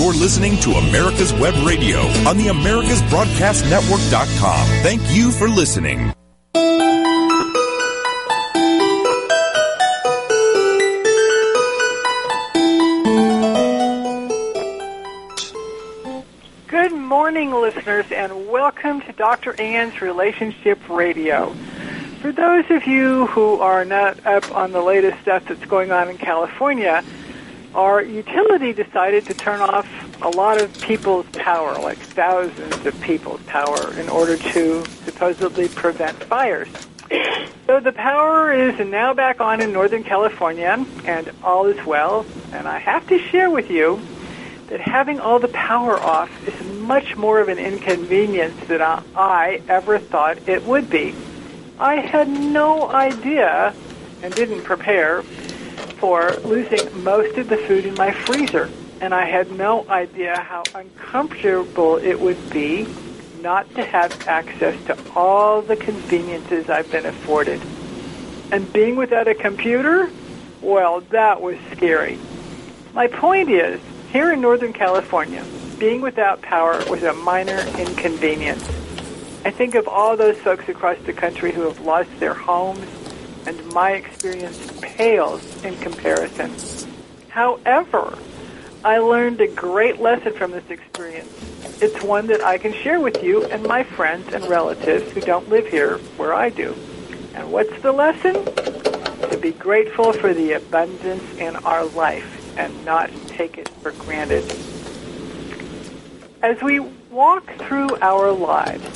You're 0.00 0.14
listening 0.14 0.56
to 0.58 0.74
America's 0.74 1.32
Web 1.32 1.56
Radio 1.66 1.98
on 2.24 2.36
the 2.36 2.46
AmericasBroadcastNetwork.com. 2.46 4.66
Thank 4.84 5.02
you 5.10 5.32
for 5.32 5.48
listening. 5.48 6.12
Good 16.68 16.92
morning, 16.92 17.50
listeners, 17.50 18.06
and 18.12 18.48
welcome 18.48 19.00
to 19.00 19.12
Dr. 19.14 19.60
Ann's 19.60 20.00
Relationship 20.00 20.78
Radio. 20.88 21.52
For 22.20 22.30
those 22.30 22.70
of 22.70 22.86
you 22.86 23.26
who 23.26 23.56
are 23.56 23.84
not 23.84 24.24
up 24.24 24.48
on 24.54 24.70
the 24.70 24.80
latest 24.80 25.20
stuff 25.22 25.46
that's 25.46 25.64
going 25.64 25.90
on 25.90 26.08
in 26.08 26.18
California, 26.18 27.02
our 27.78 28.02
utility 28.02 28.72
decided 28.72 29.24
to 29.24 29.34
turn 29.34 29.60
off 29.60 29.86
a 30.20 30.28
lot 30.28 30.60
of 30.60 30.80
people's 30.80 31.26
power, 31.26 31.78
like 31.78 31.96
thousands 31.96 32.84
of 32.84 33.00
people's 33.02 33.40
power, 33.44 33.94
in 34.00 34.08
order 34.08 34.36
to 34.36 34.84
supposedly 35.04 35.68
prevent 35.68 36.16
fires. 36.24 36.68
So 37.66 37.78
the 37.78 37.92
power 37.92 38.52
is 38.52 38.84
now 38.84 39.14
back 39.14 39.40
on 39.40 39.60
in 39.60 39.72
Northern 39.72 40.02
California, 40.02 40.84
and 41.04 41.30
all 41.44 41.66
is 41.66 41.86
well. 41.86 42.26
And 42.50 42.66
I 42.66 42.78
have 42.80 43.06
to 43.10 43.18
share 43.20 43.48
with 43.48 43.70
you 43.70 44.00
that 44.66 44.80
having 44.80 45.20
all 45.20 45.38
the 45.38 45.46
power 45.48 45.96
off 46.00 46.48
is 46.48 46.80
much 46.80 47.16
more 47.16 47.38
of 47.38 47.48
an 47.48 47.58
inconvenience 47.58 48.58
than 48.66 48.82
I 48.82 49.62
ever 49.68 50.00
thought 50.00 50.48
it 50.48 50.64
would 50.64 50.90
be. 50.90 51.14
I 51.78 51.96
had 52.00 52.28
no 52.28 52.90
idea 52.90 53.72
and 54.20 54.34
didn't 54.34 54.64
prepare 54.64 55.22
for 55.98 56.32
losing 56.44 57.02
most 57.02 57.36
of 57.38 57.48
the 57.48 57.56
food 57.56 57.84
in 57.86 57.94
my 57.94 58.12
freezer. 58.12 58.70
And 59.00 59.14
I 59.14 59.24
had 59.26 59.50
no 59.52 59.88
idea 59.88 60.38
how 60.38 60.64
uncomfortable 60.74 61.96
it 61.96 62.18
would 62.18 62.50
be 62.50 62.86
not 63.40 63.72
to 63.76 63.84
have 63.84 64.26
access 64.26 64.82
to 64.86 64.98
all 65.14 65.62
the 65.62 65.76
conveniences 65.76 66.68
I've 66.68 66.90
been 66.90 67.06
afforded. 67.06 67.60
And 68.50 68.72
being 68.72 68.96
without 68.96 69.28
a 69.28 69.34
computer, 69.34 70.10
well, 70.60 71.00
that 71.10 71.40
was 71.40 71.56
scary. 71.72 72.18
My 72.94 73.06
point 73.06 73.50
is, 73.50 73.80
here 74.10 74.32
in 74.32 74.40
Northern 74.40 74.72
California, 74.72 75.44
being 75.78 76.00
without 76.00 76.42
power 76.42 76.82
was 76.90 77.02
a 77.04 77.12
minor 77.12 77.58
inconvenience. 77.78 78.64
I 79.44 79.50
think 79.50 79.76
of 79.76 79.86
all 79.86 80.16
those 80.16 80.36
folks 80.38 80.68
across 80.68 80.98
the 81.06 81.12
country 81.12 81.52
who 81.52 81.62
have 81.62 81.80
lost 81.82 82.10
their 82.18 82.34
homes, 82.34 82.84
and 83.48 83.72
my 83.72 83.92
experience 83.92 84.58
pales 84.82 85.64
in 85.64 85.74
comparison. 85.78 86.54
However, 87.30 88.18
I 88.84 88.98
learned 88.98 89.40
a 89.40 89.48
great 89.48 90.00
lesson 90.00 90.34
from 90.34 90.50
this 90.50 90.68
experience. 90.68 91.32
It's 91.80 92.02
one 92.02 92.26
that 92.26 92.42
I 92.42 92.58
can 92.58 92.74
share 92.74 93.00
with 93.00 93.24
you 93.24 93.44
and 93.46 93.62
my 93.62 93.84
friends 93.84 94.34
and 94.34 94.46
relatives 94.48 95.10
who 95.12 95.22
don't 95.22 95.48
live 95.48 95.66
here 95.66 95.96
where 96.18 96.34
I 96.34 96.50
do. 96.50 96.76
And 97.32 97.50
what's 97.50 97.80
the 97.80 97.90
lesson? 97.90 98.34
To 99.30 99.38
be 99.40 99.52
grateful 99.52 100.12
for 100.12 100.34
the 100.34 100.52
abundance 100.52 101.24
in 101.38 101.56
our 101.56 101.86
life 101.86 102.54
and 102.58 102.84
not 102.84 103.10
take 103.28 103.56
it 103.56 103.70
for 103.80 103.92
granted. 103.92 104.44
As 106.42 106.60
we 106.60 106.80
walk 107.10 107.50
through 107.54 107.96
our 108.02 108.30
lives, 108.30 108.86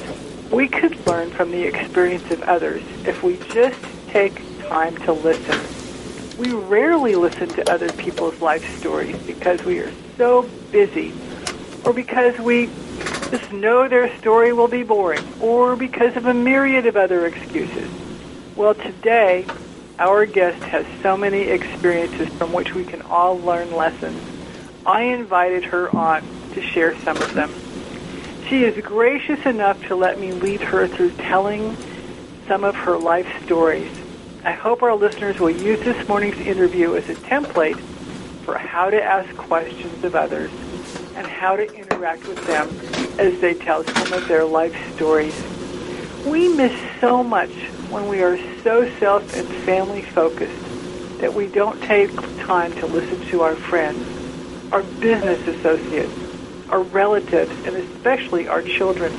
we 0.51 0.69
could 0.69 1.07
learn 1.07 1.31
from 1.31 1.53
the 1.53 1.63
experience 1.63 2.31
of 2.31 2.43
others 2.43 2.83
if 3.07 3.23
we 3.23 3.39
just 3.49 3.83
take 4.13 4.35
time 4.69 4.95
to 4.99 5.13
listen. 5.13 6.39
We 6.39 6.53
rarely 6.53 7.15
listen 7.15 7.49
to 7.49 7.73
other 7.73 7.91
people's 7.93 8.41
life 8.41 8.79
stories 8.79 9.17
because 9.23 9.65
we 9.65 9.79
are 9.79 9.91
so 10.19 10.43
busy 10.71 11.15
or 11.85 11.95
because 11.95 12.39
we 12.39 12.67
just 13.31 13.51
know 13.53 13.89
their 13.89 14.15
story 14.19 14.53
will 14.53 14.69
be 14.69 14.83
boring 14.83 15.27
or 15.41 15.77
because 15.77 16.17
of 16.17 16.27
a 16.27 16.35
myriad 16.35 16.87
of 16.87 16.97
other 16.97 17.27
excuses. 17.27 17.91
Well, 18.55 18.75
today, 18.75 19.47
our 19.99 20.27
guest 20.27 20.63
has 20.65 20.85
so 21.03 21.17
many 21.17 21.43
experiences 21.43 22.29
from 22.35 22.53
which 22.53 22.75
we 22.75 22.85
can 22.85 23.01
all 23.03 23.39
learn 23.41 23.75
lessons. 23.75 24.21
I 24.85 25.03
invited 25.05 25.65
her 25.65 25.95
on 25.97 26.23
to 26.53 26.61
share 26.61 26.99
some 26.99 27.17
of 27.17 27.33
them. 27.33 27.51
She 28.49 28.65
is 28.65 28.85
gracious 28.85 29.47
enough 29.47 29.83
to 29.87 29.97
let 29.97 30.21
me 30.21 30.33
lead 30.33 30.61
her 30.61 30.87
through 30.87 31.13
telling 31.13 31.77
some 32.47 32.65
of 32.65 32.75
her 32.75 32.99
life 32.99 33.27
stories. 33.45 34.02
I 34.45 34.51
hope 34.51 34.83
our 34.83 34.97
listeners 34.97 35.39
will 35.39 35.51
use 35.51 35.79
this 35.85 36.09
morning's 36.09 36.39
interview 36.39 36.97
as 36.97 37.09
a 37.09 37.15
template 37.15 37.79
for 38.45 38.59
how 38.59 38.91
to 38.91 39.01
ask 39.01 39.33
questions 39.37 40.03
of 40.03 40.17
others 40.17 40.51
and 41.15 41.25
how 41.25 41.55
to 41.55 41.73
interact 41.73 42.27
with 42.27 42.45
them 42.45 42.69
as 43.21 43.41
they 43.41 43.55
tell 43.55 43.85
some 43.85 44.13
of 44.13 44.27
their 44.27 44.45
life 44.45 44.75
stories. 44.97 45.33
We 46.27 46.49
miss 46.49 46.73
so 47.01 47.23
much 47.23 47.53
when 47.89 48.09
we 48.09 48.25
are 48.25 48.37
so 48.65 48.91
self 48.99 49.33
and 49.37 49.47
family 49.65 50.03
focused 50.03 51.21
that 51.21 51.33
we 51.33 51.47
don't 51.47 51.81
take 51.85 52.11
time 52.41 52.73
to 52.73 52.87
listen 52.87 53.25
to 53.29 53.43
our 53.43 53.55
friends, 53.55 54.05
our 54.73 54.83
business 54.83 55.47
associates, 55.47 56.69
our 56.69 56.83
relatives, 56.83 57.53
and 57.65 57.77
especially 57.77 58.49
our 58.49 58.63
children. 58.63 59.13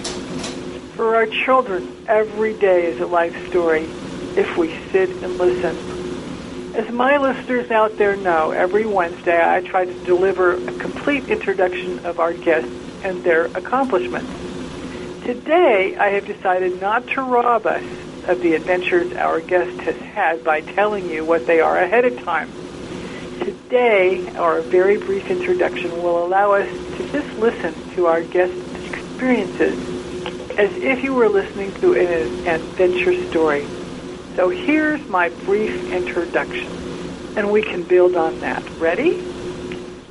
For 0.98 1.16
our 1.16 1.28
children, 1.28 1.96
every 2.10 2.56
day 2.56 2.88
is 2.88 3.00
a 3.00 3.08
life 3.08 3.48
story 3.48 3.88
if 4.36 4.58
we 4.58 4.74
sit 4.92 5.24
and 5.24 5.38
listen. 5.38 6.74
As 6.76 6.92
my 6.92 7.18
listeners 7.18 7.70
out 7.70 7.98
there 7.98 8.16
know, 8.16 8.52
every 8.52 8.86
Wednesday 8.86 9.40
I 9.40 9.62
try 9.62 9.86
to 9.86 10.04
deliver 10.04 10.54
a 10.54 10.74
complete 10.82 11.30
introduction 11.30 12.00
of 12.06 12.20
our 12.20 12.34
guests 12.34 12.74
and 13.04 13.24
their 13.24 13.46
accomplishments. 13.46 14.34
Today, 15.26 15.96
I 16.00 16.10
have 16.10 16.26
decided 16.26 16.82
not 16.82 17.06
to 17.16 17.22
rob 17.22 17.66
us 17.66 17.84
of 18.28 18.42
the 18.42 18.54
adventures 18.54 19.12
our 19.16 19.40
guest 19.40 19.80
has 19.86 19.96
had 20.16 20.44
by 20.44 20.62
telling 20.62 21.10
you 21.10 21.26
what 21.26 21.46
they 21.46 21.60
are 21.60 21.78
ahead 21.78 22.06
of 22.06 22.18
time. 22.26 22.50
Today, 23.40 24.34
our 24.36 24.62
very 24.62 24.98
brief 24.98 25.30
introduction 25.30 26.02
will 26.02 26.26
allow 26.26 26.54
us 26.54 26.68
to 26.98 27.04
just 27.12 27.38
listen 27.38 27.94
to 27.96 28.08
our 28.08 28.24
guest's 28.24 28.58
experiences 28.84 29.78
as 30.58 30.70
if 30.76 31.04
you 31.04 31.14
were 31.14 31.30
listening 31.30 31.74
to 31.82 31.94
an 31.94 32.48
adventure 32.48 33.14
story. 33.30 33.83
So 34.36 34.50
here's 34.50 35.08
my 35.10 35.30
brief 35.30 35.92
introduction, 35.92 36.66
and 37.38 37.52
we 37.52 37.62
can 37.62 37.84
build 37.84 38.16
on 38.16 38.40
that. 38.40 38.68
Ready? 38.80 39.24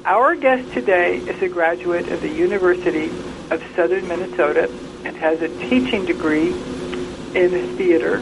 Our 0.04 0.36
guest 0.36 0.72
today 0.72 1.16
is 1.16 1.42
a 1.42 1.48
graduate 1.48 2.06
of 2.06 2.20
the 2.20 2.28
University 2.28 3.06
of 3.50 3.60
Southern 3.74 4.06
Minnesota 4.06 4.70
and 5.02 5.16
has 5.16 5.42
a 5.42 5.48
teaching 5.68 6.04
degree 6.04 6.50
in 7.34 7.76
theater, 7.76 8.18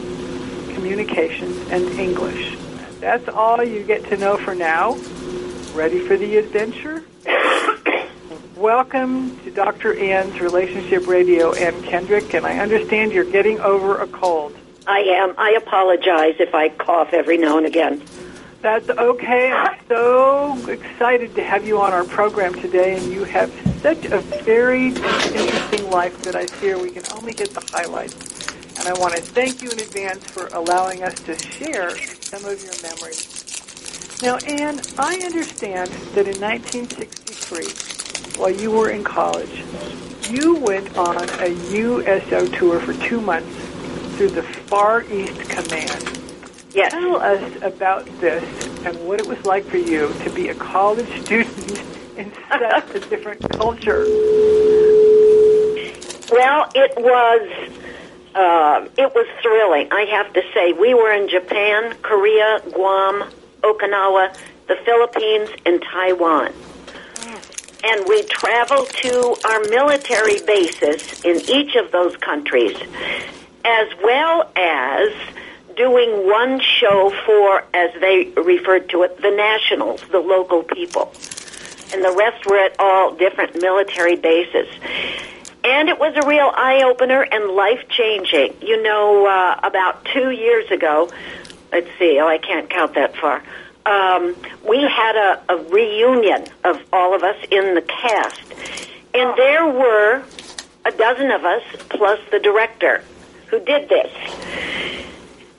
communications, 0.73 1.69
and 1.69 1.85
English. 1.99 2.57
That's 2.99 3.29
all 3.29 3.63
you 3.63 3.83
get 3.83 4.03
to 4.05 4.17
know 4.17 4.37
for 4.37 4.55
now. 4.55 4.95
Ready 5.75 5.99
for 5.99 6.17
the 6.17 6.37
adventure? 6.37 7.05
Welcome 8.55 9.39
to 9.41 9.51
Dr. 9.51 9.93
Ann's 9.99 10.41
Relationship 10.41 11.05
Radio, 11.05 11.53
Ann 11.53 11.79
Kendrick, 11.83 12.33
and 12.33 12.43
I 12.43 12.57
understand 12.57 13.11
you're 13.11 13.23
getting 13.23 13.59
over 13.59 13.99
a 13.99 14.07
cold. 14.07 14.55
I 14.87 14.99
am. 14.99 15.35
I 15.37 15.51
apologize 15.51 16.35
if 16.39 16.55
I 16.55 16.69
cough 16.69 17.13
every 17.13 17.37
now 17.37 17.57
and 17.57 17.67
again. 17.67 18.01
That's 18.61 18.89
okay. 18.89 19.51
I'm 19.51 19.77
so 19.87 20.57
excited 20.67 21.35
to 21.35 21.43
have 21.43 21.67
you 21.67 21.79
on 21.79 21.93
our 21.93 22.03
program 22.03 22.53
today, 22.53 22.97
and 22.97 23.11
you 23.11 23.23
have 23.23 23.51
such 23.81 24.05
a 24.05 24.19
very 24.43 24.87
interesting 24.87 25.89
life 25.89 26.21
that 26.23 26.35
I 26.35 26.45
fear 26.45 26.79
we 26.79 26.91
can 26.91 27.03
only 27.15 27.33
get 27.33 27.51
the 27.51 27.67
highlights. 27.71 28.15
And 28.79 28.87
I 28.87 28.99
want 28.99 29.15
to 29.15 29.21
thank 29.21 29.61
you 29.61 29.69
in 29.69 29.79
advance 29.79 30.25
for 30.25 30.47
allowing 30.47 31.03
us 31.03 31.15
to 31.21 31.37
share 31.37 31.95
some 32.21 32.45
of 32.45 32.63
your 32.63 32.73
memories. 32.81 33.37
Now, 34.23 34.37
Anne, 34.47 34.81
I 34.97 35.19
understand 35.25 35.89
that 36.13 36.27
in 36.27 36.39
1963, 36.39 38.39
while 38.39 38.51
you 38.51 38.71
were 38.71 38.89
in 38.89 39.03
college, 39.03 39.63
you 40.29 40.55
went 40.55 40.97
on 40.97 41.17
a 41.17 41.49
USO 41.49 42.47
tour 42.47 42.79
for 42.79 42.93
two 43.07 43.21
months 43.21 43.60
through 44.21 44.29
the 44.29 44.43
Far 44.43 45.01
East 45.11 45.49
Command. 45.49 46.19
Yes. 46.75 46.91
Tell 46.91 47.15
us 47.15 47.61
about 47.63 48.05
this 48.19 48.43
and 48.85 48.95
what 49.07 49.19
it 49.19 49.25
was 49.25 49.43
like 49.47 49.65
for 49.65 49.77
you 49.77 50.13
to 50.23 50.29
be 50.29 50.49
a 50.49 50.53
college 50.53 51.09
student 51.23 51.81
in 52.17 52.31
such 52.47 52.95
a 52.95 52.99
different 53.09 53.41
culture. 53.49 54.03
Well, 56.31 56.69
it 56.75 56.93
was 56.97 57.71
uh, 58.35 58.87
it 58.95 59.11
was 59.15 59.27
thrilling. 59.41 59.91
I 59.91 60.05
have 60.11 60.31
to 60.33 60.43
say, 60.53 60.73
we 60.73 60.93
were 60.93 61.11
in 61.11 61.27
Japan, 61.27 61.95
Korea, 62.03 62.61
Guam, 62.71 63.27
Okinawa, 63.61 64.37
the 64.67 64.75
Philippines, 64.85 65.49
and 65.65 65.81
Taiwan. 65.81 66.53
And 67.83 68.07
we 68.07 68.21
traveled 68.25 68.89
to 69.01 69.35
our 69.45 69.61
military 69.61 70.39
bases 70.45 71.25
in 71.25 71.41
each 71.49 71.75
of 71.75 71.91
those 71.91 72.15
countries, 72.17 72.77
as 73.65 73.87
well 74.03 74.49
as 74.55 75.11
doing 75.75 76.27
one 76.27 76.59
show 76.59 77.11
for, 77.25 77.63
as 77.73 77.91
they 77.99 78.25
referred 78.35 78.89
to 78.89 79.03
it, 79.03 79.21
the 79.21 79.31
nationals, 79.31 80.01
the 80.11 80.19
local 80.19 80.63
people. 80.63 81.13
and 81.93 82.03
the 82.03 82.11
rest 82.11 82.45
were 82.45 82.57
at 82.57 82.79
all 82.79 83.13
different 83.15 83.61
military 83.61 84.15
bases. 84.15 84.67
And 85.63 85.89
it 85.89 85.99
was 85.99 86.15
a 86.15 86.27
real 86.27 86.51
eye 86.55 86.83
opener 86.83 87.21
and 87.21 87.51
life 87.51 87.87
changing. 87.89 88.55
You 88.61 88.81
know, 88.81 89.27
uh, 89.27 89.59
about 89.63 90.05
two 90.05 90.31
years 90.31 90.69
ago, 90.71 91.09
let's 91.71 91.89
see, 91.99 92.19
oh, 92.19 92.27
I 92.27 92.37
can't 92.37 92.69
count 92.69 92.95
that 92.95 93.15
far. 93.17 93.43
Um, 93.85 94.35
we 94.67 94.81
had 94.81 95.15
a, 95.15 95.53
a 95.53 95.57
reunion 95.57 96.45
of 96.63 96.81
all 96.93 97.15
of 97.15 97.23
us 97.23 97.37
in 97.49 97.75
the 97.75 97.81
cast, 97.81 98.41
and 99.13 99.37
there 99.37 99.65
were 99.67 100.23
a 100.85 100.91
dozen 100.91 101.31
of 101.31 101.45
us 101.45 101.63
plus 101.89 102.19
the 102.31 102.39
director 102.39 103.03
who 103.51 103.59
did 103.59 103.89
this. 103.89 104.11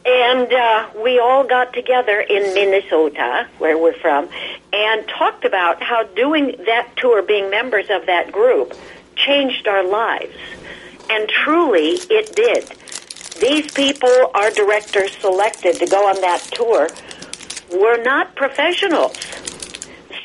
And 0.05 0.53
uh, 0.53 0.89
we 1.01 1.21
all 1.21 1.45
got 1.45 1.73
together 1.73 2.21
in 2.21 2.55
Minnesota, 2.55 3.47
where 3.59 3.79
we're 3.79 3.95
from, 3.95 4.29
and 4.73 5.07
talked 5.07 5.45
about 5.45 5.81
how 5.81 6.03
doing 6.03 6.57
that 6.67 6.97
tour, 6.97 7.23
being 7.23 7.51
members 7.51 7.87
of 7.89 8.07
that 8.07 8.33
group, 8.33 8.75
changed 9.15 9.69
our 9.69 9.87
lives. 9.87 10.35
And 11.09 11.29
truly, 11.29 11.99
it 12.11 12.35
did. 12.35 12.65
These 13.41 13.71
people, 13.73 14.31
our 14.35 14.51
directors 14.51 15.17
selected 15.19 15.77
to 15.77 15.87
go 15.87 16.09
on 16.09 16.21
that 16.21 16.41
tour, 16.53 16.89
were 17.79 18.03
not 18.03 18.35
professionals. 18.35 19.17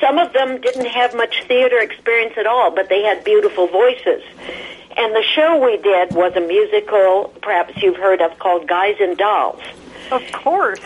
Some 0.00 0.18
of 0.18 0.32
them 0.32 0.60
didn't 0.60 0.86
have 0.86 1.14
much 1.14 1.44
theater 1.46 1.78
experience 1.78 2.34
at 2.36 2.46
all, 2.46 2.70
but 2.70 2.88
they 2.88 3.02
had 3.02 3.22
beautiful 3.24 3.66
voices. 3.68 4.22
And 4.98 5.14
the 5.14 5.22
show 5.22 5.64
we 5.64 5.76
did 5.76 6.12
was 6.12 6.34
a 6.34 6.40
musical, 6.40 7.32
perhaps 7.40 7.80
you've 7.80 7.96
heard 7.96 8.20
of, 8.20 8.36
called 8.40 8.66
Guys 8.66 8.96
and 9.00 9.16
Dolls. 9.16 9.62
Of 10.10 10.30
course. 10.32 10.80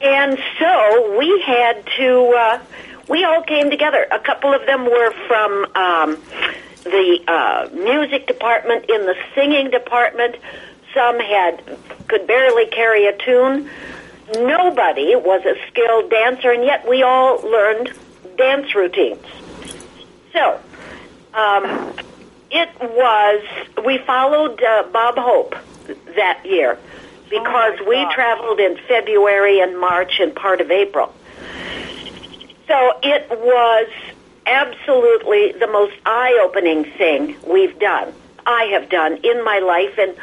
And 0.00 0.38
so 0.58 1.18
we 1.18 1.42
had 1.42 1.86
to, 1.98 2.34
uh, 2.38 2.60
we 3.06 3.22
all 3.24 3.42
came 3.42 3.68
together. 3.68 4.06
A 4.10 4.18
couple 4.18 4.54
of 4.54 4.64
them 4.64 4.86
were 4.86 5.12
from 5.28 5.66
um, 5.74 6.22
the 6.84 7.20
uh, 7.28 7.68
music 7.74 8.26
department, 8.26 8.88
in 8.88 9.04
the 9.04 9.16
singing 9.34 9.70
department. 9.70 10.36
Some 10.94 11.20
had 11.20 11.62
could 12.08 12.26
barely 12.26 12.66
carry 12.66 13.06
a 13.06 13.16
tune. 13.16 13.68
Nobody 14.36 15.14
was 15.16 15.44
a 15.44 15.54
skilled 15.68 16.10
dancer, 16.10 16.50
and 16.50 16.64
yet 16.64 16.88
we 16.88 17.02
all 17.02 17.42
learned 17.42 17.92
dance 18.38 18.74
routines. 18.74 19.26
So, 20.32 20.58
um, 21.34 21.92
it 22.50 22.68
was, 22.80 23.44
we 23.84 23.98
followed 23.98 24.62
uh, 24.62 24.84
Bob 24.92 25.16
Hope 25.16 25.54
that 26.16 26.44
year 26.44 26.78
because 27.28 27.78
Oh, 27.80 27.88
we 27.88 28.04
traveled 28.12 28.58
in 28.58 28.76
February 28.88 29.60
and 29.60 29.78
March 29.78 30.18
and 30.20 30.34
part 30.34 30.60
of 30.60 30.70
April. 30.70 31.14
So 32.66 32.92
it 33.02 33.28
was 33.30 33.88
absolutely 34.46 35.52
the 35.52 35.68
most 35.68 35.94
eye-opening 36.04 36.84
thing 36.84 37.36
we've 37.46 37.78
done, 37.78 38.12
I 38.46 38.64
have 38.72 38.88
done 38.88 39.18
in 39.22 39.44
my 39.44 39.60
life, 39.60 39.96
and 39.98 40.14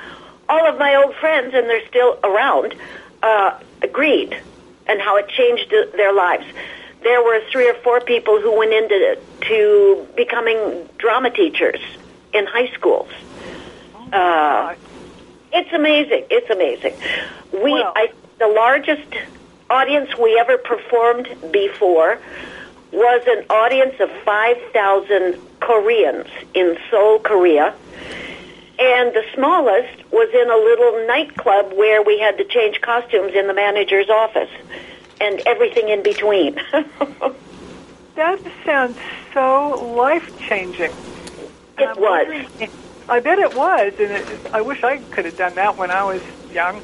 all 0.50 0.68
of 0.68 0.78
my 0.78 0.96
old 0.96 1.16
friends, 1.16 1.54
and 1.54 1.70
they're 1.70 1.88
still 1.88 2.20
around, 2.24 2.76
uh, 3.24 3.58
agreed, 3.82 4.38
and 4.86 5.00
how 5.02 5.16
it 5.18 5.30
changed 5.30 5.72
their 5.72 6.14
lives. 6.14 6.46
There 7.04 7.24
were 7.24 7.42
three 7.52 7.70
or 7.70 7.76
four 7.76 8.02
people 8.02 8.42
who 8.42 8.58
went 8.58 8.74
into 8.74 9.18
to 9.42 10.08
becoming 10.16 10.90
drama 10.98 11.30
teachers 11.30 11.80
in 12.38 12.46
high 12.46 12.72
schools. 12.74 13.10
Uh, 14.14 14.76
it's 15.52 15.74
amazing. 15.74 16.26
It's 16.30 16.50
amazing. 16.50 16.94
We, 17.52 17.74
Well- 17.74 17.94
I, 17.96 18.12
the 18.40 18.48
largest 18.48 19.08
audience 19.70 20.16
we 20.18 20.38
ever 20.40 20.58
performed 20.58 21.28
before 21.52 22.20
was 22.92 23.22
an 23.28 23.46
audience 23.50 23.96
of 24.00 24.10
5,000 24.24 25.38
Koreans 25.60 26.28
in 26.54 26.78
Seoul, 26.90 27.20
Korea. 27.20 27.74
And 28.80 29.12
the 29.14 29.26
smallest 29.34 30.10
was 30.12 30.30
in 30.34 30.50
a 30.50 30.56
little 30.56 31.08
nightclub 31.08 31.74
where 31.74 32.02
we 32.04 32.20
had 32.20 32.38
to 32.38 32.46
change 32.46 32.80
costumes 32.82 33.34
in 33.34 33.48
the 33.48 33.54
manager's 33.54 34.10
office 34.10 34.52
and 35.20 35.42
everything 35.48 35.90
in 35.90 36.04
between. 36.04 36.60
That 38.16 38.40
sounds 38.66 38.98
so 39.32 39.94
life 39.96 40.40
changing. 40.40 40.92
It 41.78 41.98
was. 41.98 42.70
I 43.10 43.20
bet 43.20 43.40
it 43.40 43.56
was, 43.56 43.94
and 44.00 44.12
it, 44.12 44.54
I 44.54 44.62
wish 44.62 44.84
I 44.84 44.98
could 44.98 45.26
have 45.26 45.38
done 45.38 45.56
that 45.56 45.78
when 45.78 45.92
I 45.92 46.04
was 46.04 46.22
young. 46.52 46.82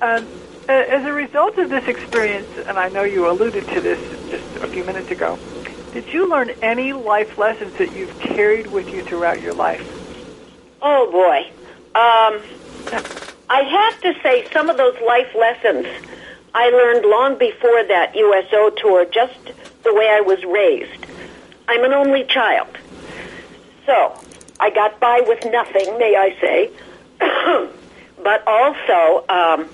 Um, 0.00 0.26
as 0.68 1.04
a 1.06 1.12
result 1.12 1.58
of 1.58 1.70
this 1.70 1.86
experience, 1.88 2.48
and 2.66 2.78
I 2.78 2.88
know 2.88 3.02
you 3.02 3.28
alluded 3.28 3.66
to 3.68 3.80
this 3.80 3.98
just 4.30 4.62
a 4.62 4.68
few 4.68 4.84
minutes 4.84 5.10
ago, 5.10 5.38
did 5.92 6.12
you 6.12 6.28
learn 6.28 6.50
any 6.62 6.92
life 6.92 7.38
lessons 7.38 7.76
that 7.78 7.92
you've 7.92 8.18
carried 8.20 8.66
with 8.68 8.88
you 8.88 9.02
throughout 9.02 9.40
your 9.40 9.54
life? 9.54 9.82
Oh 10.82 11.10
boy. 11.10 11.50
Um, 11.98 12.42
I 13.50 13.62
have 13.62 14.00
to 14.02 14.22
say, 14.22 14.46
some 14.52 14.68
of 14.68 14.76
those 14.76 14.96
life 15.00 15.34
lessons 15.34 15.86
I 16.54 16.70
learned 16.70 17.06
long 17.06 17.38
before 17.38 17.82
that 17.84 18.14
USO 18.14 18.70
tour, 18.70 19.04
just 19.06 19.38
the 19.84 19.94
way 19.94 20.08
I 20.10 20.20
was 20.20 20.42
raised. 20.44 21.06
I'm 21.66 21.84
an 21.84 21.92
only 21.92 22.24
child. 22.24 22.68
So, 23.86 24.18
I 24.60 24.70
got 24.70 25.00
by 25.00 25.22
with 25.26 25.44
nothing, 25.44 25.98
may 25.98 26.16
I 26.16 26.36
say. 26.40 26.70
but 28.22 28.46
also, 28.46 29.24
um, 29.28 29.68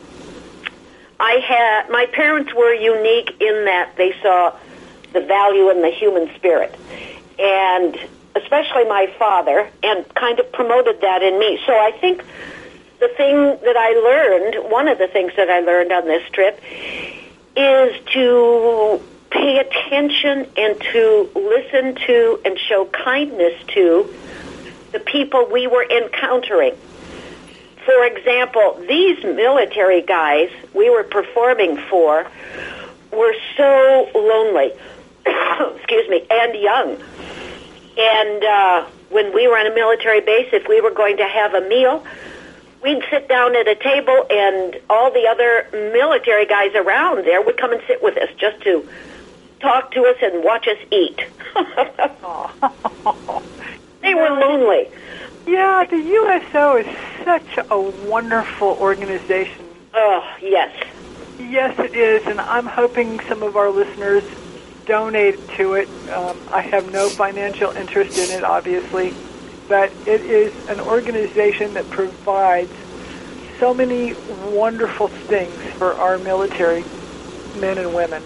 I 1.18 1.34
had, 1.46 1.90
my 1.90 2.06
parents 2.06 2.52
were 2.54 2.74
unique 2.74 3.30
in 3.40 3.64
that 3.64 3.94
they 3.96 4.14
saw 4.22 4.56
the 5.12 5.20
value 5.20 5.70
in 5.70 5.80
the 5.80 5.90
human 5.90 6.34
spirit. 6.34 6.74
And 7.38 7.96
especially 8.36 8.84
my 8.84 9.12
father, 9.18 9.70
and 9.82 10.14
kind 10.14 10.38
of 10.40 10.50
promoted 10.52 11.00
that 11.00 11.22
in 11.22 11.38
me. 11.38 11.60
So 11.66 11.72
I 11.72 11.92
think 12.00 12.24
the 13.00 13.08
thing 13.08 13.58
that 13.64 13.76
I 13.76 13.92
learned, 13.92 14.70
one 14.70 14.88
of 14.88 14.98
the 14.98 15.08
things 15.08 15.32
that 15.36 15.50
I 15.50 15.60
learned 15.60 15.92
on 15.92 16.04
this 16.06 16.28
trip, 16.30 16.60
is 17.56 18.04
to 18.12 19.00
pay 19.30 19.58
attention 19.58 20.48
and 20.56 20.80
to 20.80 21.30
listen 21.34 21.94
to 22.06 22.40
and 22.44 22.58
show 22.58 22.86
kindness 22.86 23.54
to 23.68 24.12
the 24.94 25.00
people 25.00 25.46
we 25.50 25.66
were 25.66 25.84
encountering. 25.84 26.74
For 27.84 28.06
example, 28.06 28.80
these 28.88 29.22
military 29.22 30.00
guys 30.00 30.50
we 30.72 30.88
were 30.88 31.02
performing 31.02 31.76
for 31.90 32.26
were 33.12 33.34
so 33.56 34.08
lonely, 34.14 34.72
excuse 35.76 36.08
me, 36.08 36.24
and 36.30 36.54
young. 36.54 36.96
And 37.98 38.44
uh, 38.44 38.86
when 39.10 39.34
we 39.34 39.48
were 39.48 39.58
on 39.58 39.66
a 39.66 39.74
military 39.74 40.20
base, 40.20 40.48
if 40.52 40.66
we 40.68 40.80
were 40.80 40.92
going 40.92 41.16
to 41.16 41.26
have 41.26 41.54
a 41.54 41.68
meal, 41.68 42.06
we'd 42.82 43.02
sit 43.10 43.28
down 43.28 43.56
at 43.56 43.66
a 43.66 43.74
table, 43.74 44.26
and 44.30 44.80
all 44.88 45.10
the 45.10 45.26
other 45.26 45.68
military 45.92 46.46
guys 46.46 46.72
around 46.76 47.26
there 47.26 47.42
would 47.42 47.56
come 47.56 47.72
and 47.72 47.82
sit 47.88 48.00
with 48.00 48.16
us 48.16 48.28
just 48.38 48.62
to 48.62 48.88
talk 49.58 49.90
to 49.90 50.04
us 50.04 50.16
and 50.22 50.44
watch 50.44 50.68
us 50.68 50.78
eat. 50.92 51.20
Yeah, 55.46 55.84
the 55.90 55.96
USO 55.96 56.76
is 56.78 56.86
such 57.24 57.64
a 57.70 57.78
wonderful 57.78 58.76
organization. 58.80 59.66
Oh, 59.94 60.22
yes. 60.40 60.70
Yes, 61.38 61.74
it 61.78 61.96
is, 61.96 62.22
and 62.26 62.40
I'm 62.40 62.66
hoping 62.66 63.18
some 63.28 63.42
of 63.42 63.56
our 63.56 63.70
listeners 63.70 64.22
donate 64.86 65.36
to 65.58 65.74
it. 65.74 65.88
Um, 66.14 66.36
I 66.52 66.62
have 66.62 66.86
no 66.86 67.10
financial 67.10 67.72
interest 67.78 68.16
in 68.16 68.30
it, 68.30 68.44
obviously, 68.44 69.14
but 69.68 69.94
it 70.06 70.22
is 70.22 70.52
an 70.68 70.80
organization 70.80 71.74
that 71.74 71.90
provides 71.90 72.72
so 73.60 73.74
many 73.74 74.14
wonderful 74.28 75.10
things 75.28 75.62
for 75.78 75.94
our 75.94 76.18
military 76.18 76.86
men 77.54 77.78
and 77.78 77.94
women. 77.94 78.22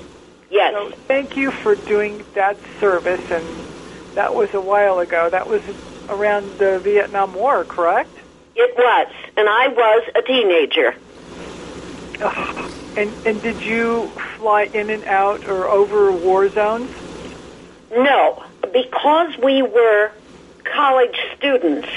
Yes. 0.51 0.73
So 0.73 0.93
thank 1.07 1.37
you 1.37 1.53
for 1.63 1.75
doing 1.75 2.25
that 2.35 2.61
service, 2.81 3.21
and 3.31 3.67
that 4.15 4.35
was 4.35 4.49
a 4.55 4.61
while 4.61 4.99
ago. 4.99 5.29
That 5.31 5.49
was 5.49 5.63
around 6.09 6.59
the 6.59 6.79
Vietnam 6.81 7.35
War, 7.35 7.65
correct? 7.65 8.11
It 8.55 8.77
was. 8.77 9.07
And 9.37 9.49
I 9.49 9.69
was 9.69 10.09
a 10.15 10.23
teenager. 10.23 10.95
Ugh. 12.21 12.73
And 12.97 13.13
and 13.25 13.41
did 13.41 13.63
you 13.63 14.09
fly 14.39 14.63
in 14.63 14.91
and 14.91 15.05
out 15.05 15.47
or 15.47 15.69
over 15.69 16.11
war 16.11 16.49
zones? 16.49 16.91
No, 17.93 18.43
because 18.73 19.39
we 19.39 19.63
were 19.63 20.11
college 20.65 21.17
students, 21.37 21.89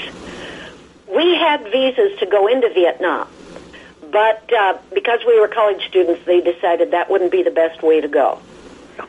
we 1.12 1.34
had 1.34 1.62
visas 1.64 2.18
to 2.20 2.26
go 2.26 2.46
into 2.46 2.68
Vietnam. 2.70 3.28
But 4.12 4.52
uh, 4.52 4.78
because 4.94 5.20
we 5.26 5.40
were 5.40 5.48
college 5.48 5.84
students, 5.88 6.24
they 6.26 6.40
decided 6.40 6.92
that 6.92 7.10
wouldn't 7.10 7.32
be 7.32 7.42
the 7.42 7.50
best 7.50 7.82
way 7.82 8.00
to 8.00 8.08
go. 8.08 8.38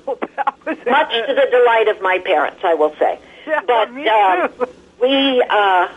Oh, 0.08 0.18
Much 0.66 1.12
to 1.12 1.34
the 1.34 1.48
delight 1.52 1.90
of 1.90 2.02
my 2.02 2.18
parents, 2.20 2.62
I 2.64 2.74
will 2.74 2.96
say. 2.96 3.20
Yeah, 3.46 3.62
but 3.68 3.92
me 3.92 4.08
um, 4.08 4.50
too. 4.54 4.68
We 5.04 5.44
uh, 5.48 5.88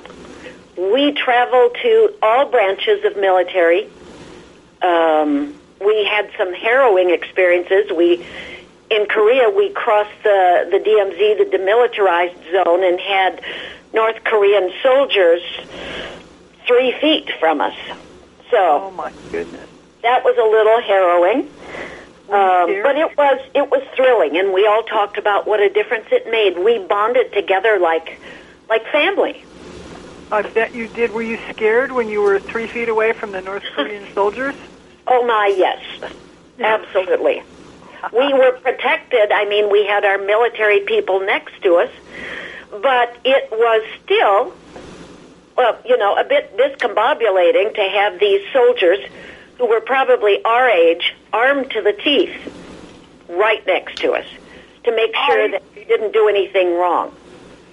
we 0.76 1.12
traveled 1.12 1.76
to 1.80 2.14
all 2.20 2.46
branches 2.46 3.04
of 3.04 3.16
military. 3.16 3.88
Um, 4.82 5.54
we 5.80 6.04
had 6.04 6.30
some 6.36 6.52
harrowing 6.52 7.10
experiences. 7.10 7.90
We 7.96 8.26
in 8.90 9.06
Korea, 9.06 9.48
we 9.50 9.70
crossed 9.70 10.22
the, 10.22 10.68
the 10.70 10.78
DMZ, 10.78 11.38
the 11.38 11.56
demilitarized 11.56 12.52
zone, 12.52 12.84
and 12.84 13.00
had 13.00 13.42
North 13.92 14.22
Korean 14.24 14.72
soldiers 14.82 15.42
three 16.66 16.92
feet 17.00 17.30
from 17.40 17.60
us. 17.60 17.76
So, 18.50 18.58
oh 18.58 18.90
my 18.92 19.12
goodness, 19.30 19.68
that 20.02 20.24
was 20.24 20.36
a 20.36 20.48
little 20.50 20.80
harrowing. 20.82 21.50
Um, 22.28 22.82
but 22.82 22.96
it 22.96 23.16
was 23.16 23.40
it 23.54 23.70
was 23.70 23.86
thrilling, 23.94 24.36
and 24.36 24.52
we 24.52 24.66
all 24.66 24.82
talked 24.82 25.16
about 25.16 25.46
what 25.46 25.60
a 25.60 25.68
difference 25.68 26.06
it 26.10 26.28
made. 26.28 26.58
We 26.58 26.80
bonded 26.80 27.32
together 27.32 27.78
like 27.78 28.18
like 28.68 28.86
family. 28.90 29.44
I 30.30 30.42
bet 30.42 30.74
you 30.74 30.88
did. 30.88 31.12
Were 31.12 31.22
you 31.22 31.38
scared 31.50 31.92
when 31.92 32.08
you 32.08 32.20
were 32.20 32.38
three 32.40 32.66
feet 32.66 32.88
away 32.88 33.12
from 33.12 33.32
the 33.32 33.40
North 33.40 33.62
Korean 33.74 34.04
soldiers? 34.14 34.54
Oh 35.06 35.24
my, 35.24 35.54
yes, 35.56 36.12
absolutely. 36.58 37.42
we 38.12 38.34
were 38.34 38.52
protected. 38.60 39.30
I 39.30 39.44
mean, 39.48 39.70
we 39.70 39.86
had 39.86 40.04
our 40.04 40.18
military 40.18 40.80
people 40.80 41.20
next 41.20 41.62
to 41.62 41.76
us, 41.76 41.90
but 42.70 43.16
it 43.24 43.48
was 43.52 43.86
still, 44.02 44.52
well, 45.56 45.78
you 45.84 45.96
know, 45.96 46.16
a 46.16 46.24
bit 46.24 46.56
discombobulating 46.56 47.74
to 47.74 47.82
have 47.82 48.18
these 48.18 48.42
soldiers 48.52 48.98
who 49.58 49.66
were 49.66 49.80
probably 49.80 50.44
our 50.44 50.68
age, 50.68 51.14
armed 51.32 51.70
to 51.70 51.82
the 51.82 51.92
teeth, 51.92 52.34
right 53.28 53.64
next 53.66 53.98
to 53.98 54.12
us 54.12 54.26
to 54.84 54.94
make 54.94 55.14
sure 55.26 55.50
that 55.50 55.62
we 55.74 55.84
didn't 55.84 56.12
do 56.12 56.28
anything 56.28 56.74
wrong. 56.74 57.14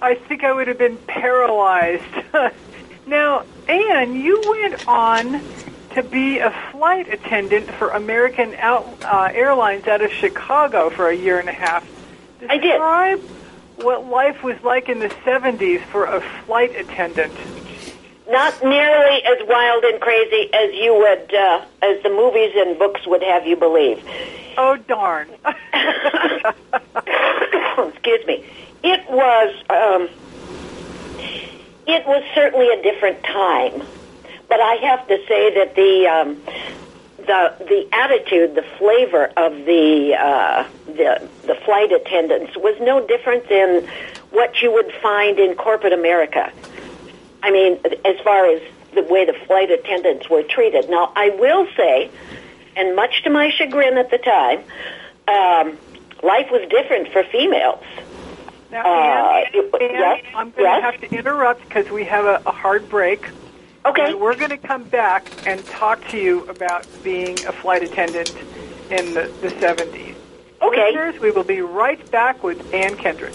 I 0.02 0.14
think 0.14 0.44
I 0.44 0.52
would 0.52 0.68
have 0.68 0.78
been 0.78 0.98
paralyzed. 1.06 2.04
now, 3.06 3.44
Anne, 3.68 4.14
you 4.14 4.42
went 4.46 4.86
on 4.86 5.40
to 5.94 6.02
be 6.02 6.38
a 6.38 6.50
flight 6.72 7.12
attendant 7.12 7.70
for 7.70 7.90
American 7.90 8.54
out, 8.56 8.86
uh, 9.04 9.30
Airlines 9.32 9.86
out 9.86 10.02
of 10.02 10.12
Chicago 10.12 10.90
for 10.90 11.08
a 11.08 11.14
year 11.14 11.38
and 11.38 11.48
a 11.48 11.52
half. 11.52 11.86
Describe 12.40 12.50
I 12.50 12.58
did. 12.58 12.72
Describe 12.72 13.20
what 13.76 14.06
life 14.06 14.42
was 14.42 14.60
like 14.62 14.88
in 14.88 14.98
the 14.98 15.08
70s 15.08 15.82
for 15.86 16.04
a 16.04 16.20
flight 16.44 16.74
attendant. 16.76 17.32
Not 18.28 18.62
nearly 18.62 19.22
as 19.22 19.38
wild 19.46 19.84
and 19.84 20.00
crazy 20.00 20.52
as 20.52 20.74
you 20.74 20.94
would, 20.94 21.34
uh, 21.34 21.64
as 21.82 22.02
the 22.02 22.08
movies 22.08 22.52
and 22.56 22.78
books 22.78 23.06
would 23.06 23.22
have 23.22 23.46
you 23.46 23.56
believe. 23.56 24.02
Oh 24.56 24.76
darn! 24.76 25.28
Excuse 27.94 28.26
me. 28.26 28.44
It 28.86 29.08
was, 29.08 29.54
um, 29.70 30.08
it 31.86 32.06
was 32.06 32.22
certainly 32.34 32.68
a 32.68 32.82
different 32.82 33.22
time, 33.24 33.82
but 34.46 34.60
I 34.60 34.74
have 34.74 35.08
to 35.08 35.16
say 35.26 35.54
that 35.54 35.74
the 35.74 36.06
um, 36.06 36.42
the 37.16 37.54
the 37.60 37.88
attitude, 37.92 38.54
the 38.54 38.64
flavor 38.76 39.32
of 39.38 39.64
the 39.64 40.14
uh, 40.14 40.68
the 40.86 41.26
the 41.46 41.54
flight 41.64 41.92
attendants 41.92 42.58
was 42.58 42.78
no 42.78 43.06
different 43.06 43.48
than 43.48 43.88
what 44.32 44.60
you 44.60 44.70
would 44.70 44.92
find 45.00 45.38
in 45.38 45.54
corporate 45.54 45.94
America. 45.94 46.52
I 47.42 47.50
mean, 47.50 47.78
as 48.04 48.20
far 48.20 48.50
as 48.50 48.60
the 48.92 49.02
way 49.02 49.24
the 49.24 49.32
flight 49.46 49.70
attendants 49.70 50.28
were 50.28 50.42
treated. 50.42 50.90
Now, 50.90 51.10
I 51.16 51.30
will 51.30 51.66
say, 51.74 52.10
and 52.76 52.94
much 52.94 53.22
to 53.24 53.30
my 53.30 53.50
chagrin 53.50 53.96
at 53.96 54.10
the 54.10 54.18
time, 54.18 54.58
um, 55.26 55.78
life 56.22 56.50
was 56.50 56.68
different 56.68 57.08
for 57.12 57.24
females. 57.24 57.82
Now, 58.74 58.84
Anne, 58.84 59.54
uh, 59.54 59.76
Anne, 59.76 59.90
yes, 59.94 60.24
I'm 60.34 60.50
going 60.50 60.64
yes. 60.64 60.78
to 60.78 60.82
have 60.82 61.00
to 61.00 61.16
interrupt 61.16 61.62
because 61.62 61.88
we 61.90 62.02
have 62.06 62.24
a, 62.24 62.42
a 62.44 62.50
hard 62.50 62.88
break. 62.88 63.24
Okay. 63.86 64.10
And 64.10 64.20
we're 64.20 64.34
going 64.34 64.50
to 64.50 64.58
come 64.58 64.82
back 64.82 65.28
and 65.46 65.64
talk 65.66 66.04
to 66.08 66.18
you 66.18 66.44
about 66.46 66.84
being 67.04 67.34
a 67.46 67.52
flight 67.52 67.84
attendant 67.84 68.34
in 68.90 69.14
the, 69.14 69.32
the 69.42 69.48
70s. 69.48 70.16
Okay. 70.60 70.86
Listeners, 70.86 71.20
we 71.20 71.30
will 71.30 71.44
be 71.44 71.60
right 71.60 72.10
back 72.10 72.42
with 72.42 72.74
Anne 72.74 72.96
Kendrick. 72.96 73.34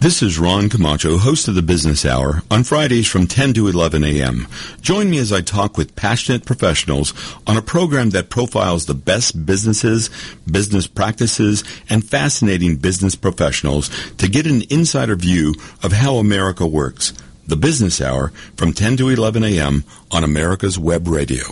This 0.00 0.22
is 0.22 0.38
Ron 0.38 0.70
Camacho, 0.70 1.18
host 1.18 1.46
of 1.48 1.54
the 1.54 1.60
Business 1.60 2.06
Hour, 2.06 2.42
on 2.50 2.64
Fridays 2.64 3.06
from 3.06 3.26
10 3.26 3.52
to 3.52 3.68
11 3.68 4.02
a.m. 4.02 4.48
Join 4.80 5.10
me 5.10 5.18
as 5.18 5.30
I 5.30 5.42
talk 5.42 5.76
with 5.76 5.94
passionate 5.94 6.46
professionals 6.46 7.12
on 7.46 7.58
a 7.58 7.62
program 7.62 8.08
that 8.10 8.30
profiles 8.30 8.86
the 8.86 8.94
best 8.94 9.44
businesses, 9.44 10.08
business 10.50 10.86
practices, 10.86 11.64
and 11.90 12.02
fascinating 12.02 12.76
business 12.76 13.14
professionals 13.14 13.90
to 14.16 14.26
get 14.26 14.46
an 14.46 14.62
insider 14.70 15.16
view 15.16 15.54
of 15.82 15.92
how 15.92 16.14
America 16.14 16.66
works. 16.66 17.12
The 17.46 17.56
Business 17.56 18.00
Hour 18.00 18.28
from 18.56 18.72
10 18.72 18.96
to 18.96 19.10
11 19.10 19.44
a.m. 19.44 19.84
on 20.10 20.24
America's 20.24 20.78
Web 20.78 21.08
Radio. 21.08 21.44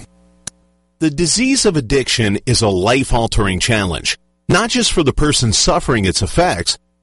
The 1.00 1.10
disease 1.10 1.66
of 1.66 1.76
addiction 1.76 2.38
is 2.46 2.62
a 2.62 2.68
life-altering 2.70 3.60
challenge, 3.60 4.16
not 4.48 4.70
just 4.70 4.90
for 4.90 5.02
the 5.02 5.12
person 5.12 5.52
suffering 5.52 6.06
its 6.06 6.22
effects, 6.22 6.78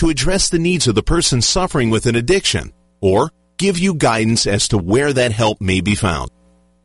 to 0.00 0.08
address 0.08 0.48
the 0.48 0.58
needs 0.58 0.88
of 0.88 0.94
the 0.94 1.02
person 1.02 1.42
suffering 1.42 1.90
with 1.90 2.06
an 2.06 2.16
addiction 2.16 2.72
or 3.02 3.30
give 3.58 3.78
you 3.78 3.92
guidance 3.92 4.46
as 4.46 4.68
to 4.68 4.78
where 4.78 5.12
that 5.12 5.30
help 5.30 5.60
may 5.60 5.82
be 5.82 5.94
found. 5.94 6.30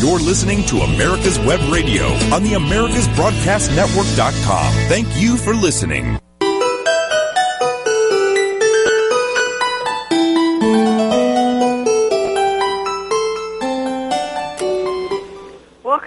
You're 0.00 0.20
listening 0.20 0.64
to 0.64 0.78
America's 0.78 1.38
Web 1.40 1.60
Radio 1.70 2.06
on 2.32 2.44
the 2.44 2.52
AmericasBroadcastNetwork.com. 2.52 4.72
Thank 4.88 5.20
you 5.20 5.36
for 5.36 5.54
listening. 5.54 6.18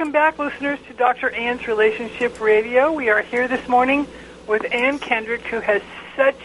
Welcome 0.08 0.22
back, 0.22 0.40
listeners, 0.40 0.80
to 0.88 0.94
Dr. 0.94 1.32
Ann's 1.32 1.68
Relationship 1.68 2.40
Radio. 2.40 2.94
We 2.94 3.10
are 3.10 3.22
here 3.22 3.46
this 3.50 3.68
morning 3.68 4.08
with 4.48 4.66
Anne 4.72 5.00
Kendrick, 5.00 5.42
who 5.42 5.60
has 5.60 5.82
such 6.16 6.40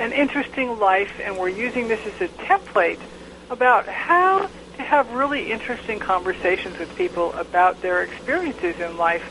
an 0.00 0.12
interesting 0.12 0.78
life, 0.78 1.12
and 1.22 1.36
we're 1.36 1.50
using 1.50 1.86
this 1.86 2.00
as 2.06 2.18
a 2.22 2.28
template 2.44 2.98
about 3.50 3.86
how 3.86 4.48
to 4.76 4.82
have 4.82 5.12
really 5.12 5.52
interesting 5.52 5.98
conversations 5.98 6.78
with 6.78 6.96
people 6.96 7.34
about 7.34 7.82
their 7.82 8.02
experiences 8.02 8.80
in 8.80 8.96
life. 8.96 9.22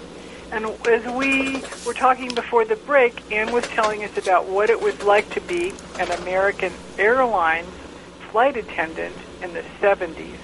And 0.51 0.65
as 0.87 1.03
we 1.11 1.63
were 1.83 1.95
talking 1.95 2.31
before 2.35 2.65
the 2.65 2.75
break, 2.75 3.31
Anne 3.31 3.51
was 3.51 3.65
telling 3.69 4.03
us 4.03 4.15
about 4.19 4.47
what 4.47 4.69
it 4.69 4.79
was 4.79 5.01
like 5.01 5.27
to 5.31 5.41
be 5.41 5.73
an 5.97 6.11
American 6.21 6.71
Airlines 6.99 7.73
flight 8.29 8.55
attendant 8.55 9.15
in 9.41 9.51
the 9.53 9.63
70s. 9.81 10.37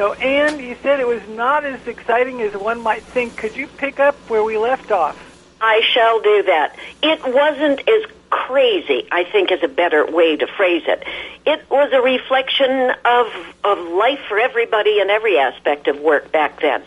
So, 0.00 0.14
Anne, 0.14 0.58
you 0.60 0.78
said 0.82 0.98
it 0.98 1.06
was 1.06 1.20
not 1.28 1.66
as 1.66 1.86
exciting 1.86 2.40
as 2.40 2.54
one 2.54 2.80
might 2.80 3.02
think. 3.02 3.36
Could 3.36 3.54
you 3.54 3.66
pick 3.66 4.00
up 4.00 4.14
where 4.30 4.42
we 4.42 4.56
left 4.56 4.90
off? 4.90 5.14
I 5.60 5.82
shall 5.92 6.22
do 6.22 6.42
that. 6.44 6.74
It 7.02 7.22
wasn't 7.22 7.86
as 7.86 8.10
crazy, 8.30 9.06
I 9.12 9.24
think 9.24 9.52
is 9.52 9.62
a 9.62 9.68
better 9.68 10.10
way 10.10 10.38
to 10.38 10.46
phrase 10.46 10.84
it. 10.86 11.04
It 11.44 11.68
was 11.68 11.92
a 11.92 12.00
reflection 12.00 12.92
of, 13.04 13.26
of 13.62 13.92
life 13.92 14.20
for 14.26 14.38
everybody 14.38 15.00
in 15.00 15.10
every 15.10 15.38
aspect 15.38 15.86
of 15.86 16.00
work 16.00 16.32
back 16.32 16.62
then. 16.62 16.82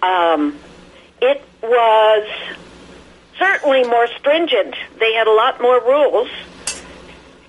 Um, 0.00 0.56
it 1.20 1.42
was 1.64 2.28
certainly 3.40 3.82
more 3.88 4.06
stringent. 4.18 4.76
They 5.00 5.14
had 5.14 5.26
a 5.26 5.34
lot 5.34 5.60
more 5.60 5.80
rules. 5.80 6.28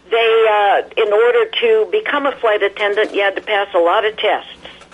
They, 0.10 0.48
uh, 0.50 0.90
in 0.98 1.14
order 1.14 1.52
to 1.52 1.88
become 1.92 2.26
a 2.26 2.32
flight 2.38 2.64
attendant, 2.64 3.14
you 3.14 3.22
had 3.22 3.36
to 3.36 3.44
pass 3.44 3.68
a 3.76 3.80
lot 3.80 4.04
of 4.04 4.18
tests 4.18 4.50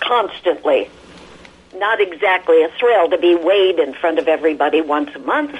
constantly. 0.06 0.90
Not 1.76 2.00
exactly 2.00 2.62
a 2.62 2.68
thrill 2.78 3.10
to 3.10 3.18
be 3.18 3.34
weighed 3.34 3.78
in 3.78 3.94
front 3.94 4.18
of 4.18 4.28
everybody 4.28 4.80
once 4.80 5.10
a 5.14 5.18
month, 5.18 5.56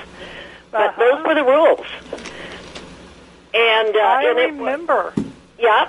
but 0.71 0.91
Uh-huh. 0.91 1.01
those 1.17 1.25
were 1.27 1.35
the 1.35 1.45
rules. 1.45 1.87
And 3.55 3.97
uh, 3.97 4.01
I 4.01 4.23
and 4.31 4.39
it 4.39 4.51
was- 4.53 4.59
remember. 4.61 5.13
yeah, 5.59 5.89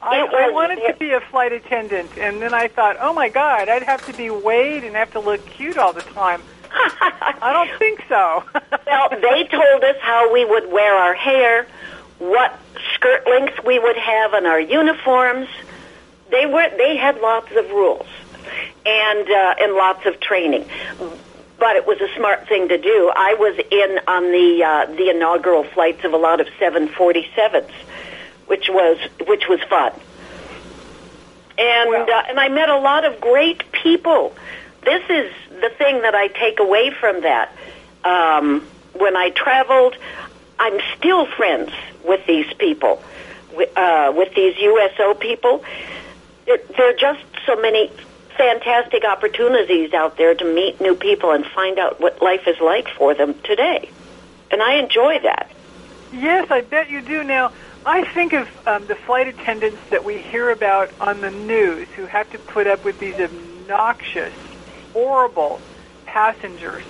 I, 0.00 0.18
It 0.24 0.34
I 0.34 0.46
was- 0.46 0.52
wanted 0.54 0.76
to 0.88 0.94
be 0.98 1.12
a 1.12 1.20
flight 1.20 1.52
attendant, 1.52 2.10
and 2.18 2.42
then 2.42 2.52
I 2.54 2.68
thought, 2.68 2.96
oh 3.00 3.12
my 3.12 3.28
God, 3.28 3.68
I'd 3.68 3.82
have 3.84 4.04
to 4.06 4.12
be 4.12 4.30
weighed 4.30 4.82
and 4.84 4.96
have 4.96 5.12
to 5.12 5.20
look 5.20 5.44
cute 5.46 5.78
all 5.78 5.92
the 5.92 6.02
time. 6.02 6.42
I 6.72 7.52
don't 7.52 7.78
think 7.78 8.02
so. 8.08 8.44
Well, 8.86 9.08
they 9.10 9.44
told 9.44 9.84
us 9.84 9.96
how 10.02 10.30
we 10.32 10.44
would 10.44 10.70
wear 10.70 10.94
our 10.94 11.14
hair, 11.14 11.66
what 12.18 12.52
skirt 12.94 13.26
length 13.26 13.64
we 13.64 13.78
would 13.78 13.96
have 13.96 14.34
on 14.34 14.44
our 14.44 14.60
uniforms. 14.60 15.48
They 16.32 16.46
were 16.46 16.68
they 16.76 16.96
had 16.96 17.20
lots 17.20 17.52
of 17.52 17.70
rules 17.70 18.06
and 18.84 19.30
uh, 19.30 19.54
and 19.60 19.74
lots 19.74 20.04
of 20.06 20.18
training. 20.18 20.66
But 21.58 21.76
it 21.76 21.86
was 21.86 22.00
a 22.00 22.12
smart 22.16 22.48
thing 22.48 22.68
to 22.68 22.78
do. 22.78 23.12
I 23.14 23.34
was 23.38 23.56
in 23.70 24.00
on 24.08 24.32
the 24.32 24.64
uh, 24.64 24.86
the 24.96 25.10
inaugural 25.10 25.62
flights 25.62 26.04
of 26.04 26.12
a 26.12 26.16
lot 26.16 26.40
of 26.40 26.48
747s, 26.58 27.70
which 28.46 28.68
was 28.68 28.98
which 29.28 29.46
was 29.48 29.60
fun. 29.70 29.92
And 31.58 31.90
Well- 31.90 32.10
uh, 32.10 32.24
and 32.28 32.40
I 32.40 32.48
met 32.48 32.68
a 32.68 32.78
lot 32.78 33.04
of 33.04 33.20
great 33.20 33.70
people. 33.70 34.34
This 34.84 35.02
is 35.08 35.30
the 35.60 35.68
thing 35.70 36.02
that 36.02 36.14
I 36.14 36.26
take 36.28 36.58
away 36.58 36.90
from 36.90 37.20
that. 37.20 37.52
Um, 38.04 38.66
when 38.94 39.16
I 39.16 39.30
traveled, 39.30 39.96
I'm 40.58 40.80
still 40.96 41.26
friends 41.26 41.70
with 42.04 42.26
these 42.26 42.52
people, 42.54 43.00
with, 43.54 43.70
uh, 43.78 44.12
with 44.16 44.34
these 44.34 44.56
USO 44.58 45.14
people. 45.14 45.62
There, 46.46 46.58
there 46.76 46.90
are 46.90 46.96
just 46.98 47.24
so 47.46 47.56
many 47.56 47.90
fantastic 48.36 49.04
opportunities 49.04 49.92
out 49.92 50.16
there 50.16 50.34
to 50.34 50.44
meet 50.44 50.80
new 50.80 50.94
people 50.94 51.32
and 51.32 51.44
find 51.46 51.78
out 51.78 52.00
what 52.00 52.22
life 52.22 52.46
is 52.46 52.56
like 52.60 52.88
for 52.96 53.14
them 53.14 53.34
today. 53.44 53.90
And 54.50 54.62
I 54.62 54.74
enjoy 54.74 55.20
that. 55.22 55.50
Yes, 56.12 56.50
I 56.50 56.60
bet 56.62 56.90
you 56.90 57.00
do. 57.02 57.24
Now, 57.24 57.52
I 57.84 58.04
think 58.12 58.32
of 58.32 58.48
um, 58.66 58.86
the 58.86 58.94
flight 58.94 59.28
attendants 59.28 59.78
that 59.90 60.04
we 60.04 60.18
hear 60.18 60.50
about 60.50 60.90
on 61.00 61.20
the 61.20 61.30
news 61.30 61.88
who 61.96 62.06
have 62.06 62.30
to 62.30 62.38
put 62.38 62.66
up 62.66 62.84
with 62.84 62.98
these 62.98 63.14
obnoxious, 63.14 64.32
horrible 64.92 65.60
passengers. 66.06 66.84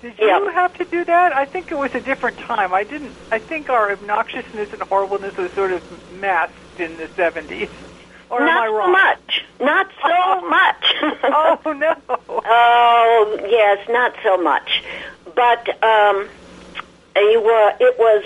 Did 0.00 0.16
you 0.18 0.28
Yep. 0.28 0.54
have 0.54 0.78
to 0.78 0.84
do 0.84 1.04
that? 1.04 1.34
I 1.34 1.44
think 1.44 1.72
it 1.72 1.76
was 1.78 1.92
a 1.94 2.00
different 2.00 2.38
time. 2.38 2.72
I 2.72 2.84
didn't. 2.84 3.12
I 3.32 3.40
think 3.40 3.68
our 3.68 3.90
obnoxiousness 3.90 4.72
and 4.72 4.80
horribleness 4.82 5.36
was 5.36 5.50
sort 5.52 5.72
of 5.72 5.82
masked 6.20 6.54
in 6.78 6.96
the 6.96 7.08
seventies. 7.16 7.68
Or 8.30 8.40
Not 8.40 8.66
am 8.68 8.74
I 8.74 8.84
so 8.84 8.90
much. 8.92 9.44
Not 9.60 9.90
so 10.02 10.48
much. 10.48 10.94
Oh 11.64 11.72
no! 11.72 11.96
Oh 12.28 13.46
yes, 13.48 13.88
not 13.88 14.14
so 14.22 14.36
much, 14.36 14.82
but 15.34 15.68
um, 15.82 16.28
you 17.16 17.40
were, 17.40 17.72
it 17.80 17.98
was 17.98 18.24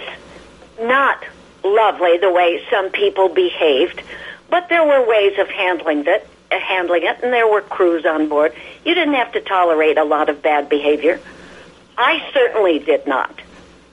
not 0.80 1.24
lovely 1.64 2.18
the 2.18 2.30
way 2.30 2.62
some 2.70 2.90
people 2.90 3.28
behaved, 3.28 4.02
but 4.50 4.68
there 4.68 4.84
were 4.84 5.06
ways 5.08 5.38
of 5.38 5.48
handling 5.48 6.04
it. 6.06 6.28
uh, 6.50 6.58
Handling 6.58 7.04
it, 7.04 7.18
and 7.22 7.32
there 7.32 7.46
were 7.48 7.60
crews 7.62 8.04
on 8.04 8.28
board. 8.28 8.52
You 8.84 8.94
didn't 8.94 9.14
have 9.14 9.32
to 9.32 9.40
tolerate 9.40 9.98
a 9.98 10.04
lot 10.04 10.28
of 10.28 10.42
bad 10.42 10.68
behavior. 10.68 11.20
I 11.96 12.28
certainly 12.32 12.78
did 12.80 13.06
not. 13.06 13.40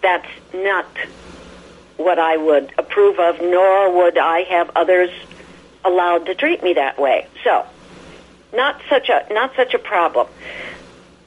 That's 0.01 0.27
not 0.53 0.87
what 1.97 2.17
I 2.17 2.37
would 2.37 2.71
approve 2.77 3.19
of, 3.19 3.41
nor 3.41 3.91
would 4.03 4.17
I 4.17 4.43
have 4.43 4.71
others 4.75 5.11
allowed 5.85 6.25
to 6.27 6.35
treat 6.35 6.61
me 6.63 6.73
that 6.73 6.99
way. 6.99 7.27
So, 7.43 7.65
not 8.53 8.81
such 8.89 9.09
a 9.09 9.25
not 9.31 9.55
such 9.55 9.73
a 9.73 9.79
problem. 9.79 10.27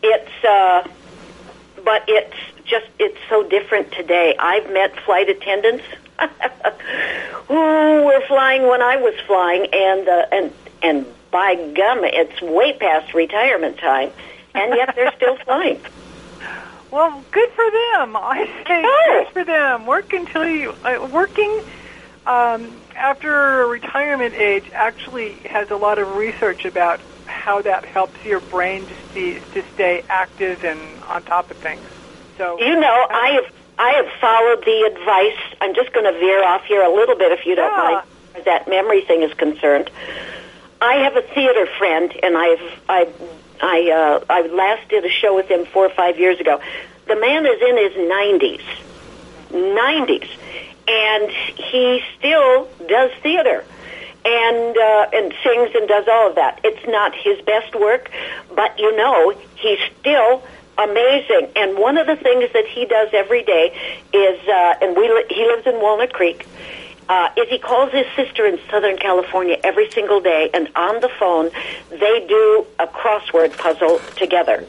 It's 0.03 0.45
uh, 0.45 0.87
but 1.85 2.05
it's 2.09 2.37
just 2.65 2.87
it's 2.99 3.19
so 3.29 3.43
different 3.43 3.93
today. 3.93 4.35
I've 4.39 4.71
met 4.73 4.99
flight 5.01 5.29
attendants 5.29 5.85
who 7.49 7.55
were 8.05 8.21
flying 8.27 8.67
when 8.69 8.83
I 8.83 8.97
was 8.97 9.15
flying, 9.27 9.67
and 9.73 10.09
uh, 10.09 10.27
and 10.33 10.53
and 10.83 11.07
by 11.31 11.55
gum, 11.55 12.01
it's 12.05 12.41
way 12.43 12.73
past 12.75 13.15
retirement 13.15 13.79
time, 13.79 14.11
and 14.55 14.75
yet 14.75 14.95
they're 14.95 15.13
still 15.17 15.37
flying. 15.37 15.81
Well, 16.91 17.25
good 17.31 17.49
for 17.53 17.65
them. 17.71 18.17
I 18.17 18.47
say 18.67 18.83
Oh. 18.85 19.25
good 19.25 19.33
for 19.33 19.45
them. 19.45 19.87
Work 19.87 20.13
until 20.13 20.47
you 20.47 20.75
uh, 20.85 21.09
working 21.11 21.63
um, 22.27 22.81
after 22.97 23.67
retirement 23.67 24.35
age 24.35 24.65
actually 24.75 25.41
has 25.51 25.71
a 25.71 25.77
lot 25.77 25.99
of 25.99 26.09
research 26.17 26.65
about 26.65 27.01
how 27.27 27.63
that 27.63 27.85
helps 27.85 28.19
your 28.25 28.41
brain 28.41 28.87
to 28.87 28.95
stay, 29.11 29.41
to 29.53 29.63
stay 29.75 30.03
active 30.09 30.63
and 30.65 30.81
on 31.09 31.23
top 31.25 31.51
of 31.51 31.57
things. 31.59 31.83
So 32.39 32.59
You 32.59 32.79
know, 32.79 33.07
I 33.11 33.29
have 33.43 33.45
I 33.79 33.91
have 33.93 34.07
followed 34.21 34.65
the 34.65 34.93
advice. 34.95 35.57
I'm 35.61 35.75
just 35.75 35.93
going 35.93 36.05
to 36.13 36.19
veer 36.19 36.45
off 36.45 36.63
here 36.65 36.83
a 36.83 36.95
little 36.95 37.17
bit, 37.17 37.33
if 37.33 37.47
you 37.47 37.55
don't 37.57 37.73
Yeah. 37.73 38.03
mind, 38.37 38.45
that 38.45 38.69
memory 38.69 39.01
thing 39.03 39.23
is 39.23 39.33
concerned. 39.35 39.91
I 40.81 40.95
have 41.05 41.17
a 41.17 41.23
theater 41.23 41.67
friend, 41.79 42.13
and 42.23 42.37
I've 42.37 42.81
I 42.89 43.09
I 43.61 43.91
uh, 43.91 44.25
I 44.29 44.43
last 44.49 44.89
did 44.89 45.05
a 45.05 45.09
show 45.11 45.35
with 45.35 45.47
him 45.49 45.65
four 45.67 45.87
or 45.87 45.91
five 45.95 46.19
years 46.19 46.39
ago. 46.41 46.61
The 47.09 47.17
man 47.17 47.47
is 47.47 47.61
in 47.61 47.77
his 47.77 47.93
90s, 48.11 48.63
90s, 49.53 50.29
and 50.89 51.31
he 51.31 52.03
still 52.19 52.69
does 52.89 53.11
theater 53.23 53.65
and 54.25 54.77
uh, 54.77 55.09
and 55.13 55.35
sings 55.43 55.75
and 55.75 55.89
does 55.89 56.07
all 56.09 56.29
of 56.29 56.37
that. 56.37 56.61
It's 56.65 56.87
not 56.87 57.15
his 57.15 57.41
best 57.43 57.75
work, 57.75 58.11
but 58.55 58.79
you 58.79 58.97
know 58.97 59.35
he's 59.57 59.79
still 60.01 60.43
amazing. 60.79 61.49
And 61.57 61.77
one 61.77 61.99
of 61.99 62.07
the 62.07 62.17
things 62.17 62.53
that 62.53 62.67
he 62.67 62.87
does 62.87 63.09
every 63.13 63.43
day 63.43 63.77
is, 64.13 64.49
uh, 64.49 64.75
and 64.81 64.97
we 64.97 65.09
li- 65.09 65.27
he 65.31 65.45
lives 65.47 65.67
in 65.67 65.81
Walnut 65.81 66.13
Creek. 66.13 66.47
Uh, 67.09 67.29
is 67.37 67.49
he 67.49 67.59
calls 67.59 67.93
his 67.93 68.07
sister 68.15 68.47
in 68.47 68.59
Southern 68.71 68.97
California 68.97 69.59
every 69.65 69.91
single 69.91 70.21
day, 70.21 70.51
and 70.55 70.71
on 70.77 71.01
the 71.01 71.09
phone 71.09 71.51
they 71.91 72.25
do 72.27 72.65
a 72.79 72.87
crossword 72.87 73.57
puzzle 73.59 74.01
together. 74.17 74.65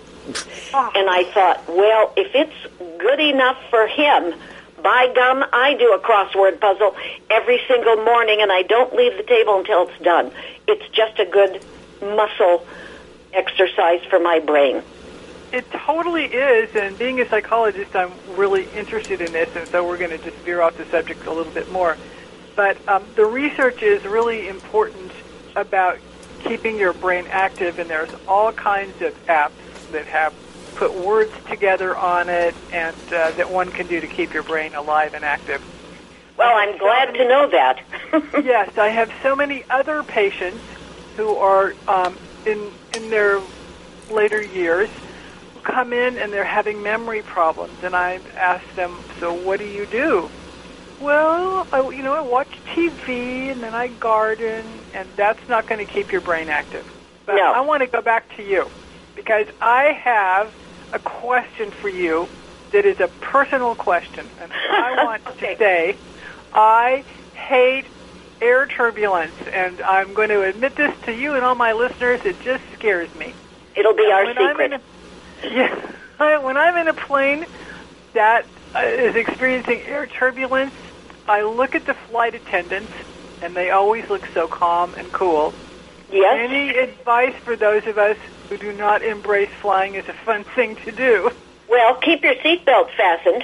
And 0.96 1.10
I 1.10 1.26
thought, 1.26 1.64
well, 1.68 2.12
if 2.18 2.34
it's 2.34 2.98
good 2.98 3.20
enough 3.20 3.58
for 3.70 3.88
him, 3.88 4.34
by 4.84 5.12
gum, 5.16 5.46
I 5.54 5.74
do 5.76 5.94
a 5.94 6.00
crossword 6.00 6.60
puzzle 6.60 6.96
every 7.30 7.62
single 7.68 7.96
morning, 8.04 8.42
and 8.42 8.52
I 8.52 8.64
don't 8.64 8.94
leave 8.94 9.16
the 9.18 9.24
table 9.24 9.58
until 9.58 9.88
it's 9.88 10.04
done. 10.04 10.32
It's 10.68 10.88
just 10.90 11.20
a 11.20 11.26
good 11.26 11.64
muscle 12.02 12.66
exercise 13.32 14.04
for 14.10 14.20
my 14.20 14.40
brain. 14.40 14.84
It 15.54 15.70
totally 15.72 16.26
is, 16.26 16.76
and 16.76 16.98
being 16.98 17.22
a 17.22 17.30
psychologist, 17.30 17.96
I'm 17.96 18.12
really 18.36 18.68
interested 18.76 19.22
in 19.22 19.32
this, 19.32 19.56
and 19.56 19.68
so 19.68 19.88
we're 19.88 19.98
going 19.98 20.12
to 20.12 20.18
just 20.18 20.38
veer 20.38 20.62
off 20.62 20.78
the 20.78 20.86
subject 20.86 21.26
a 21.26 21.32
little 21.32 21.54
bit 21.54 21.72
more. 21.72 21.98
But 22.56 22.78
um, 22.88 23.04
the 23.16 23.26
research 23.26 23.82
is 23.82 24.04
really 24.04 24.48
important 24.48 25.12
about 25.56 25.98
keeping 26.44 26.78
your 26.78 26.94
brain 26.94 27.26
active, 27.30 27.80
and 27.80 27.90
there's 27.90 28.14
all 28.28 28.52
kinds 28.52 29.02
of 29.02 29.14
apps 29.28 29.52
that 29.92 30.06
have 30.08 30.34
put 30.76 30.96
words 30.96 31.32
together 31.50 31.98
on 31.98 32.30
it, 32.30 32.56
and 32.72 32.96
uh, 33.12 33.32
that 33.38 33.52
one 33.52 33.72
can 33.72 33.88
do 33.88 34.00
to 34.02 34.08
keep 34.08 34.34
your 34.34 34.44
brain 34.44 34.74
alive 34.76 35.14
and 35.14 35.24
active. 35.24 35.62
Well, 36.38 36.52
I'm 36.56 36.78
glad 36.78 37.14
to 37.14 37.28
know 37.28 37.50
that. 37.52 37.80
yes, 38.44 38.72
I 38.78 38.90
have 38.90 39.10
so 39.22 39.36
many 39.36 39.64
other 39.70 40.04
patients 40.04 40.66
who 41.16 41.36
are 41.36 41.76
um, 41.88 42.20
in 42.46 42.74
in 42.92 43.10
their 43.12 43.42
later 44.10 44.42
years 44.44 44.90
who 45.54 45.62
come 45.62 45.94
in 45.94 46.18
and 46.18 46.34
they're 46.34 46.44
having 46.46 46.82
memory 46.82 47.22
problems, 47.22 47.78
and 47.84 47.96
I 47.96 48.20
ask 48.40 48.64
them, 48.76 49.04
"So 49.20 49.34
what 49.34 49.60
do 49.60 49.66
you 49.66 49.86
do?" 49.86 50.32
Well, 51.00 51.68
I, 51.72 51.82
you 51.92 52.02
know, 52.02 52.14
I 52.14 52.22
watch 52.22 52.50
TV 52.76 53.52
and 53.52 53.62
then 53.62 53.76
I 53.76 53.90
garden, 53.90 54.86
and 54.94 55.10
that's 55.18 55.40
not 55.50 55.68
going 55.68 55.86
to 55.86 55.92
keep 55.92 56.12
your 56.12 56.22
brain 56.22 56.50
active. 56.50 56.86
But 57.26 57.36
No. 57.36 57.52
I 57.54 57.62
want 57.62 57.82
to 57.84 57.88
go 57.88 58.02
back 58.02 58.36
to 58.38 58.44
you 58.44 58.72
because 59.16 59.46
I 59.62 59.92
have 60.04 60.54
a 60.94 61.00
question 61.00 61.72
for 61.82 61.90
you 61.90 62.30
that 62.72 62.86
is 62.86 62.98
a 63.00 63.08
personal 63.24 63.76
question, 63.76 64.32
and 64.40 64.52
I 64.70 64.92
want 65.04 65.24
Okay. 65.28 65.56
to 65.58 65.64
say 65.64 66.00
I 66.54 67.04
hate 67.34 67.86
air 68.42 68.68
turbulence, 68.68 69.36
and 69.54 69.82
I'm 69.82 70.14
going 70.14 70.30
to 70.30 70.42
admit 70.42 70.74
this 70.76 70.92
to 71.06 71.12
you 71.12 71.36
and 71.36 71.44
all 71.44 71.56
my 71.56 71.72
listeners. 71.74 72.20
It 72.26 72.38
just 72.44 72.64
scares 72.74 73.10
me. 73.16 73.36
It'll 73.76 73.96
be 73.96 74.10
our 74.12 74.26
when 74.26 74.38
I'm 74.38 74.60
secret. 74.60 74.74
a, 74.74 74.80
yeah, 75.44 75.92
I- 76.20 76.38
when 76.44 76.58
I'm 76.58 76.76
in 76.78 76.88
a 76.88 76.94
plane 77.08 77.46
that 78.14 78.50
uh, 78.76 78.82
experiencing 79.16 79.82
air 79.88 80.08
turbulence, 80.08 80.74
I 81.28 81.44
look 81.44 81.74
at 81.76 81.86
the 81.86 81.96
flight 82.10 82.36
attendants, 82.36 82.94
and 83.42 83.56
they 83.56 83.70
always 83.70 84.04
look 84.10 84.24
so 84.34 84.48
calm 84.48 84.94
and 84.98 85.12
cool. 85.12 85.56
yes. 86.12 86.40
Any 86.40 86.70
advice 86.72 87.34
for 87.44 87.56
those 87.58 87.84
of 87.88 87.98
us 87.98 88.18
who 88.54 88.72
do 88.72 88.78
not 88.78 89.02
embrace 89.02 89.50
flying 89.62 89.96
as 89.96 90.06
a 90.08 90.14
fun 90.26 90.46
thing 90.56 90.76
to 90.76 90.92
do? 90.92 91.32
Well, 91.68 91.96
keep 91.96 92.24
your 92.24 92.36
seatbelt 92.36 92.92
fastened. 92.96 93.44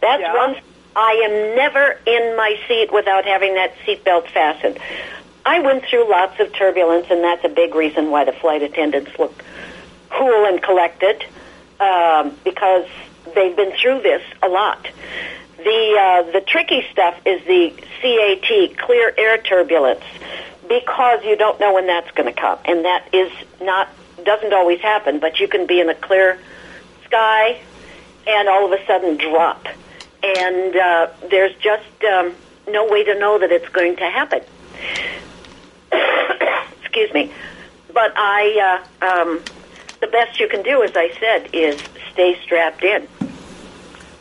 That's 0.00 0.22
Yeah. 0.22 0.34
one. 0.34 0.56
I 0.94 1.12
am 1.24 1.54
never 1.54 2.00
in 2.06 2.36
my 2.36 2.58
seat 2.66 2.90
without 2.90 3.26
having 3.26 3.54
that 3.56 3.74
seatbelt 3.84 4.28
fastened. 4.28 4.78
I 5.44 5.58
went 5.58 5.84
through 5.84 6.08
lots 6.08 6.40
of 6.40 6.54
turbulence, 6.54 7.08
and 7.10 7.22
that's 7.22 7.44
a 7.44 7.50
big 7.50 7.74
reason 7.74 8.10
why 8.10 8.24
the 8.24 8.32
flight 8.32 8.62
attendants 8.62 9.10
look 9.18 9.44
cool 10.08 10.46
and 10.46 10.62
collected 10.62 11.22
um, 11.78 12.34
because 12.42 12.86
they've 13.34 13.54
been 13.54 13.72
through 13.72 14.00
this 14.00 14.22
a 14.42 14.48
lot. 14.48 14.88
The 15.58 15.98
uh, 16.00 16.32
the 16.32 16.40
tricky 16.40 16.82
stuff 16.90 17.14
is 17.26 17.44
the 17.44 17.74
CAT, 18.00 18.78
clear 18.78 19.12
air 19.18 19.36
turbulence, 19.36 20.04
because 20.66 21.22
you 21.24 21.36
don't 21.36 21.60
know 21.60 21.74
when 21.74 21.86
that's 21.86 22.10
going 22.12 22.32
to 22.32 22.40
come, 22.40 22.58
and 22.64 22.86
that 22.86 23.06
is 23.12 23.30
not 23.60 23.88
doesn't 24.26 24.52
always 24.52 24.80
happen. 24.80 25.18
But 25.18 25.40
you 25.40 25.48
can 25.48 25.66
be 25.66 25.80
in 25.80 25.88
a 25.88 25.94
clear 25.94 26.38
sky 27.06 27.58
and 28.26 28.48
all 28.48 28.70
of 28.70 28.78
a 28.78 28.84
sudden 28.86 29.16
drop, 29.16 29.66
and 30.22 30.76
uh, 30.76 31.08
there's 31.30 31.54
just 31.56 32.04
um, 32.04 32.34
no 32.68 32.86
way 32.90 33.04
to 33.04 33.18
know 33.18 33.38
that 33.38 33.50
it's 33.50 33.68
going 33.70 33.96
to 33.96 34.04
happen. 34.10 34.40
Excuse 36.82 37.12
me, 37.14 37.32
but 37.94 38.12
I 38.16 38.82
uh, 39.00 39.06
um, 39.06 39.40
the 40.00 40.08
best 40.08 40.38
you 40.40 40.48
can 40.48 40.62
do, 40.62 40.82
as 40.82 40.92
I 40.94 41.12
said, 41.18 41.50
is 41.52 41.80
stay 42.12 42.38
strapped 42.42 42.82
in. 42.82 43.06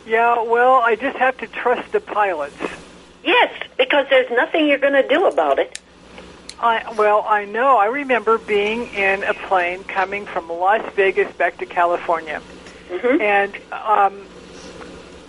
Yeah, 0.05 0.43
well, 0.43 0.75
I 0.75 0.95
just 0.95 1.17
have 1.17 1.37
to 1.39 1.47
trust 1.47 1.91
the 1.91 1.99
pilots. 1.99 2.55
Yes, 3.23 3.51
because 3.75 4.05
there's 4.09 4.29
nothing 4.31 4.67
you're 4.67 4.77
going 4.77 4.93
to 4.93 5.07
do 5.07 5.25
about 5.25 5.57
it. 5.57 5.79
I 6.59 6.93
well, 6.97 7.25
I 7.27 7.45
know. 7.45 7.77
I 7.77 7.87
remember 7.87 8.37
being 8.37 8.87
in 8.93 9.23
a 9.23 9.33
plane 9.33 9.83
coming 9.83 10.25
from 10.25 10.47
Las 10.47 10.81
Vegas 10.93 11.31
back 11.33 11.57
to 11.57 11.65
California, 11.65 12.41
and 13.21 13.53
um, 13.71 14.25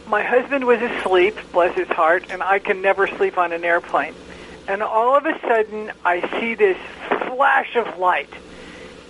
my 0.07 0.23
husband 0.23 0.65
was 0.65 0.81
asleep, 0.81 1.37
bless 1.53 1.77
his 1.77 1.89
heart, 1.89 2.27
and 2.31 2.43
I 2.43 2.59
can 2.61 2.81
never 2.81 3.07
sleep 3.09 3.39
on 3.39 3.53
an 3.53 3.65
airplane. 3.65 4.15
And 4.69 4.83
all 4.83 5.17
of 5.17 5.27
a 5.27 5.39
sudden, 5.41 5.93
I 6.05 6.29
see 6.41 6.55
this 6.55 6.79
flash 7.27 7.75
of 7.77 7.99
light, 7.99 8.31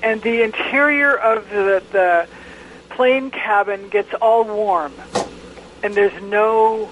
and 0.02 0.22
the 0.22 0.42
interior 0.42 1.16
of 1.16 1.48
the 1.50 1.83
the 1.92 2.29
plane 2.90 3.31
cabin 3.31 3.90
gets 3.90 4.12
all 4.14 4.44
warm, 4.44 4.94
and 5.83 5.94
there's 5.94 6.22
no 6.22 6.90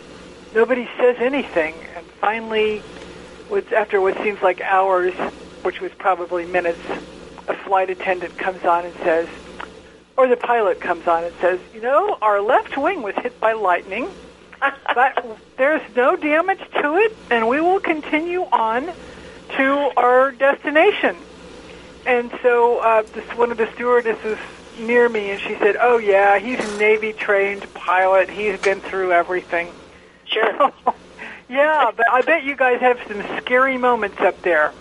nobody 0.54 0.86
says 0.98 1.16
anything, 1.18 1.74
and 1.96 2.04
finally 2.20 2.82
with, 3.50 3.72
after 3.72 4.00
what 4.00 4.16
seems 4.18 4.40
like 4.42 4.60
hours, 4.60 5.14
which 5.62 5.80
was 5.80 5.92
probably 5.92 6.46
minutes, 6.46 6.80
a 7.48 7.54
flight 7.54 7.90
attendant 7.90 8.36
comes 8.38 8.64
on 8.64 8.86
and 8.86 8.94
says, 8.96 9.28
or 10.16 10.28
the 10.28 10.36
pilot 10.36 10.80
comes 10.80 11.06
on 11.06 11.24
and 11.24 11.34
says, 11.40 11.58
you 11.74 11.80
know, 11.80 12.16
our 12.22 12.40
left 12.40 12.76
wing 12.76 13.02
was 13.02 13.14
hit 13.16 13.38
by 13.40 13.52
lightning, 13.52 14.08
but 14.94 15.38
there's 15.56 15.82
no 15.96 16.16
damage 16.16 16.60
to 16.80 16.96
it, 16.96 17.16
and 17.30 17.48
we 17.48 17.60
will 17.60 17.80
continue 17.80 18.42
on 18.42 18.90
to 19.56 19.92
our 19.96 20.30
destination. 20.30 21.16
And 22.06 22.30
so 22.42 22.78
uh, 22.78 23.02
this 23.02 23.24
one 23.36 23.50
of 23.50 23.56
the 23.56 23.70
stewardesses 23.74 24.38
near 24.78 25.08
me, 25.08 25.30
and 25.30 25.40
she 25.40 25.54
said, 25.56 25.76
"Oh 25.80 25.98
yeah, 25.98 26.38
he's 26.38 26.60
a 26.60 26.78
Navy 26.78 27.12
trained 27.12 27.72
pilot. 27.72 28.28
He's 28.28 28.60
been 28.60 28.80
through 28.80 29.12
everything." 29.12 29.72
Sure. 30.26 30.72
yeah, 31.48 31.90
but 31.96 32.06
I 32.10 32.22
bet 32.22 32.44
you 32.44 32.56
guys 32.56 32.80
have 32.80 32.98
some 33.06 33.22
scary 33.38 33.78
moments 33.78 34.20
up 34.20 34.40
there. 34.42 34.72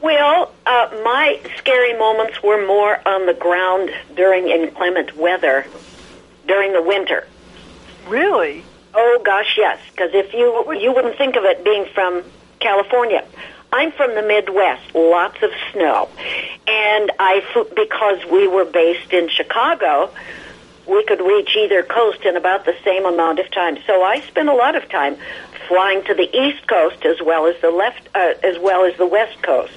Well, 0.00 0.52
uh, 0.64 0.88
my 1.04 1.40
scary 1.56 1.98
moments 1.98 2.42
were 2.42 2.64
more 2.66 3.00
on 3.06 3.26
the 3.26 3.34
ground 3.34 3.90
during 4.14 4.48
inclement 4.48 5.16
weather 5.16 5.66
during 6.46 6.72
the 6.72 6.82
winter. 6.82 7.26
Really? 8.06 8.64
Oh 8.94 9.20
gosh, 9.24 9.54
yes. 9.56 9.78
Because 9.90 10.10
if 10.14 10.32
you 10.32 10.72
you 10.74 10.92
wouldn't 10.92 11.16
think 11.16 11.36
of 11.36 11.44
it 11.44 11.64
being 11.64 11.86
from 11.94 12.22
California. 12.60 13.24
I'm 13.70 13.92
from 13.92 14.14
the 14.14 14.22
Midwest, 14.22 14.94
lots 14.94 15.42
of 15.42 15.50
snow, 15.72 16.08
and 16.66 17.12
I 17.18 17.42
because 17.76 18.24
we 18.30 18.48
were 18.48 18.64
based 18.64 19.12
in 19.12 19.28
Chicago, 19.28 20.10
we 20.86 21.04
could 21.04 21.20
reach 21.20 21.54
either 21.54 21.82
coast 21.82 22.22
in 22.22 22.36
about 22.36 22.64
the 22.64 22.74
same 22.82 23.04
amount 23.04 23.40
of 23.40 23.50
time. 23.50 23.76
So 23.86 24.02
I 24.02 24.20
spent 24.20 24.48
a 24.48 24.54
lot 24.54 24.74
of 24.74 24.88
time 24.88 25.16
flying 25.68 26.02
to 26.04 26.14
the 26.14 26.28
East 26.36 26.66
Coast 26.66 27.04
as 27.04 27.20
well 27.22 27.46
as 27.46 27.60
the 27.60 27.70
left 27.70 28.08
uh, 28.14 28.34
as 28.42 28.58
well 28.58 28.84
as 28.84 28.96
the 28.96 29.06
West 29.06 29.40
Coast, 29.42 29.76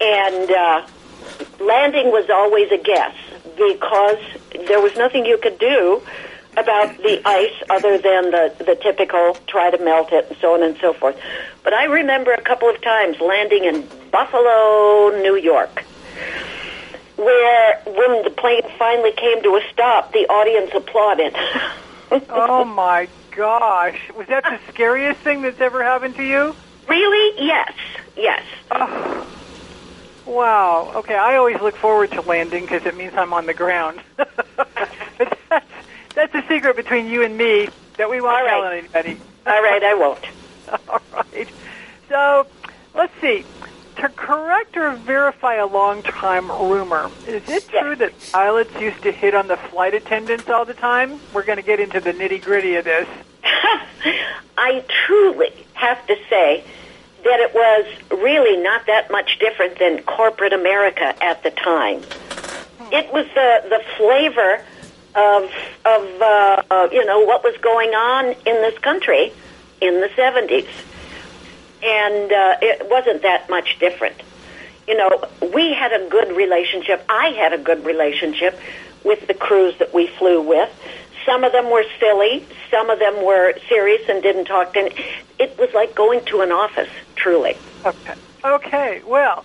and 0.00 0.50
uh, 0.50 0.86
landing 1.60 2.10
was 2.10 2.28
always 2.30 2.72
a 2.72 2.78
guess 2.78 3.14
because 3.56 4.18
there 4.66 4.80
was 4.80 4.96
nothing 4.96 5.26
you 5.26 5.38
could 5.38 5.58
do 5.58 6.02
about 6.56 6.96
the 6.98 7.20
ice 7.26 7.62
other 7.68 7.98
than 7.98 8.30
the, 8.30 8.54
the 8.58 8.74
typical 8.76 9.34
try 9.46 9.70
to 9.70 9.82
melt 9.82 10.10
it 10.12 10.26
and 10.28 10.38
so 10.38 10.54
on 10.54 10.62
and 10.62 10.76
so 10.78 10.92
forth. 10.94 11.18
But 11.62 11.74
I 11.74 11.84
remember 11.84 12.32
a 12.32 12.40
couple 12.40 12.70
of 12.70 12.80
times 12.80 13.20
landing 13.20 13.64
in 13.64 13.86
Buffalo, 14.10 15.10
New 15.20 15.36
York, 15.36 15.84
where 17.16 17.82
when 17.84 18.24
the 18.24 18.30
plane 18.30 18.62
finally 18.78 19.12
came 19.12 19.42
to 19.42 19.56
a 19.56 19.62
stop, 19.72 20.12
the 20.12 20.26
audience 20.28 20.70
applauded. 20.74 21.36
Oh 22.10 22.64
my 22.64 23.08
gosh. 23.36 23.98
Was 24.16 24.26
that 24.28 24.44
the 24.44 24.58
scariest 24.72 25.20
thing 25.22 25.42
that's 25.42 25.60
ever 25.60 25.82
happened 25.82 26.16
to 26.16 26.22
you? 26.22 26.56
really? 26.88 27.32
Yes. 27.38 27.72
Yes. 28.16 28.42
Oh, 28.70 29.26
wow. 30.24 30.92
Okay, 30.96 31.14
I 31.14 31.36
always 31.36 31.56
look 31.62 31.76
forward 31.76 32.10
to 32.12 32.22
landing 32.22 32.64
because 32.64 32.82
it 32.86 32.96
means 32.96 33.12
I'm 33.16 33.32
on 33.32 33.46
the 33.46 33.54
ground. 33.54 34.00
but 34.16 34.28
that's, 35.50 35.66
that's 36.14 36.34
a 36.34 36.42
secret 36.48 36.76
between 36.76 37.06
you 37.06 37.24
and 37.24 37.36
me 37.36 37.68
that 37.98 38.10
we 38.10 38.20
won't 38.20 38.36
All 38.38 38.46
tell 38.46 38.62
right. 38.62 38.78
anybody. 38.78 39.20
All 39.46 39.62
right, 39.62 39.82
I 39.82 39.94
won't. 39.94 40.24
All 40.88 41.00
right. 41.12 41.48
So, 42.08 42.44
let's 42.94 43.12
see. 43.20 43.44
To 43.96 44.08
correct 44.10 44.76
or 44.76 44.94
verify 44.94 45.54
a 45.54 45.66
long-time 45.66 46.50
rumor, 46.50 47.10
is 47.26 47.48
it 47.48 47.66
true 47.68 47.96
that 47.96 48.12
pilots 48.30 48.74
used 48.78 49.02
to 49.04 49.10
hit 49.10 49.34
on 49.34 49.48
the 49.48 49.56
flight 49.56 49.94
attendants 49.94 50.50
all 50.50 50.66
the 50.66 50.74
time? 50.74 51.18
We're 51.32 51.44
going 51.44 51.56
to 51.56 51.64
get 51.64 51.80
into 51.80 52.00
the 52.00 52.12
nitty-gritty 52.12 52.76
of 52.76 52.84
this. 52.84 53.08
I 54.58 54.84
truly 55.06 55.52
have 55.74 56.06
to 56.08 56.16
say 56.28 56.62
that 57.24 57.40
it 57.40 57.54
was 57.54 58.20
really 58.20 58.62
not 58.62 58.86
that 58.86 59.10
much 59.10 59.38
different 59.38 59.78
than 59.78 60.02
corporate 60.02 60.52
America 60.52 61.14
at 61.22 61.42
the 61.42 61.50
time. 61.50 62.02
It 62.92 63.12
was 63.12 63.26
the 63.34 63.64
the 63.68 63.82
flavor 63.96 64.62
of 65.16 65.50
of 65.84 66.22
uh, 66.22 66.62
uh, 66.70 66.88
you 66.92 67.04
know 67.04 67.20
what 67.20 67.42
was 67.42 67.56
going 67.62 67.90
on 67.90 68.26
in 68.26 68.62
this 68.62 68.78
country 68.78 69.32
in 69.80 70.00
the 70.00 70.10
seventies, 70.14 70.68
and 71.86 72.32
uh, 72.32 72.56
it 72.62 72.88
wasn't 72.90 73.22
that 73.22 73.48
much 73.48 73.78
different. 73.78 74.20
You 74.88 74.96
know, 74.96 75.10
we 75.54 75.72
had 75.72 75.92
a 75.92 76.08
good 76.08 76.36
relationship. 76.36 77.04
I 77.08 77.28
had 77.28 77.52
a 77.52 77.58
good 77.58 77.84
relationship 77.84 78.58
with 79.04 79.26
the 79.26 79.34
crews 79.34 79.74
that 79.78 79.94
we 79.94 80.06
flew 80.18 80.40
with. 80.42 80.70
Some 81.24 81.42
of 81.44 81.52
them 81.52 81.70
were 81.70 81.84
silly. 81.98 82.46
Some 82.70 82.90
of 82.90 82.98
them 82.98 83.24
were 83.24 83.54
serious 83.68 84.02
and 84.08 84.22
didn't 84.22 84.44
talk 84.46 84.74
to. 84.74 84.80
Any. 84.80 84.94
It 85.38 85.58
was 85.58 85.70
like 85.74 85.94
going 85.94 86.24
to 86.26 86.40
an 86.40 86.52
office, 86.52 86.90
truly. 87.16 87.56
Okay. 87.84 88.14
Okay. 88.44 89.02
Well, 89.04 89.44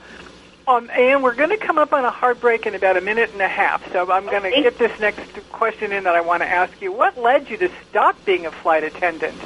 um, 0.68 0.92
and 0.92 1.24
we're 1.24 1.34
going 1.36 1.50
to 1.50 1.58
come 1.58 1.80
up 1.80 1.92
on 1.92 2.06
a 2.06 2.12
hard 2.12 2.40
break 2.40 2.68
in 2.68 2.76
about 2.76 2.98
a 2.98 3.02
minute 3.02 3.32
and 3.34 3.42
a 3.42 3.48
half. 3.48 3.82
So 3.92 4.12
I'm 4.12 4.26
going 4.28 4.44
to 4.44 4.50
Okay. 4.50 4.62
get 4.62 4.78
this 4.78 4.92
next 5.00 5.28
question 5.52 5.92
in 5.92 6.04
that 6.04 6.16
I 6.16 6.22
want 6.22 6.44
to 6.44 6.48
ask 6.48 6.80
you. 6.82 6.92
What 6.92 7.18
led 7.18 7.50
you 7.50 7.58
to 7.58 7.70
stop 7.90 8.24
being 8.26 8.46
a 8.46 8.52
flight 8.52 8.84
attendant? 8.84 9.42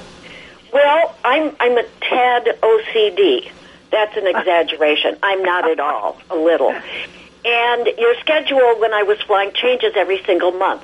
Well, 0.76 1.16
I'm 1.24 1.56
I'm 1.58 1.78
a 1.78 1.84
tad 2.02 2.60
OCD. 2.62 3.50
That's 3.92 4.18
an 4.18 4.28
exaggeration. 4.36 5.18
I'm 5.24 5.42
not 5.42 5.72
at 5.72 5.80
all. 5.80 6.20
A 6.30 6.36
little. 6.36 6.76
And 7.46 7.88
your 7.98 8.16
schedule 8.20 8.78
when 8.82 8.94
I 8.94 9.04
was 9.04 9.18
flying 9.22 9.54
changes 9.54 9.94
every 9.96 10.22
single 10.26 10.52
month. 10.52 10.84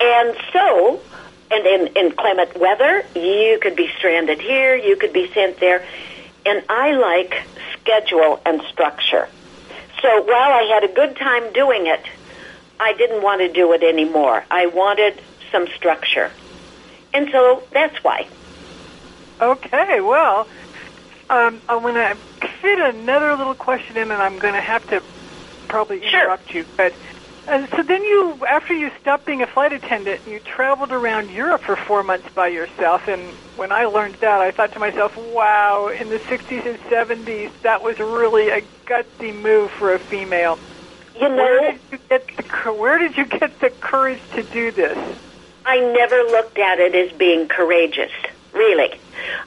And 0.00 0.34
so, 0.50 0.98
and 1.50 1.66
in 1.66 1.88
inclement 1.88 2.56
weather, 2.56 3.04
you 3.14 3.58
could 3.60 3.76
be 3.76 3.90
stranded 3.98 4.40
here, 4.40 4.74
you 4.74 4.96
could 4.96 5.12
be 5.12 5.30
sent 5.34 5.60
there. 5.60 5.84
And 6.46 6.64
I 6.70 6.92
like 6.92 7.34
schedule 7.74 8.40
and 8.46 8.62
structure. 8.62 9.28
So 10.00 10.22
while 10.22 10.52
I 10.52 10.62
had 10.72 10.84
a 10.84 10.94
good 10.94 11.16
time 11.16 11.52
doing 11.52 11.86
it, 11.86 12.00
I 12.80 12.94
didn't 12.94 13.22
want 13.22 13.42
to 13.42 13.52
do 13.52 13.74
it 13.74 13.82
anymore. 13.82 14.42
I 14.50 14.68
wanted 14.68 15.20
some 15.52 15.66
structure. 15.76 16.30
And 17.12 17.28
so 17.30 17.62
that's 17.70 18.02
why. 18.02 18.26
Okay. 19.40 20.00
Well, 20.00 20.46
um, 21.30 21.60
I'm 21.68 21.82
going 21.82 21.94
to 21.94 22.16
fit 22.62 22.78
another 22.78 23.36
little 23.36 23.54
question 23.54 23.96
in, 23.96 24.10
and 24.10 24.22
I'm 24.22 24.38
going 24.38 24.54
to 24.54 24.60
have 24.60 24.86
to 24.88 25.02
probably 25.68 26.00
Sure. 26.08 26.22
interrupt 26.22 26.54
you. 26.54 26.64
But 26.76 26.92
and 27.46 27.68
so 27.70 27.82
then 27.82 28.02
you, 28.02 28.38
after 28.48 28.72
you 28.72 28.90
stopped 29.00 29.26
being 29.26 29.42
a 29.42 29.46
flight 29.46 29.72
attendant, 29.72 30.20
you 30.26 30.40
traveled 30.40 30.92
around 30.92 31.30
Europe 31.30 31.62
for 31.62 31.76
four 31.76 32.02
months 32.02 32.26
by 32.34 32.48
yourself. 32.48 33.02
And 33.06 33.34
when 33.56 33.70
I 33.70 33.84
learned 33.84 34.16
that, 34.20 34.40
I 34.40 34.50
thought 34.50 34.72
to 34.72 34.78
myself, 34.78 35.16
"Wow!" 35.16 35.88
In 35.88 36.08
the 36.08 36.20
'60s 36.20 36.64
and 36.66 36.78
'70s, 36.90 37.50
that 37.62 37.82
was 37.82 37.98
really 37.98 38.48
a 38.48 38.62
gutsy 38.86 39.34
move 39.34 39.70
for 39.72 39.94
a 39.94 39.98
female. 39.98 40.58
You 41.20 41.28
know, 41.28 41.36
Where 41.36 41.72
did 41.72 41.80
you 41.92 41.98
get 42.08 42.26
the 42.36 42.72
Where 42.72 42.98
did 42.98 43.16
you 43.16 43.26
get 43.26 43.58
the 43.60 43.70
courage 43.70 44.20
to 44.34 44.42
do 44.42 44.72
this? 44.72 44.96
I 45.66 45.80
never 45.80 46.16
looked 46.30 46.58
at 46.58 46.78
it 46.80 46.94
as 46.94 47.12
being 47.18 47.48
courageous, 47.48 48.12
really. 48.54 48.98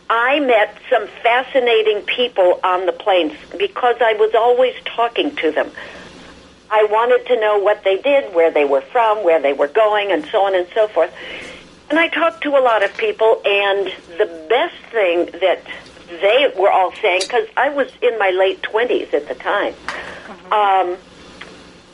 I 0.10 0.40
met 0.40 0.78
some 0.90 1.08
fascinating 1.24 2.02
people 2.04 2.60
on 2.64 2.86
the 2.86 2.92
planes 2.92 3.34
because 3.58 3.96
I 4.02 4.14
was 4.14 4.34
always 4.36 4.76
talking 4.86 5.36
to 5.38 5.52
them. 5.52 5.72
I 6.70 6.88
wanted 6.90 7.26
to 7.28 7.40
know 7.40 7.60
what 7.60 7.84
they 7.84 7.98
did, 7.98 8.34
where 8.34 8.52
they 8.52 8.66
were 8.66 8.82
from, 8.82 9.24
where 9.24 9.42
they 9.42 9.54
were 9.54 9.70
going, 9.70 10.12
and 10.12 10.26
so 10.26 10.44
on 10.46 10.56
and 10.56 10.68
so 10.74 10.88
forth. 10.88 11.14
And 11.90 11.98
I 11.98 12.10
talked 12.10 12.44
to 12.44 12.50
a 12.50 12.60
lot 12.60 12.84
of 12.84 12.96
people, 12.98 13.42
and 13.46 13.88
the 14.18 14.46
best 14.50 14.76
thing 14.92 15.26
that 15.40 15.62
they 16.10 16.54
were 16.58 16.70
all 16.70 16.92
saying, 17.02 17.22
because 17.22 17.48
I 17.56 17.70
was 17.70 17.90
in 18.02 18.20
my 18.20 18.32
late 18.32 18.62
20s 18.62 19.14
at 19.14 19.28
the 19.28 19.36
time, 19.36 19.74
um, 20.52 20.98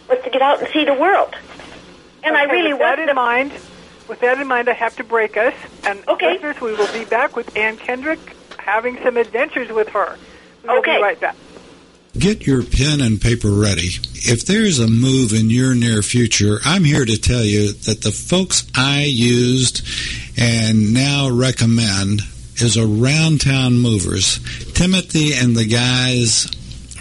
was 0.09 0.19
to 0.23 0.29
get 0.31 0.41
out 0.41 0.59
and 0.59 0.67
see 0.73 0.85
the 0.85 0.93
world. 0.93 1.35
And 2.23 2.35
I 2.35 2.43
really 2.43 2.73
with 2.73 2.81
that 2.81 2.99
in 2.99 3.13
mind, 3.15 3.51
with 4.13 4.19
that 4.21 4.39
in 4.39 4.47
mind, 4.47 4.69
I 4.69 4.73
have 4.73 4.95
to 4.97 5.03
break 5.03 5.37
us. 5.37 5.55
And 5.83 5.99
Okay. 6.07 6.33
listeners, 6.33 6.61
we 6.61 6.73
will 6.75 6.91
be 6.93 7.03
back 7.05 7.35
with 7.35 7.55
Ann 7.57 7.77
Kendrick 7.77 8.19
having 8.59 8.95
some 9.03 9.17
adventures 9.17 9.69
with 9.71 9.89
her. 9.89 10.17
We'll 10.63 10.77
Okay. 10.77 10.97
be 10.97 11.01
right 11.01 11.19
back. 11.19 11.35
Get 12.17 12.45
your 12.45 12.61
pen 12.61 13.01
and 13.01 13.19
paper 13.19 13.49
ready. 13.49 13.89
If 14.13 14.45
there's 14.45 14.77
a 14.77 14.87
move 14.87 15.33
in 15.33 15.49
your 15.49 15.73
near 15.73 16.03
future, 16.03 16.59
I'm 16.63 16.83
here 16.83 17.05
to 17.05 17.17
tell 17.17 17.43
you 17.43 17.71
that 17.85 18.01
the 18.03 18.11
folks 18.11 18.65
I 18.75 19.05
used 19.05 19.81
and 20.37 20.93
now 20.93 21.27
recommend 21.29 22.21
is 22.57 22.77
Around 22.77 23.41
Town 23.41 23.79
Movers. 23.79 24.39
Timothy 24.75 25.33
and 25.33 25.55
the 25.55 25.65
guys 25.65 26.45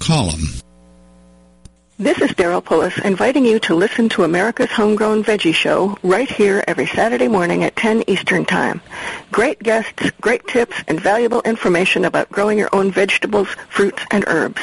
Them. 0.00 0.60
This 1.98 2.18
is 2.22 2.30
Daryl 2.30 2.64
Pullis 2.64 2.98
inviting 3.04 3.44
you 3.44 3.60
to 3.60 3.74
listen 3.74 4.08
to 4.10 4.24
America's 4.24 4.70
Homegrown 4.70 5.22
Veggie 5.22 5.54
Show 5.54 5.98
right 6.02 6.28
here 6.28 6.64
every 6.66 6.86
Saturday 6.86 7.28
morning 7.28 7.62
at 7.62 7.76
10 7.76 8.04
Eastern 8.08 8.46
Time. 8.46 8.80
Great 9.30 9.58
guests, 9.62 10.10
great 10.20 10.46
tips, 10.48 10.76
and 10.88 10.98
valuable 10.98 11.42
information 11.42 12.06
about 12.06 12.30
growing 12.30 12.56
your 12.56 12.70
own 12.72 12.90
vegetables, 12.90 13.48
fruits, 13.68 14.02
and 14.10 14.24
herbs. 14.26 14.62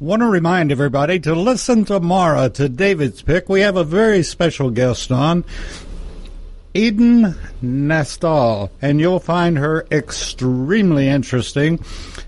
Want 0.00 0.22
to 0.22 0.28
remind 0.28 0.72
everybody 0.72 1.20
to 1.20 1.34
listen 1.34 1.84
tomorrow 1.84 2.48
to 2.48 2.70
David's 2.70 3.20
Pick. 3.20 3.50
We 3.50 3.60
have 3.60 3.76
a 3.76 3.84
very 3.84 4.22
special 4.22 4.70
guest 4.70 5.12
on, 5.12 5.44
Eden 6.72 7.34
Nastal, 7.62 8.70
and 8.80 8.98
you'll 8.98 9.20
find 9.20 9.58
her 9.58 9.86
extremely 9.90 11.06
interesting. 11.06 11.84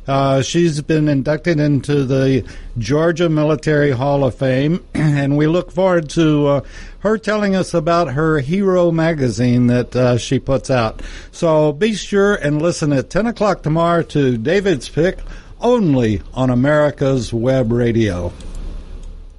Uh, 0.06 0.42
she's 0.42 0.82
been 0.82 1.08
inducted 1.08 1.58
into 1.60 2.04
the 2.04 2.46
Georgia 2.76 3.30
Military 3.30 3.92
Hall 3.92 4.22
of 4.22 4.34
Fame, 4.34 4.84
and 4.94 5.38
we 5.38 5.46
look 5.46 5.72
forward 5.72 6.10
to 6.10 6.46
uh, 6.48 6.60
her 6.98 7.16
telling 7.16 7.56
us 7.56 7.72
about 7.72 8.12
her 8.12 8.40
Hero 8.40 8.90
magazine 8.90 9.68
that 9.68 9.96
uh, 9.96 10.18
she 10.18 10.38
puts 10.38 10.68
out. 10.68 11.00
So 11.30 11.72
be 11.72 11.94
sure 11.94 12.34
and 12.34 12.60
listen 12.60 12.92
at 12.92 13.08
10 13.08 13.28
o'clock 13.28 13.62
tomorrow 13.62 14.02
to 14.02 14.36
David's 14.36 14.90
Pick 14.90 15.20
only 15.62 16.20
on 16.34 16.50
America's 16.50 17.32
Web 17.32 17.72
Radio. 17.72 18.32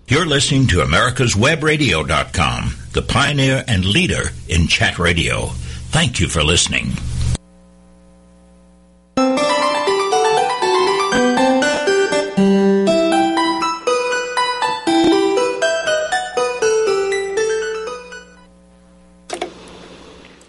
You're 0.08 0.26
listening 0.26 0.68
to 0.68 0.78
americaswebradio.com, 0.78 2.76
the 2.92 3.02
pioneer 3.02 3.64
and 3.68 3.86
leader 3.86 4.32
in 4.48 4.68
chat 4.68 5.00
radio. 5.00 5.48
Thank 5.92 6.20
you 6.20 6.28
for 6.28 6.44
listening. 6.44 6.92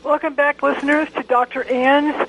Welcome 0.03 0.35
back, 0.35 0.63
listeners, 0.63 1.09
to 1.15 1.23
Dr. 1.25 1.65
Ann's 1.65 2.29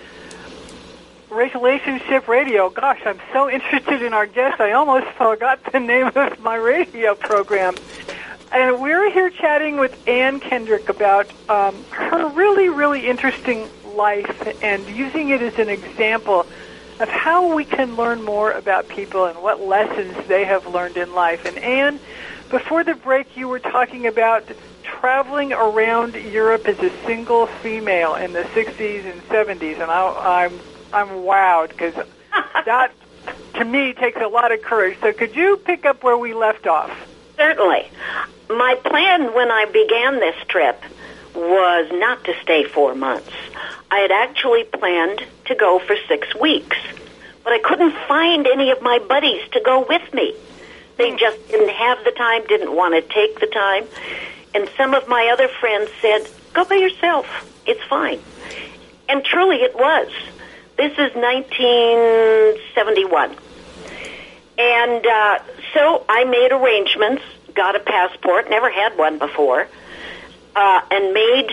Relationship 1.35 2.29
Radio. 2.29 2.69
Gosh, 2.69 3.01
I'm 3.05 3.19
so 3.33 3.49
interested 3.49 4.01
in 4.01 4.13
our 4.13 4.25
guest, 4.25 4.61
I 4.61 4.71
almost 4.71 5.07
forgot 5.17 5.59
the 5.69 5.81
name 5.81 6.09
of 6.15 6.39
my 6.39 6.55
radio 6.55 7.13
program. 7.13 7.75
And 8.53 8.81
we're 8.81 9.11
here 9.11 9.29
chatting 9.29 9.77
with 9.77 10.07
Ann 10.07 10.39
Kendrick 10.39 10.87
about 10.87 11.27
um, 11.49 11.75
her 11.91 12.29
really, 12.29 12.69
really 12.69 13.05
interesting 13.05 13.67
life 13.95 14.63
and 14.63 14.87
using 14.87 15.27
it 15.27 15.41
as 15.41 15.59
an 15.59 15.67
example 15.67 16.45
of 17.01 17.09
how 17.09 17.53
we 17.53 17.65
can 17.65 17.97
learn 17.97 18.23
more 18.23 18.53
about 18.53 18.87
people 18.87 19.25
and 19.25 19.37
what 19.43 19.59
lessons 19.59 20.15
they 20.27 20.45
have 20.45 20.65
learned 20.67 20.95
in 20.95 21.13
life. 21.13 21.43
And 21.43 21.57
Ann, 21.57 21.99
before 22.49 22.85
the 22.85 22.95
break, 22.95 23.35
you 23.35 23.49
were 23.49 23.59
talking 23.59 24.07
about 24.07 24.45
traveling 24.83 25.51
around 25.51 26.15
Europe 26.15 26.65
as 26.69 26.79
a 26.79 26.91
single 27.05 27.47
female 27.47 28.15
in 28.15 28.31
the 28.31 28.43
60s 28.43 29.03
and 29.03 29.21
70s, 29.23 29.81
and 29.81 29.91
I, 29.91 30.45
I'm 30.45 30.59
I'm 30.95 31.09
wowed 31.09 31.69
because 31.69 31.93
that 32.65 32.93
to 33.55 33.65
me 33.65 33.91
takes 33.91 34.21
a 34.21 34.27
lot 34.27 34.53
of 34.53 34.61
courage. 34.61 34.97
So 35.01 35.11
could 35.11 35.35
you 35.35 35.57
pick 35.57 35.85
up 35.85 36.03
where 36.03 36.17
we 36.17 36.33
left 36.33 36.67
off? 36.67 36.89
Certainly. 37.35 37.91
My 38.49 38.75
plan 38.75 39.33
when 39.33 39.51
I 39.51 39.65
began 39.65 40.21
this 40.21 40.37
trip 40.47 40.81
was 41.35 41.91
not 41.91 42.23
to 42.23 42.33
stay 42.41 42.63
four 42.63 42.95
months. 42.95 43.29
I 43.91 43.99
had 43.99 44.11
actually 44.11 44.63
planned 44.63 45.21
to 45.45 45.55
go 45.55 45.79
for 45.79 45.97
six 46.07 46.33
weeks, 46.33 46.77
but 47.43 47.51
I 47.51 47.59
couldn't 47.59 47.93
find 48.07 48.47
any 48.47 48.71
of 48.71 48.81
my 48.81 48.99
buddies 48.99 49.45
to 49.49 49.59
go 49.59 49.85
with 49.87 50.13
me. 50.13 50.33
They 50.95 51.11
hmm. 51.11 51.17
just 51.17 51.45
didn't 51.49 51.75
have 51.75 52.05
the 52.05 52.11
time, 52.11 52.47
didn't 52.47 52.73
want 52.73 52.95
to 52.95 53.01
take 53.01 53.41
the 53.41 53.47
time. 53.47 53.85
And 54.53 54.69
some 54.77 54.93
of 54.93 55.09
my 55.09 55.29
other 55.33 55.49
friends 55.49 55.91
said, 56.01 56.25
go 56.53 56.63
by 56.63 56.75
yourself. 56.75 57.27
It's 57.65 57.83
fine. 57.83 58.21
And 59.09 59.25
truly 59.25 59.57
it 59.57 59.75
was. 59.75 60.09
This 60.77 60.91
is 60.91 61.13
1971. 61.15 63.35
And 64.57 65.05
uh, 65.05 65.39
so 65.73 66.05
I 66.09 66.23
made 66.25 66.51
arrangements, 66.51 67.23
got 67.53 67.75
a 67.75 67.79
passport, 67.79 68.49
never 68.49 68.69
had 68.69 68.97
one 68.97 69.17
before, 69.17 69.69
uh, 70.55 70.81
and 70.91 71.13
made, 71.13 71.49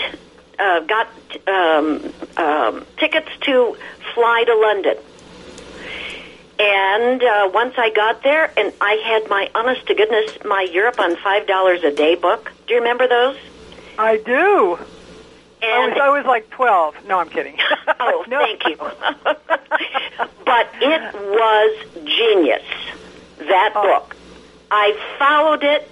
uh, 0.58 0.80
got 0.80 1.08
um, 1.46 2.12
um, 2.36 2.84
tickets 2.96 3.28
to 3.42 3.76
fly 4.14 4.42
to 4.44 4.56
London. 4.56 4.96
And 6.58 7.22
uh, 7.22 7.48
once 7.52 7.74
I 7.76 7.90
got 7.90 8.22
there, 8.22 8.50
and 8.56 8.72
I 8.80 8.94
had 9.04 9.28
my 9.28 9.50
honest 9.54 9.86
to 9.86 9.94
goodness, 9.94 10.38
my 10.44 10.62
Europe 10.72 10.98
on 11.00 11.14
five 11.16 11.46
dollars 11.46 11.84
a 11.84 11.90
day 11.90 12.16
book. 12.16 12.52
Do 12.66 12.74
you 12.74 12.80
remember 12.80 13.06
those? 13.08 13.36
I 13.98 14.16
do. 14.18 14.78
I 15.62 15.88
was, 15.88 15.98
I 16.02 16.08
was 16.10 16.26
like 16.26 16.50
12. 16.50 17.06
No, 17.06 17.18
I'm 17.18 17.28
kidding. 17.28 17.56
oh, 18.00 18.24
No. 18.28 18.38
thank 18.40 18.64
you. 18.66 18.76
but 20.44 20.68
it 20.80 21.14
was 21.14 22.04
genius. 22.04 22.62
That 23.38 23.72
Oh. 23.74 23.82
book. 23.82 24.16
I 24.70 24.96
followed 25.18 25.62
it. 25.64 25.88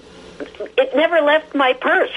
It 0.76 0.96
never 0.96 1.20
left 1.20 1.54
my 1.54 1.72
purse. 1.74 2.12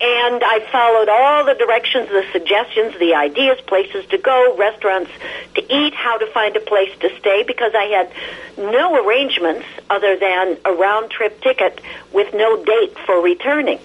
And 0.00 0.42
I 0.44 0.58
followed 0.72 1.08
all 1.08 1.44
the 1.44 1.54
directions, 1.54 2.08
the 2.08 2.24
suggestions, 2.32 2.98
the 2.98 3.14
ideas, 3.14 3.60
places 3.60 4.04
to 4.06 4.18
go, 4.18 4.56
restaurants 4.56 5.12
to 5.54 5.62
eat, 5.72 5.94
how 5.94 6.18
to 6.18 6.26
find 6.26 6.56
a 6.56 6.60
place 6.60 6.90
to 7.00 7.16
stay, 7.20 7.44
because 7.46 7.72
I 7.76 7.84
had 7.84 8.10
no 8.58 8.96
arrangements 9.06 9.64
other 9.88 10.16
than 10.16 10.56
a 10.64 10.72
round 10.72 11.10
trip 11.12 11.40
ticket 11.40 11.80
with 12.12 12.34
no 12.34 12.64
date 12.64 12.98
for 13.06 13.20
returning. 13.20 13.78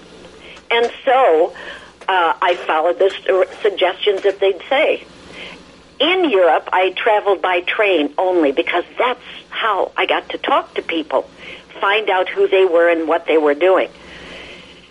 And 0.71 0.91
so 1.05 1.53
uh, 2.07 2.33
I 2.41 2.55
followed 2.55 2.99
the 2.99 3.47
suggestions 3.61 4.23
that 4.23 4.39
they'd 4.39 4.61
say. 4.69 5.05
In 5.99 6.29
Europe, 6.29 6.69
I 6.71 6.91
traveled 6.91 7.41
by 7.41 7.61
train 7.61 8.13
only 8.17 8.51
because 8.51 8.85
that's 8.97 9.23
how 9.49 9.91
I 9.97 10.05
got 10.05 10.29
to 10.29 10.37
talk 10.37 10.75
to 10.75 10.81
people, 10.81 11.23
find 11.81 12.09
out 12.09 12.29
who 12.29 12.47
they 12.47 12.65
were 12.65 12.89
and 12.89 13.07
what 13.07 13.25
they 13.25 13.37
were 13.37 13.55
doing. 13.55 13.89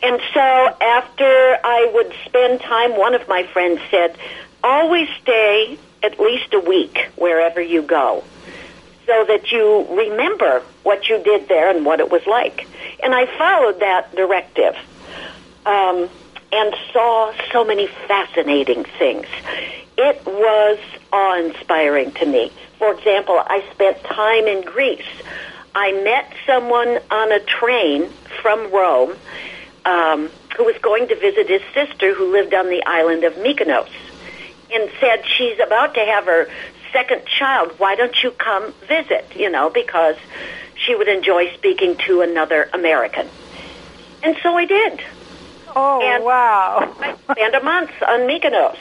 And 0.03 0.21
so 0.35 0.41
after 0.41 1.25
I 1.25 1.91
would 1.95 2.13
spend 2.27 2.61
time, 2.61 2.97
one 2.97 3.15
of 3.15 3.27
my 3.29 3.45
friends 3.45 3.81
said, 3.91 4.17
always 4.63 5.09
stay 5.23 5.79
at 6.03 6.19
least 6.21 6.53
a 6.55 6.61
week 6.61 7.09
wherever 7.17 7.61
you 7.61 7.83
go 7.83 8.25
so 9.07 9.25
that 9.25 9.53
you 9.53 9.87
remember 9.91 10.63
what 10.83 11.09
you 11.09 11.23
did 11.23 11.49
there 11.49 11.71
and 11.71 11.87
what 11.87 12.01
it 12.01 12.11
was 12.11 12.27
like. 12.27 12.67
And 13.03 13.15
I 13.15 13.27
followed 13.39 13.81
that 13.81 14.15
directive 14.15 14.77
um, 15.65 16.09
and 16.53 16.75
saw 16.93 17.33
so 17.53 17.65
many 17.65 17.87
fascinating 17.87 18.85
things. 18.99 19.27
It 19.99 20.25
was 20.27 20.79
awe-inspiring 21.13 22.13
to 22.13 22.27
me. 22.27 22.53
For 22.79 22.93
example, 22.93 23.39
I 23.39 23.65
spent 23.73 24.03
time 24.05 24.47
in 24.47 24.63
Greece. 24.63 25.07
I 25.75 25.93
met 25.93 26.33
someone 26.47 26.99
on 27.11 27.33
a 27.33 27.41
train 27.41 28.09
from 28.43 28.71
Rome 28.71 29.17
um, 29.85 30.31
who 30.57 30.65
was 30.65 30.77
going 30.79 31.09
to 31.09 31.17
visit 31.17 31.49
his 31.49 31.63
sister 31.75 32.15
who 32.15 32.33
lived 32.33 32.55
on 32.55 32.69
the 32.69 32.83
island 32.87 33.25
of 33.25 33.35
Mykonos 33.35 33.89
and 34.73 34.91
said 35.01 35.25
she's 35.27 35.59
about 35.61 35.95
to 35.95 36.01
have 36.01 36.25
her 36.27 36.49
second 36.93 37.27
child. 37.27 37.73
Why 37.79 37.95
don't 37.95 38.23
you 38.23 38.31
come 38.31 38.73
visit? 38.89 39.33
You 39.37 39.51
know, 39.51 39.71
because 39.71 40.17
she 40.75 40.95
would 40.95 41.09
enjoy 41.09 41.53
speaking 41.55 41.97
to 42.07 42.21
another 42.21 42.69
American. 42.73 43.29
And 44.23 44.37
so 44.43 44.57
I 44.57 44.65
did. 44.65 45.01
Oh, 45.77 46.01
And- 46.01 46.25
wow. 46.25 46.95
I 47.01 47.15
spent 47.33 47.55
a 47.55 47.61
month 47.63 47.91
on 48.03 48.21
Mykonos. 48.21 48.79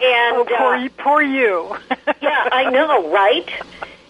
And 0.00 0.36
oh, 0.36 0.44
poor, 0.46 0.74
uh, 0.74 0.82
you, 0.84 0.90
poor 0.90 1.20
you. 1.20 1.76
yeah, 2.22 2.48
I 2.52 2.70
know, 2.70 3.10
right? 3.12 3.50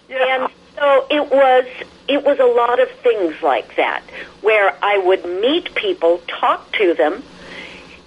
Yeah. 0.07 0.45
And 0.45 0.53
so 0.77 1.07
it 1.09 1.31
was 1.31 1.65
it 2.07 2.23
was 2.23 2.39
a 2.39 2.45
lot 2.45 2.79
of 2.79 2.89
things 3.01 3.41
like 3.41 3.75
that 3.77 4.03
where 4.41 4.75
I 4.83 4.99
would 4.99 5.25
meet 5.25 5.73
people, 5.73 6.21
talk 6.27 6.71
to 6.73 6.93
them, 6.93 7.23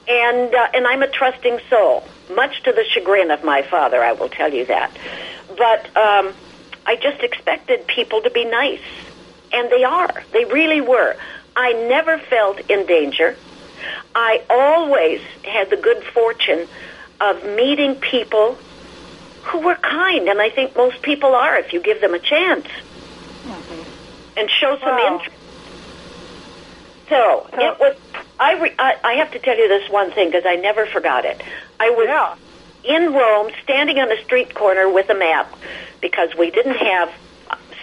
and 0.07 0.55
uh, 0.55 0.69
and 0.75 0.87
I'm 0.87 1.03
a 1.03 1.09
trusting 1.09 1.59
soul, 1.69 2.05
much 2.33 2.63
to 2.63 2.73
the 2.73 2.85
chagrin 2.85 3.33
of 3.33 3.43
my 3.43 3.63
father, 3.63 4.01
I 4.01 4.13
will 4.13 4.29
tell 4.29 4.55
you 4.55 4.65
that. 4.67 4.97
But 5.57 5.85
um, 5.97 6.33
I 6.87 6.95
just 7.03 7.21
expected 7.25 7.89
people 7.89 8.23
to 8.23 8.31
be 8.31 8.45
nice, 8.45 8.81
and 9.53 9.69
they 9.71 9.83
are. 9.83 10.23
They 10.31 10.45
really 10.45 10.81
were. 10.81 11.17
I 11.57 11.73
never 11.73 12.19
felt 12.19 12.61
in 12.71 12.87
danger. 12.87 13.37
I 14.15 14.43
always 14.51 15.21
had 15.45 15.71
the 15.71 15.77
good 15.77 16.03
fortune 16.05 16.67
of 17.21 17.45
meeting 17.45 17.97
people 17.97 18.59
who 19.45 19.59
were 19.61 19.75
kind, 19.77 20.29
and 20.29 20.41
I 20.41 20.51
think 20.51 20.77
most 20.77 21.03
people 21.03 21.35
are 21.35 21.57
if 21.59 21.73
you 21.73 21.81
give 21.81 22.01
them 22.01 22.15
a 22.15 22.19
chance 22.19 22.67
mm-hmm. 22.67 24.39
and 24.39 24.51
show 24.51 24.77
some 24.79 24.97
Wow. 24.97 25.15
interest. 25.15 25.37
So, 27.09 27.47
So- 27.51 27.61
it 27.61 27.79
was. 27.81 27.97
I, 28.41 28.55
re, 28.55 28.73
I 28.79 28.97
I 29.05 29.13
have 29.15 29.31
to 29.33 29.39
tell 29.39 29.57
you 29.57 29.69
this 29.69 29.89
one 29.91 30.11
thing 30.11 30.29
because 30.31 30.47
I 30.47 30.57
never 30.57 30.87
forgot 30.87 31.25
it. 31.25 31.41
I 31.79 31.91
was 31.91 32.09
Yeah. 32.09 32.35
in 32.97 33.13
Rome, 33.13 33.53
standing 33.63 33.99
on 34.01 34.11
a 34.11 34.21
street 34.25 34.53
corner 34.55 34.89
with 34.89 35.11
a 35.11 35.15
map 35.15 35.53
because 36.01 36.35
we 36.37 36.51
didn't 36.51 36.77
have 36.77 37.13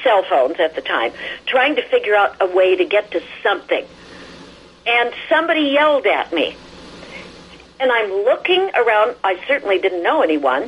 cell 0.03 0.23
phones 0.23 0.59
at 0.59 0.75
the 0.75 0.81
time, 0.81 1.13
trying 1.45 1.75
to 1.75 1.81
figure 1.83 2.15
out 2.15 2.35
a 2.41 2.45
way 2.47 2.75
to 2.75 2.83
get 2.83 3.11
to 3.11 3.21
something. 3.43 3.85
And 4.89 5.13
somebody 5.29 5.69
yelled 5.69 6.07
at 6.07 6.33
me. 6.33 6.55
And 7.79 7.91
I'm 7.91 8.09
looking 8.09 8.71
around. 8.73 9.15
I 9.23 9.39
certainly 9.47 9.77
didn't 9.77 10.01
know 10.01 10.23
anyone. 10.23 10.63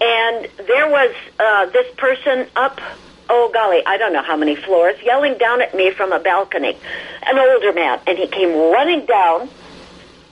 And 0.00 0.48
there 0.68 0.88
was 0.88 1.12
uh, 1.38 1.66
this 1.66 1.92
person 1.96 2.46
up, 2.54 2.80
oh 3.28 3.50
golly, 3.52 3.84
I 3.84 3.98
don't 3.98 4.12
know 4.12 4.22
how 4.22 4.36
many 4.36 4.54
floors, 4.54 4.96
yelling 5.02 5.36
down 5.36 5.60
at 5.62 5.74
me 5.74 5.90
from 5.90 6.12
a 6.12 6.20
balcony. 6.20 6.78
An 7.26 7.38
older 7.38 7.72
man. 7.72 7.98
And 8.06 8.16
he 8.16 8.28
came 8.28 8.56
running 8.72 9.04
down 9.04 9.48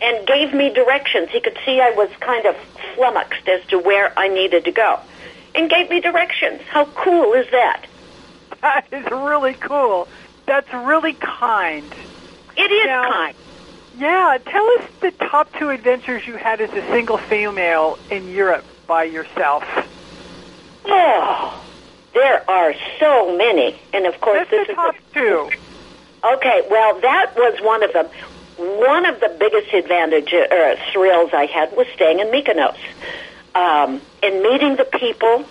and 0.01 0.27
gave 0.27 0.55
me 0.55 0.73
directions. 0.73 1.29
He 1.31 1.41
could 1.41 1.59
see 1.67 1.81
I 1.81 1.91
was 1.91 2.09
kind 2.21 2.47
of 2.47 2.57
flummoxed 2.95 3.49
as 3.49 3.67
to 3.67 3.81
where 3.81 4.17
I 4.17 4.29
needed 4.29 4.65
to 4.67 4.71
go. 4.71 5.01
And 5.57 5.69
gave 5.69 5.91
me 5.91 6.01
directions. 6.01 6.63
How 6.69 6.85
cool 6.85 7.33
is 7.33 7.51
that? 7.51 7.85
That 8.61 8.87
is 8.93 9.05
really 9.11 9.55
cool. 9.55 10.07
That's 10.47 10.73
really 10.73 11.15
kind. 11.15 11.93
It 12.59 12.71
is 12.71 12.87
Now- 12.87 13.11
kind. 13.11 13.35
Yeah, 13.99 14.39
tell 14.47 14.65
us 14.79 14.85
the 15.01 15.11
top 15.13 15.53
two 15.59 15.71
adventures 15.71 16.27
you 16.27 16.37
had 16.37 16.61
as 16.61 16.71
a 16.73 16.83
single 16.89 17.19
female 17.19 17.99
in 18.11 18.31
Europe 18.33 18.65
by 18.87 19.05
yourself. 19.05 19.65
Oh, 20.87 21.61
there 22.15 22.49
are 22.49 22.75
so 23.01 23.37
many. 23.37 23.81
And 23.93 24.07
of 24.07 24.21
course, 24.21 24.39
That's 24.39 24.51
this 24.51 24.67
the 24.69 24.73
is 24.73 24.77
top 24.77 24.95
two. 25.15 25.51
Okay, 26.25 26.63
well, 26.71 27.01
that 27.01 27.37
was 27.37 27.61
one 27.61 27.83
of 27.83 27.93
them. 27.93 28.07
One 28.57 29.07
of 29.07 29.21
the 29.21 29.29
biggest 29.39 29.73
advantage 29.73 30.33
or 30.33 30.77
thrills 30.93 31.31
I 31.33 31.47
had 31.47 31.77
was 31.77 31.87
staying 31.95 32.19
in 32.21 32.29
Mykonos 32.29 32.77
um, 33.55 34.01
and 34.23 34.43
meeting 34.43 34.77
the 34.77 34.85
people. 34.85 35.45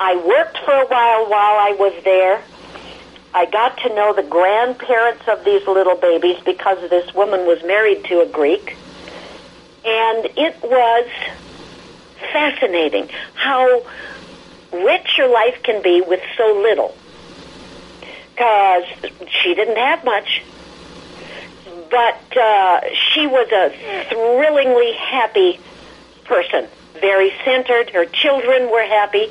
I 0.00 0.16
worked 0.16 0.58
for 0.58 0.72
a 0.72 0.86
while 0.86 1.26
while 1.30 1.58
I 1.58 1.76
was 1.78 1.94
there. 2.04 2.42
I 3.34 3.46
got 3.46 3.78
to 3.78 3.94
know 3.94 4.12
the 4.12 4.22
grandparents 4.22 5.26
of 5.26 5.44
these 5.44 5.66
little 5.66 5.96
babies 5.96 6.38
because 6.44 6.78
this 6.90 7.14
woman 7.14 7.46
was 7.46 7.62
married 7.62 8.04
to 8.04 8.20
a 8.20 8.26
Greek. 8.26 8.76
And 9.84 10.26
it 10.36 10.62
was 10.62 11.08
fascinating 12.32 13.08
how 13.34 13.82
rich 14.72 15.18
your 15.18 15.28
life 15.28 15.62
can 15.62 15.82
be 15.82 16.02
with 16.02 16.20
so 16.36 16.60
little 16.62 16.94
because 18.30 18.84
she 19.42 19.54
didn't 19.54 19.76
have 19.76 20.04
much. 20.04 20.42
But 21.90 22.36
uh, 22.36 22.80
she 23.12 23.26
was 23.26 23.48
a 23.52 23.70
thrillingly 24.08 24.92
happy 24.94 25.60
person, 26.24 26.66
very 27.00 27.32
centered. 27.44 27.90
Her 27.90 28.06
children 28.06 28.70
were 28.70 28.84
happy. 28.84 29.30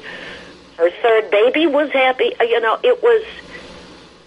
Her 0.77 0.91
third 1.01 1.31
baby 1.31 1.65
was 1.67 1.91
happy. 1.91 2.35
Uh, 2.39 2.43
You 2.43 2.59
know, 2.61 2.77
it 2.83 3.01
was 3.01 3.25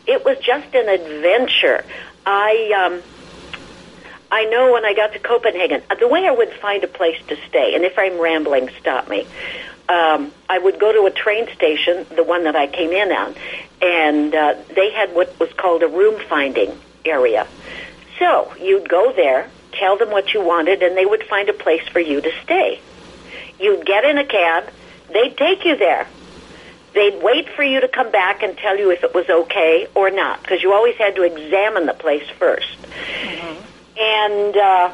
it 0.07 0.25
was 0.25 0.39
just 0.39 0.75
an 0.75 0.89
adventure. 0.89 1.85
I 2.27 2.87
um, 2.87 3.03
I 4.31 4.45
know 4.47 4.73
when 4.73 4.85
I 4.85 4.95
got 4.95 5.13
to 5.13 5.19
Copenhagen, 5.19 5.83
uh, 5.91 5.95
the 5.95 6.09
way 6.09 6.27
I 6.27 6.31
would 6.31 6.53
find 6.55 6.83
a 6.83 6.89
place 6.89 7.21
to 7.29 7.37
stay, 7.49 7.75
and 7.75 7.85
if 7.85 7.99
I'm 7.99 8.19
rambling, 8.21 8.69
stop 8.81 9.09
me. 9.09 9.27
Um, 9.89 10.33
I 10.49 10.59
would 10.59 10.81
go 10.81 10.93
to 10.93 11.07
a 11.07 11.11
train 11.11 11.47
station, 11.55 12.07
the 12.17 12.25
one 12.25 12.45
that 12.45 12.57
I 12.57 12.67
came 12.67 12.91
in 12.91 13.13
on, 13.13 13.35
and 13.83 14.35
uh, 14.35 14.55
they 14.75 14.91
had 14.91 15.15
what 15.15 15.39
was 15.39 15.53
called 15.53 15.83
a 15.83 15.89
room 15.89 16.21
finding 16.29 16.77
area. 17.05 17.47
So 18.19 18.53
you'd 18.61 18.89
go 18.89 19.13
there, 19.13 19.51
tell 19.73 19.99
them 19.99 20.11
what 20.11 20.33
you 20.33 20.43
wanted, 20.43 20.83
and 20.83 20.97
they 20.97 21.05
would 21.05 21.23
find 21.25 21.49
a 21.49 21.53
place 21.53 21.87
for 21.89 22.01
you 22.01 22.21
to 22.21 22.33
stay. 22.43 22.81
You'd 23.61 23.85
get 23.85 24.05
in 24.05 24.19
a 24.19 24.25
cab, 24.25 24.71
they'd 25.13 25.37
take 25.37 25.65
you 25.65 25.77
there. 25.77 26.09
They'd 26.95 27.21
wait 27.23 27.49
for 27.51 27.63
you 27.63 27.81
to 27.81 27.89
come 27.89 28.11
back 28.13 28.43
and 28.43 28.57
tell 28.57 28.79
you 28.79 28.91
if 28.91 29.03
it 29.03 29.15
was 29.15 29.29
okay 29.29 29.89
or 29.95 30.11
not, 30.11 30.41
because 30.41 30.63
you 30.63 30.73
always 30.73 30.97
had 30.97 31.17
to 31.17 31.23
examine 31.23 31.87
the 31.87 31.95
place 31.95 32.27
1st 32.39 32.77
And 33.99 34.57
uh, 34.57 34.93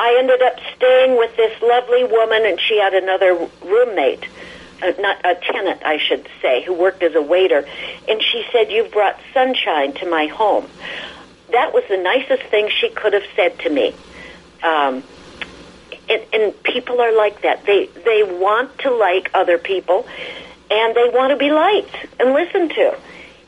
I 0.00 0.16
ended 0.18 0.40
up 0.40 0.58
staying 0.76 1.18
with 1.18 1.36
this 1.36 1.60
lovely 1.60 2.04
woman, 2.04 2.46
and 2.46 2.58
she 2.58 2.78
had 2.78 2.94
another 2.94 3.48
roommate, 3.62 4.24
uh, 4.82 4.92
not 4.98 5.24
a 5.26 5.34
tenant, 5.34 5.82
I 5.84 5.98
should 5.98 6.26
say, 6.40 6.62
who 6.64 6.72
worked 6.72 7.02
as 7.02 7.14
a 7.14 7.22
waiter. 7.22 7.66
And 8.08 8.22
she 8.22 8.44
said, 8.50 8.72
"You've 8.72 8.90
brought 8.90 9.20
sunshine 9.34 9.92
to 9.94 10.08
my 10.08 10.26
home." 10.26 10.66
That 11.52 11.74
was 11.74 11.84
the 11.88 11.98
nicest 11.98 12.44
thing 12.44 12.70
she 12.70 12.88
could 12.88 13.12
have 13.12 13.26
said 13.36 13.58
to 13.60 13.68
me. 13.68 13.94
Um, 14.62 15.02
and, 16.08 16.22
and 16.32 16.62
people 16.62 17.00
are 17.00 17.14
like 17.14 17.42
that. 17.42 17.64
They 17.66 17.86
they 17.86 18.22
want 18.22 18.78
to 18.80 18.90
like 18.90 19.30
other 19.34 19.58
people, 19.58 20.06
and 20.70 20.94
they 20.94 21.08
want 21.08 21.30
to 21.30 21.36
be 21.36 21.50
liked 21.50 21.94
and 22.18 22.32
listened 22.32 22.70
to. 22.70 22.96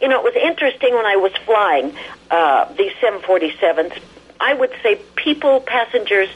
You 0.00 0.08
know, 0.08 0.18
it 0.18 0.24
was 0.24 0.34
interesting 0.34 0.94
when 0.94 1.06
I 1.06 1.16
was 1.16 1.32
flying 1.44 1.94
uh, 2.30 2.72
these 2.74 2.92
747s. 2.94 3.98
I 4.40 4.54
would 4.54 4.72
say 4.82 5.00
people, 5.14 5.60
passengers, 5.60 6.28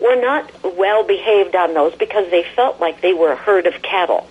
were 0.00 0.20
not 0.20 0.50
well 0.76 1.04
behaved 1.04 1.54
on 1.54 1.74
those 1.74 1.94
because 1.94 2.28
they 2.30 2.42
felt 2.56 2.80
like 2.80 3.00
they 3.00 3.14
were 3.14 3.32
a 3.32 3.36
herd 3.36 3.66
of 3.66 3.80
cattle. 3.82 4.28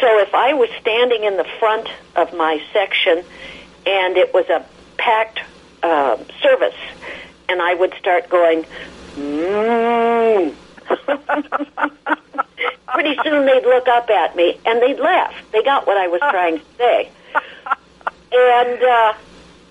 So 0.00 0.20
if 0.20 0.34
I 0.34 0.54
was 0.54 0.70
standing 0.80 1.24
in 1.24 1.36
the 1.36 1.46
front 1.58 1.88
of 2.14 2.32
my 2.34 2.62
section 2.72 3.24
and 3.86 4.16
it 4.16 4.32
was 4.32 4.48
a 4.48 4.64
packed 4.96 5.40
uh, 5.82 6.16
service, 6.40 6.76
and 7.48 7.60
I 7.60 7.74
would 7.74 7.94
start 7.94 8.28
going, 8.28 8.64
mmm. 9.16 10.54
Pretty 12.94 13.16
soon 13.24 13.44
they'd 13.46 13.64
look 13.64 13.88
up 13.88 14.08
at 14.08 14.36
me 14.36 14.58
and 14.64 14.80
they'd 14.80 14.98
laugh. 15.00 15.34
They 15.52 15.62
got 15.62 15.86
what 15.86 15.96
I 15.96 16.06
was 16.08 16.20
trying 16.30 16.58
to 16.58 16.64
say. 16.78 17.10
And 18.32 18.82
uh, 18.82 19.12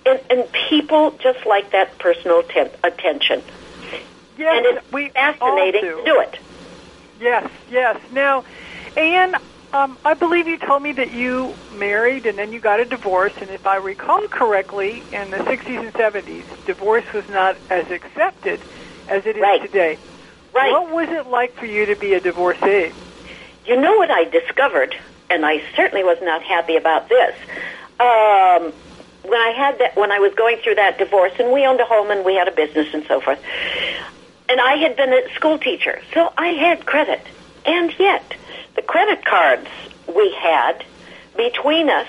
and, 0.06 0.20
and 0.30 0.44
people 0.68 1.16
just 1.22 1.44
like 1.46 1.72
that 1.72 1.98
personal 1.98 2.40
atten- 2.40 2.70
attention. 2.84 3.42
Yes, 4.36 4.56
and 4.56 4.66
it's 4.78 4.92
we 4.92 5.10
fascinating 5.10 5.84
all 5.84 5.98
to 5.98 6.04
do 6.04 6.20
it. 6.20 6.38
Yes, 7.20 7.50
yes. 7.70 8.00
Now, 8.12 8.44
Ann, 8.96 9.34
um, 9.72 9.98
I 10.04 10.14
believe 10.14 10.46
you 10.46 10.58
told 10.58 10.82
me 10.82 10.92
that 10.92 11.12
you 11.12 11.56
married 11.72 12.26
and 12.26 12.38
then 12.38 12.52
you 12.52 12.60
got 12.60 12.80
a 12.80 12.84
divorce, 12.84 13.32
and 13.40 13.50
if 13.50 13.66
I 13.66 13.76
recall 13.76 14.26
correctly, 14.28 15.04
in 15.12 15.30
the 15.30 15.38
60s 15.38 15.78
and 15.78 15.92
70s, 15.94 16.44
divorce 16.66 17.04
was 17.14 17.24
not 17.28 17.56
as 17.70 17.84
accepted 17.90 18.60
as 19.08 19.22
it 19.24 19.36
is 19.36 19.42
Right. 19.42 19.62
today. 19.62 19.98
Right. 20.54 20.70
What 20.72 20.92
was 20.92 21.08
it 21.10 21.26
like 21.28 21.56
for 21.56 21.66
you 21.66 21.86
to 21.86 21.96
be 21.96 22.14
a 22.14 22.20
divorcee? 22.20 22.92
You 23.66 23.80
know 23.80 23.96
what 23.96 24.10
I 24.10 24.24
discovered, 24.24 24.94
and 25.30 25.44
I 25.46 25.62
certainly 25.74 26.04
was 26.04 26.18
not 26.20 26.42
happy 26.42 26.76
about 26.76 27.08
this. 27.08 27.34
Um, 27.98 28.72
when 29.22 29.40
I 29.40 29.54
had 29.56 29.78
that, 29.78 29.96
when 29.96 30.12
I 30.12 30.18
was 30.18 30.34
going 30.34 30.58
through 30.58 30.74
that 30.74 30.98
divorce, 30.98 31.32
and 31.38 31.52
we 31.52 31.64
owned 31.64 31.80
a 31.80 31.84
home 31.84 32.10
and 32.10 32.24
we 32.24 32.34
had 32.34 32.46
a 32.46 32.52
business 32.52 32.92
and 32.92 33.06
so 33.06 33.20
forth, 33.20 33.40
and 34.48 34.60
I 34.60 34.74
had 34.76 34.96
been 34.96 35.12
a 35.12 35.32
school 35.34 35.58
teacher, 35.58 36.02
so 36.12 36.32
I 36.36 36.48
had 36.48 36.84
credit, 36.84 37.22
and 37.64 37.94
yet 37.98 38.34
the 38.76 38.82
credit 38.82 39.24
cards 39.24 39.68
we 40.14 40.34
had 40.34 40.84
between 41.36 41.88
us 41.88 42.06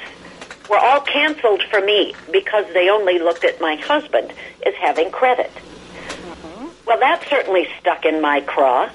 were 0.70 0.78
all 0.78 1.00
canceled 1.00 1.64
for 1.64 1.80
me 1.80 2.14
because 2.32 2.66
they 2.74 2.90
only 2.90 3.20
looked 3.20 3.46
at 3.46 3.62
my 3.62 3.76
husband 3.76 4.34
as 4.66 4.74
having 4.76 5.10
credit. 5.12 5.52
Well, 6.86 7.00
that 7.00 7.26
certainly 7.30 7.68
stuck 7.80 8.06
in 8.06 8.22
my 8.22 8.42
craw. 8.42 8.90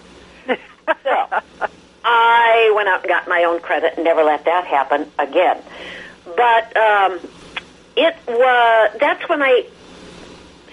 so 1.03 1.41
I 2.05 2.73
went 2.75 2.89
out 2.89 3.01
and 3.01 3.09
got 3.09 3.29
my 3.29 3.45
own 3.45 3.61
credit 3.61 3.95
and 3.97 4.05
never 4.05 4.23
let 4.25 4.45
that 4.45 4.67
happen 4.67 5.11
again. 5.19 5.63
But 6.25 6.77
um, 6.77 7.21
it 7.97 8.17
was 8.27 8.97
that's 8.99 9.29
when 9.29 9.43
I 9.43 9.67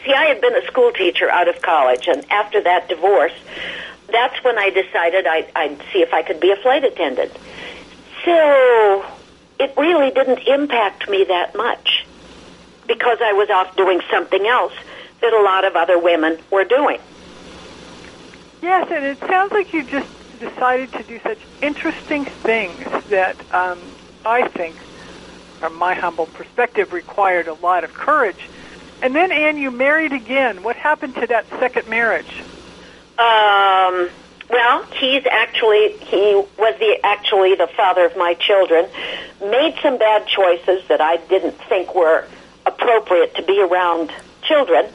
see 0.06 0.14
I 0.14 0.26
had 0.26 0.42
been 0.42 0.56
a 0.56 0.66
school 0.68 0.92
teacher 0.92 1.30
out 1.30 1.48
of 1.48 1.62
college, 1.62 2.08
and 2.08 2.30
after 2.32 2.62
that 2.62 2.88
divorce, 2.88 3.34
that's 4.08 4.42
when 4.44 4.58
I 4.58 4.70
decided 4.70 5.28
I'd, 5.28 5.52
I'd 5.56 5.82
see 5.92 6.00
if 6.00 6.14
I 6.14 6.24
could 6.24 6.40
be 6.40 6.52
a 6.52 6.56
flight 6.56 6.84
attendant. 6.84 7.32
So 8.24 9.06
it 9.60 9.74
really 9.78 10.12
didn't 10.12 10.48
impact 10.48 11.10
me 11.10 11.26
that 11.26 11.56
much 11.56 12.06
because 12.88 13.18
I 13.22 13.34
was 13.34 13.50
off 13.50 13.76
doing 13.76 14.02
something 14.10 14.46
else 14.46 14.74
that 15.22 15.34
a 15.34 15.42
lot 15.42 15.66
of 15.66 15.76
other 15.76 16.00
women 16.00 16.38
were 16.52 16.64
doing. 16.64 17.00
Yes, 18.62 18.90
and 18.92 19.06
it 19.06 19.20
sounds 19.20 19.52
like 19.52 19.74
you 19.74 19.84
just 19.84 20.10
decided 20.40 20.92
to 20.94 21.04
do 21.04 21.20
such 21.20 21.40
interesting 21.62 22.26
things 22.26 22.84
that 23.10 23.36
um, 23.54 23.80
I 24.26 24.48
think, 24.48 24.76
from 25.60 25.76
my 25.76 25.94
humble 25.94 26.26
perspective, 26.28 26.94
required 26.94 27.48
a 27.48 27.54
lot 27.54 27.84
of 27.84 27.94
courage. 27.94 28.50
And 29.02 29.16
then, 29.16 29.32
Ann, 29.32 29.58
you 29.58 29.72
married 29.72 30.14
again. 30.14 30.64
What 30.64 30.76
happened 30.76 31.16
to 31.16 31.28
that 31.28 31.48
second 31.60 31.88
marriage? 31.88 32.42
Um, 33.20 34.10
well, 34.50 34.84
he's 35.00 35.26
actually 35.26 35.98
he 35.98 36.34
was 36.58 36.80
the 36.80 37.00
actually 37.04 37.56
the 37.56 37.68
father 37.68 38.06
of 38.06 38.16
my 38.16 38.34
children. 38.36 38.88
Made 39.42 39.76
some 39.82 39.98
bad 39.98 40.28
choices 40.28 40.88
that 40.88 41.02
I 41.02 41.18
didn't 41.18 41.58
think 41.70 41.94
were 41.94 42.26
appropriate 42.66 43.36
to 43.36 43.44
be 43.44 43.62
around 43.62 44.12
children, 44.42 44.88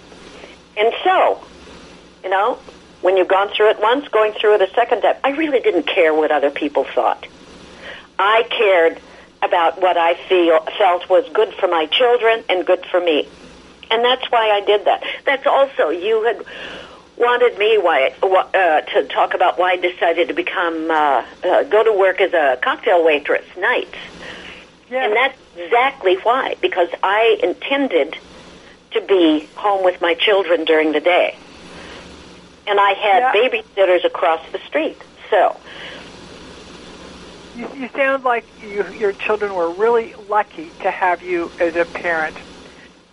and 0.76 0.92
so, 1.04 1.44
you 2.24 2.30
know, 2.30 2.58
when 3.02 3.16
you've 3.16 3.28
gone 3.28 3.50
through 3.54 3.70
it 3.70 3.80
once, 3.80 4.08
going 4.08 4.32
through 4.32 4.54
it 4.54 4.62
a 4.62 4.72
second 4.74 5.02
time, 5.02 5.16
I 5.22 5.30
really 5.30 5.60
didn't 5.60 5.86
care 5.86 6.14
what 6.14 6.30
other 6.30 6.50
people 6.50 6.84
thought. 6.84 7.26
I 8.18 8.44
cared 8.48 9.00
about 9.42 9.80
what 9.82 9.96
I 9.96 10.14
feel 10.28 10.60
felt 10.78 11.08
was 11.10 11.28
good 11.34 11.52
for 11.54 11.66
my 11.68 11.86
children 11.86 12.44
and 12.48 12.64
good 12.64 12.86
for 12.86 13.00
me, 13.00 13.28
and 13.90 14.04
that's 14.04 14.24
why 14.30 14.50
I 14.50 14.60
did 14.60 14.84
that. 14.84 15.02
That's 15.26 15.46
also 15.46 15.90
you 15.90 16.22
had 16.24 16.44
wanted 17.16 17.58
me 17.58 17.76
why 17.78 18.14
uh, 18.22 18.80
to 18.82 19.08
talk 19.08 19.34
about 19.34 19.58
why 19.58 19.72
I 19.72 19.76
decided 19.76 20.28
to 20.28 20.34
become 20.34 20.90
uh, 20.90 21.24
uh, 21.44 21.62
go 21.64 21.82
to 21.84 21.92
work 21.92 22.20
as 22.20 22.32
a 22.32 22.56
cocktail 22.62 23.04
waitress 23.04 23.44
nights, 23.58 23.96
Yes. 24.90 25.06
and 25.06 25.16
that's 25.16 25.38
exactly 25.56 26.16
why 26.22 26.54
because 26.60 26.88
I 27.02 27.38
intended 27.42 28.16
to 28.92 29.00
be 29.00 29.48
home 29.56 29.84
with 29.84 30.00
my 30.00 30.14
children 30.14 30.64
during 30.64 30.92
the 30.92 31.00
day, 31.00 31.36
and 32.66 32.78
I 32.80 32.92
had 32.92 33.18
Yeah. 33.20 33.32
babysitters 33.48 34.04
across 34.04 34.40
the 34.52 34.58
street. 34.60 35.00
So 35.30 35.56
You, 37.56 37.68
you 37.76 37.88
sound 37.94 38.24
like 38.24 38.44
you, 38.62 38.84
your 38.98 39.12
children 39.12 39.54
were 39.54 39.70
really 39.70 40.14
lucky 40.28 40.70
to 40.80 40.90
have 40.90 41.22
you 41.22 41.50
as 41.60 41.76
a 41.76 41.84
parent. 41.84 42.36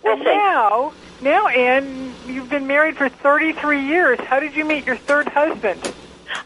Well, 0.02 0.14
and 0.14 0.24
now, 0.24 0.92
now, 1.20 1.46
Ann, 1.48 2.14
you've 2.26 2.48
been 2.48 2.66
married 2.66 2.96
for 2.96 3.10
33 3.10 3.84
years. 3.86 4.18
How 4.20 4.40
did 4.40 4.54
you 4.56 4.64
meet 4.64 4.86
your 4.86 4.96
third 4.96 5.28
husband? 5.28 5.80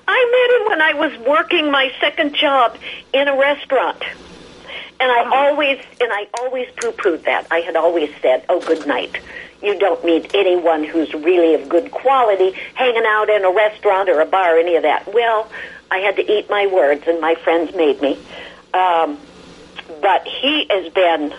I 0.09 0.59
met 0.59 0.61
him 0.61 0.68
when 0.70 0.82
I 0.82 1.09
was 1.09 1.26
working 1.26 1.70
my 1.70 1.92
second 2.00 2.34
job 2.34 2.76
in 3.12 3.28
a 3.28 3.36
restaurant. 3.36 4.02
And 5.00 5.11
I 5.12 5.24
oh. 5.26 5.34
always 5.34 5.78
and 6.00 6.12
I 6.12 6.26
always 6.40 6.68
poo 6.76 6.90
pooed 6.92 7.24
that. 7.24 7.46
I 7.50 7.59
had 7.61 7.76
always 7.76 8.11
said, 8.22 8.44
Oh, 8.48 8.61
good 8.61 8.86
night. 8.86 9.20
You 9.65 9.79
don't 9.79 10.05
meet 10.05 10.31
anyone 10.35 10.85
who's 10.85 11.12
really 11.15 11.55
of 11.55 11.69
good 11.69 11.91
quality 11.91 12.53
hanging 12.75 13.05
out 13.07 13.31
in 13.31 13.45
a 13.45 13.51
restaurant 13.51 14.09
or 14.11 14.21
a 14.21 14.27
bar, 14.27 14.59
any 14.59 14.77
of 14.77 14.83
that. 14.83 15.12
Well, 15.12 15.51
I 15.91 15.99
had 15.99 16.17
to 16.17 16.33
eat 16.33 16.51
my 16.51 16.67
words 16.67 17.05
and 17.07 17.21
my 17.21 17.35
friends 17.37 17.75
made 17.75 18.01
me. 18.03 18.19
Um 18.75 19.19
but 20.01 20.27
he 20.27 20.67
has 20.71 20.93
been 20.93 21.33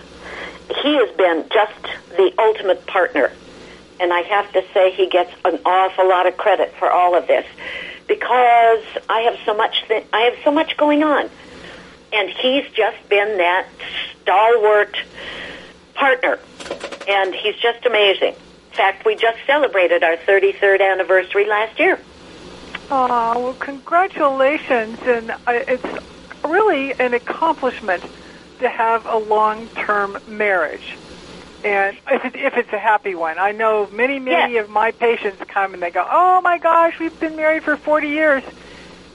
he 0.82 0.96
has 0.96 1.16
been 1.16 1.46
just 1.54 1.82
the 2.18 2.32
ultimate 2.40 2.86
partner. 2.88 3.32
And 4.00 4.12
I 4.12 4.22
have 4.22 4.52
to 4.54 4.64
say 4.74 4.92
he 4.92 5.08
gets 5.08 5.32
an 5.46 5.60
awful 5.66 6.08
lot 6.08 6.28
of 6.28 6.36
credit 6.36 6.74
for 6.80 6.90
all 6.90 7.16
of 7.16 7.28
this 7.28 7.46
because 8.08 8.84
I 9.10 9.22
have 9.22 9.38
so 9.46 9.56
much 9.56 9.84
th- 9.88 10.06
I 10.12 10.22
have 10.22 10.36
so 10.44 10.52
much 10.52 10.78
going 10.78 11.04
on. 11.04 11.30
And 12.12 12.30
he's 12.30 12.66
just 12.72 13.10
been 13.10 13.38
that 13.38 13.68
stalwart 14.22 14.98
partner. 15.96 16.40
And 17.08 17.34
he's 17.34 17.56
just 17.56 17.86
amazing. 17.86 18.34
In 18.72 18.78
fact, 18.78 19.06
we 19.06 19.16
just 19.16 19.38
celebrated 19.48 20.04
our 20.04 20.18
33rd 20.18 20.82
anniversary 20.82 21.48
last 21.48 21.80
year. 21.80 22.00
Oh, 22.92 23.40
well, 23.40 23.54
congratulations. 23.54 25.00
And 25.04 25.32
uh, 25.32 25.36
it's 25.48 25.86
really 26.44 26.94
an 27.00 27.14
accomplishment 27.14 28.04
to 28.60 28.70
have 28.70 29.06
a 29.06 29.18
long-term 29.18 30.18
marriage. 30.28 30.96
And 31.64 31.98
if, 32.12 32.26
it, 32.26 32.36
if 32.36 32.54
it's 32.58 32.74
a 32.74 32.78
happy 32.78 33.16
one, 33.16 33.40
I 33.40 33.52
know 33.52 33.88
many, 33.92 34.20
many 34.20 34.54
Yes. 34.54 34.64
of 34.66 34.70
my 34.70 34.92
patients 34.92 35.42
come 35.48 35.74
and 35.74 35.82
they 35.82 35.90
go, 35.90 36.06
"Oh 36.08 36.40
my 36.42 36.60
gosh, 36.60 37.00
we've 37.00 37.20
been 37.20 37.36
married 37.36 37.64
for 37.64 37.76
40 37.76 38.08
years, 38.08 38.44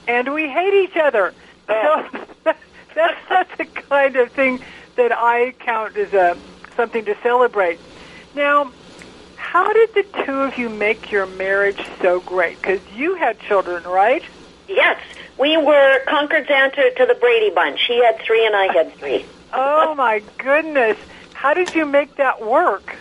and 0.05 0.33
we 0.33 0.49
hate 0.49 0.73
each 0.73 0.97
other." 0.97 1.33
Oh. 1.69 2.09
So 2.43 2.53
that's 2.93 3.17
that's 3.29 3.57
the 3.57 3.65
kind 3.89 4.17
of 4.17 4.31
thing 4.33 4.59
that 4.97 5.13
I 5.13 5.53
count 5.59 5.95
as 5.95 6.11
a 6.11 6.35
something 6.75 7.05
to 7.05 7.15
celebrate. 7.21 7.79
Now, 8.35 8.71
how 9.35 9.73
did 9.73 9.93
the 9.93 10.03
two 10.25 10.41
of 10.41 10.57
you 10.57 10.69
make 10.69 11.11
your 11.11 11.25
marriage 11.25 11.81
so 12.01 12.19
great? 12.21 12.61
Because 12.61 12.79
you 12.95 13.15
had 13.15 13.39
children, 13.39 13.83
right? 13.83 14.23
Yes, 14.67 15.01
we 15.37 15.57
were 15.57 15.99
Concord's 16.07 16.49
answer 16.49 16.89
to 16.91 17.05
the 17.05 17.15
Brady 17.15 17.49
Bunch. 17.49 17.81
He 17.87 18.03
had 18.03 18.19
three 18.19 18.45
and 18.45 18.55
I 18.55 18.71
had 18.73 18.95
three. 18.95 19.25
Oh 19.53 19.93
my 19.95 20.23
goodness! 20.37 20.97
How 21.33 21.53
did 21.53 21.75
you 21.75 21.85
make 21.85 22.15
that 22.15 22.41
work? 22.41 22.95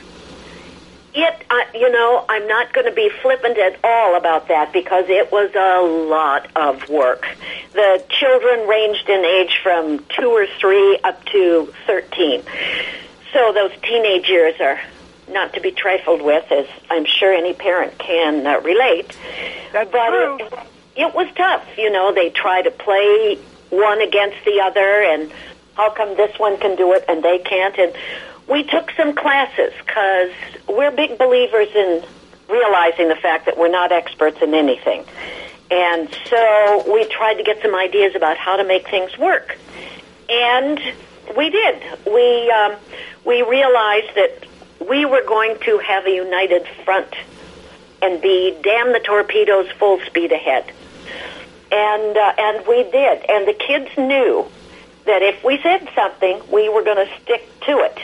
It, 1.15 1.47
uh, 1.49 1.57
you 1.75 1.93
know, 1.93 2.25
I'm 2.29 2.49
not 2.49 2.73
going 2.73 2.87
to 2.87 2.93
be 2.93 3.09
flippant 3.23 3.57
at 3.59 3.79
all 3.85 4.17
about 4.17 4.49
that 4.49 4.73
because 4.73 5.05
it 5.09 5.31
was 5.31 5.55
a 5.55 6.09
lot 6.09 6.49
of 6.57 6.89
work. 6.89 7.27
The 7.73 8.05
children 8.09 8.67
ranged 8.67 9.09
in 9.09 9.25
age 9.25 9.61
from 9.63 10.05
two 10.09 10.31
or 10.31 10.47
three 10.61 10.99
up 11.05 11.25
to 11.27 11.73
13. 11.87 12.43
So 13.33 13.53
those 13.53 13.73
teenage 13.83 14.29
years 14.29 14.61
are 14.61 14.81
not 15.29 15.55
to 15.55 15.61
be 15.61 15.71
trifled 15.71 16.23
with, 16.23 16.51
as 16.51 16.67
I'm 16.89 17.05
sure 17.05 17.33
any 17.33 17.55
parent 17.55 17.99
can 17.99 18.47
uh, 18.47 18.61
relate. 18.61 19.17
That's 19.73 19.91
but 19.91 20.09
true. 20.09 20.39
It, 20.41 20.53
it 20.97 21.15
was 21.15 21.29
tough. 21.37 21.65
You 21.79 21.91
know, 21.91 22.13
they 22.13 22.31
try 22.31 22.63
to 22.63 22.71
play 22.71 23.39
one 23.71 24.01
against 24.01 24.45
the 24.45 24.61
other, 24.61 24.81
and 24.81 25.33
how 25.75 25.91
come 25.91 26.17
this 26.17 26.37
one 26.39 26.59
can 26.59 26.77
do 26.77 26.93
it 26.93 27.05
and 27.09 27.23
they 27.23 27.39
can't? 27.39 27.79
And 27.79 27.95
we 28.49 28.65
took 28.65 28.91
some 28.97 29.15
classes 29.15 29.73
because 29.87 30.33
we're 30.69 30.91
big 30.91 31.17
believers 31.19 31.69
in 31.75 32.03
realizing 32.49 33.09
the 33.09 33.17
fact 33.17 33.47
that 33.47 33.57
we're 33.57 33.71
not 33.71 33.93
experts 33.93 34.43
in 34.43 34.55
anything. 34.55 35.05
And 35.71 36.09
so 36.29 36.93
we 36.93 37.05
tried 37.07 37.35
to 37.35 37.45
get 37.45 37.63
some 37.63 37.77
ideas 37.77 38.17
about 38.17 38.37
how 38.37 38.57
to 38.57 38.65
make 38.65 38.89
things 38.91 39.17
work. 39.17 39.57
And 40.29 40.81
we 41.37 41.51
did. 41.51 41.83
We, 42.07 42.51
um, 42.51 42.77
we 43.25 43.43
realized 43.43 44.15
that 44.15 44.47
we 44.89 45.05
were 45.05 45.23
going 45.27 45.57
to 45.65 45.79
have 45.79 46.07
a 46.07 46.11
united 46.11 46.67
front 46.85 47.15
and 48.03 48.21
be 48.21 48.57
damn 48.63 48.93
the 48.93 49.01
torpedoes 49.01 49.71
full 49.79 50.01
speed 50.07 50.33
ahead. 50.33 50.65
And, 51.73 52.17
uh, 52.17 52.33
and 52.39 52.67
we 52.67 52.83
did. 52.85 53.25
And 53.29 53.47
the 53.47 53.53
kids 53.53 53.91
knew 53.97 54.47
that 55.07 55.23
if 55.23 55.45
we 55.45 55.59
said 55.63 55.89
something, 55.95 56.41
we 56.51 56.69
were 56.69 56.83
going 56.83 57.07
to 57.07 57.13
stick 57.23 57.47
to 57.67 57.79
it. 57.81 57.99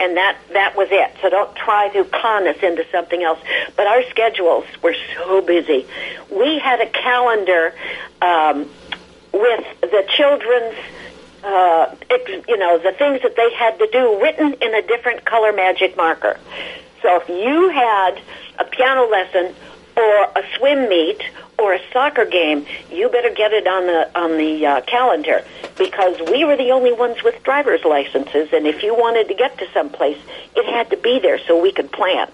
and 0.00 0.16
that 0.16 0.36
that 0.52 0.76
was 0.76 0.88
it. 0.90 1.10
So 1.22 1.30
don't 1.30 1.54
try 1.56 1.88
to 1.90 2.04
con 2.04 2.46
us 2.46 2.56
into 2.62 2.84
something 2.90 3.22
else. 3.22 3.38
But 3.76 3.86
our 3.86 4.02
schedules 4.10 4.64
were 4.82 4.94
so 5.14 5.40
busy. 5.40 5.86
We 6.30 6.58
had 6.58 6.80
a 6.80 6.86
calendar 6.86 7.74
um, 8.20 8.68
with 9.32 9.80
the 9.80 10.04
children's. 10.16 10.76
Uh, 11.46 11.94
ex- 12.10 12.44
you 12.48 12.56
know 12.56 12.76
the 12.76 12.90
things 12.90 13.22
that 13.22 13.36
they 13.36 13.52
had 13.54 13.78
to 13.78 13.86
do 13.92 14.20
written 14.20 14.52
in 14.54 14.74
a 14.74 14.82
different 14.82 15.24
color 15.24 15.52
magic 15.52 15.96
marker. 15.96 16.36
So 17.02 17.20
if 17.20 17.28
you 17.28 17.68
had 17.68 18.20
a 18.58 18.64
piano 18.64 19.08
lesson 19.08 19.54
or 19.96 20.24
a 20.24 20.42
swim 20.56 20.88
meet 20.88 21.22
or 21.56 21.72
a 21.72 21.80
soccer 21.92 22.24
game, 22.24 22.66
you 22.90 23.08
better 23.08 23.30
get 23.30 23.52
it 23.52 23.64
on 23.68 23.86
the 23.86 24.18
on 24.18 24.38
the 24.38 24.66
uh, 24.66 24.80
calendar 24.82 25.44
because 25.78 26.20
we 26.32 26.44
were 26.44 26.56
the 26.56 26.72
only 26.72 26.92
ones 26.92 27.22
with 27.22 27.40
driver's 27.44 27.84
licenses, 27.84 28.48
and 28.52 28.66
if 28.66 28.82
you 28.82 28.92
wanted 28.96 29.28
to 29.28 29.34
get 29.34 29.56
to 29.58 29.70
someplace, 29.72 30.18
it 30.56 30.66
had 30.66 30.90
to 30.90 30.96
be 30.96 31.20
there 31.20 31.38
so 31.46 31.62
we 31.62 31.70
could 31.70 31.92
plan. 31.92 32.28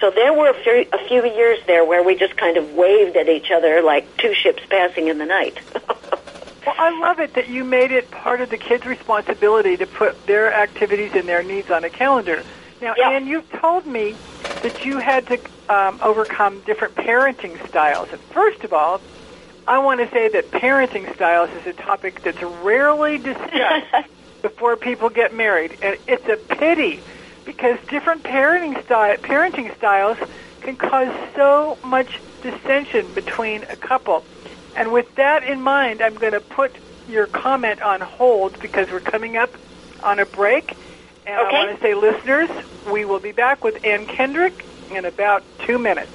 So 0.00 0.12
there 0.12 0.32
were 0.32 0.50
a 0.50 0.62
few, 0.62 0.86
a 0.92 1.08
few 1.08 1.24
years 1.24 1.58
there 1.66 1.84
where 1.84 2.04
we 2.04 2.14
just 2.14 2.36
kind 2.36 2.56
of 2.56 2.74
waved 2.74 3.16
at 3.16 3.28
each 3.28 3.50
other 3.50 3.82
like 3.82 4.16
two 4.18 4.34
ships 4.34 4.62
passing 4.70 5.08
in 5.08 5.18
the 5.18 5.26
night. 5.26 5.58
Well, 6.66 6.74
I 6.78 6.98
love 7.00 7.18
it 7.18 7.34
that 7.34 7.48
you 7.48 7.64
made 7.64 7.90
it 7.90 8.10
part 8.10 8.40
of 8.40 8.50
the 8.50 8.56
kids' 8.56 8.86
responsibility 8.86 9.76
to 9.76 9.86
put 9.86 10.26
their 10.26 10.52
activities 10.52 11.12
and 11.14 11.28
their 11.28 11.42
needs 11.42 11.70
on 11.70 11.84
a 11.84 11.90
calendar. 11.90 12.42
Now, 12.80 12.94
Yeah. 12.96 13.10
Ann, 13.10 13.26
you've 13.26 13.50
told 13.52 13.86
me 13.86 14.14
that 14.62 14.84
you 14.84 14.98
had 14.98 15.26
to 15.28 15.40
um, 15.68 15.98
overcome 16.02 16.60
different 16.60 16.94
parenting 16.94 17.66
styles. 17.68 18.08
And 18.12 18.20
first 18.20 18.64
of 18.64 18.72
all, 18.72 19.00
I 19.66 19.78
want 19.78 20.00
to 20.00 20.10
say 20.10 20.28
that 20.28 20.50
parenting 20.50 21.12
styles 21.14 21.50
is 21.50 21.66
a 21.66 21.72
topic 21.72 22.22
that's 22.22 22.42
rarely 22.42 23.18
discussed 23.18 24.08
before 24.42 24.76
people 24.76 25.08
get 25.08 25.34
married, 25.34 25.78
and 25.82 25.96
it's 26.06 26.26
a 26.28 26.36
pity 26.56 27.00
because 27.44 27.78
different 27.88 28.22
parenting 28.22 28.82
style, 28.84 29.16
parenting 29.16 29.74
styles 29.76 30.18
can 30.60 30.76
cause 30.76 31.12
so 31.34 31.78
much 31.84 32.20
dissension 32.42 33.06
between 33.14 33.62
a 33.64 33.76
couple. 33.76 34.24
And 34.76 34.92
with 34.92 35.14
that 35.16 35.44
in 35.44 35.60
mind, 35.60 36.00
I'm 36.02 36.14
going 36.14 36.32
to 36.32 36.40
put 36.40 36.72
your 37.08 37.26
comment 37.26 37.82
on 37.82 38.00
hold 38.00 38.58
because 38.60 38.90
we're 38.90 39.00
coming 39.00 39.36
up 39.36 39.50
on 40.02 40.18
a 40.18 40.26
break. 40.26 40.76
And 41.26 41.38
Okay. 41.46 41.56
I 41.56 41.64
want 41.66 41.76
to 41.76 41.82
say, 41.82 41.94
listeners, 41.94 42.50
we 42.90 43.04
will 43.04 43.20
be 43.20 43.32
back 43.32 43.62
with 43.62 43.84
Ann 43.84 44.06
Kendrick 44.06 44.64
in 44.90 45.04
about 45.04 45.42
two 45.66 45.78
minutes. 45.78 46.12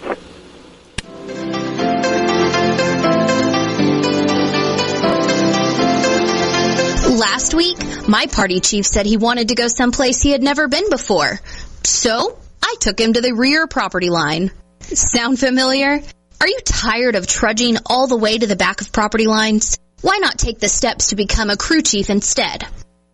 Last 7.18 7.54
week, 7.54 7.78
my 8.08 8.28
party 8.28 8.60
chief 8.60 8.86
said 8.86 9.06
he 9.06 9.18
wanted 9.18 9.50
to 9.50 9.56
go 9.56 9.68
someplace 9.68 10.22
he 10.22 10.32
had 10.32 10.44
never 10.44 10.68
been 10.68 10.90
before. 10.90 11.40
So, 11.84 12.38
I 12.62 12.76
took 12.80 13.00
him 13.00 13.14
to 13.14 13.22
the 13.22 13.34
rear 13.34 13.66
property 13.68 14.10
line. 14.10 14.52
Sound 14.82 15.40
familiar? 15.40 16.02
Are 16.40 16.48
you 16.48 16.60
tired 16.64 17.16
of 17.16 17.26
trudging 17.26 17.78
all 17.88 18.06
the 18.06 18.18
way 18.18 18.38
to 18.38 18.46
the 18.46 18.56
back 18.56 18.82
of 18.82 18.92
property 18.92 19.26
lines? 19.26 19.80
Why 20.02 20.20
not 20.20 20.38
take 20.38 20.60
the 20.60 20.70
steps 20.70 21.08
to 21.08 21.16
become 21.16 21.50
a 21.50 21.58
crew 21.58 21.82
chief 21.82 22.12
instead? 22.12 22.64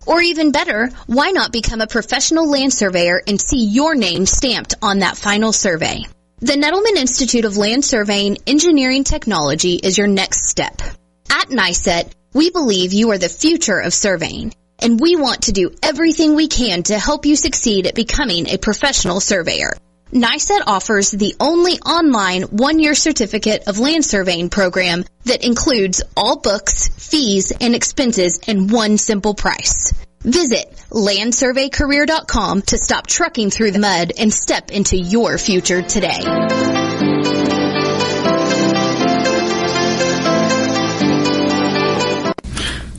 Or 0.05 0.21
even 0.21 0.51
better, 0.51 0.89
why 1.07 1.31
not 1.31 1.53
become 1.53 1.79
a 1.79 1.87
professional 1.87 2.49
land 2.49 2.73
surveyor 2.73 3.21
and 3.25 3.39
see 3.39 3.63
your 3.63 3.95
name 3.95 4.25
stamped 4.25 4.75
on 4.81 4.99
that 4.99 5.15
final 5.15 5.53
survey? 5.53 6.03
The 6.39 6.53
Nettleman 6.53 6.99
Institute 6.99 7.45
of 7.45 7.55
Land 7.55 7.85
Surveying 7.85 8.39
Engineering 8.45 9.05
Technology 9.05 9.75
is 9.75 9.97
your 9.97 10.07
next 10.07 10.49
step. 10.49 10.81
At 11.29 11.49
NICET, 11.49 12.13
we 12.33 12.49
believe 12.49 12.91
you 12.91 13.11
are 13.11 13.17
the 13.17 13.29
future 13.29 13.79
of 13.79 13.93
surveying, 13.93 14.53
and 14.79 14.99
we 14.99 15.15
want 15.15 15.43
to 15.43 15.53
do 15.53 15.73
everything 15.81 16.35
we 16.35 16.49
can 16.49 16.83
to 16.83 16.99
help 16.99 17.25
you 17.25 17.37
succeed 17.37 17.87
at 17.87 17.95
becoming 17.95 18.49
a 18.49 18.57
professional 18.57 19.21
surveyor. 19.21 19.71
NICET 20.13 20.61
offers 20.67 21.09
the 21.09 21.35
only 21.39 21.73
online 21.79 22.43
one-year 22.43 22.93
certificate 22.93 23.63
of 23.67 23.79
land 23.79 24.05
surveying 24.05 24.49
program 24.49 25.05
that 25.25 25.43
includes 25.43 26.03
all 26.15 26.39
books, 26.39 26.87
fees, 26.89 27.51
and 27.59 27.73
expenses 27.73 28.37
in 28.47 28.67
one 28.67 28.99
simple 28.99 29.33
price. 29.33 29.91
Visit 30.21 30.71
landsurveycareer.com 30.91 32.61
to 32.61 32.77
stop 32.77 33.07
trucking 33.07 33.49
through 33.49 33.71
the 33.71 33.79
mud 33.79 34.13
and 34.17 34.31
step 34.31 34.69
into 34.69 34.95
your 34.95 35.39
future 35.39 35.81
today. 35.81 36.72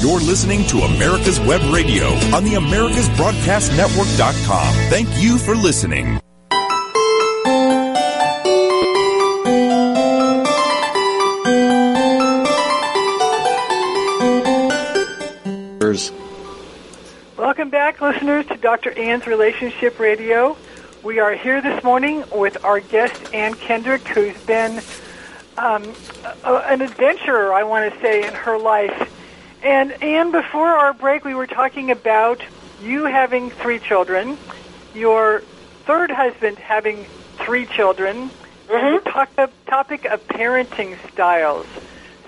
You're 0.00 0.20
listening 0.20 0.64
to 0.68 0.78
America's 0.78 1.38
Web 1.40 1.60
Radio 1.70 2.06
on 2.34 2.44
the 2.44 2.54
AmericasBroadcastNetwork.com. 2.54 4.74
Thank 4.88 5.08
you 5.22 5.36
for 5.36 5.54
listening. 5.54 6.18
Welcome 17.36 17.68
back, 17.68 18.00
listeners, 18.00 18.46
to 18.46 18.56
Dr. 18.56 18.92
Ann's 18.92 19.26
Relationship 19.26 19.98
Radio. 19.98 20.56
We 21.02 21.18
are 21.18 21.34
here 21.34 21.60
this 21.60 21.84
morning 21.84 22.24
with 22.32 22.64
our 22.64 22.80
guest, 22.80 23.34
Ann 23.34 23.52
Kendrick, 23.52 24.08
who's 24.08 24.34
been 24.44 24.80
um, 25.58 25.92
a, 26.44 26.54
an 26.68 26.80
adventurer, 26.80 27.52
I 27.52 27.64
want 27.64 27.92
to 27.92 28.00
say, 28.00 28.26
in 28.26 28.32
her 28.32 28.58
life. 28.58 29.12
And 29.62 29.92
Ann, 30.02 30.30
before 30.30 30.68
our 30.68 30.94
break, 30.94 31.24
we 31.24 31.34
were 31.34 31.46
talking 31.46 31.90
about 31.90 32.42
you 32.82 33.04
having 33.04 33.50
three 33.50 33.78
children, 33.78 34.38
your 34.94 35.40
third 35.84 36.10
husband 36.10 36.58
having 36.58 37.04
three 37.36 37.66
children, 37.66 38.16
and 38.16 38.30
mm-hmm. 38.70 39.04
the 39.04 39.10
talk, 39.10 39.30
topic 39.66 40.06
of 40.06 40.26
parenting 40.28 40.96
styles. 41.12 41.66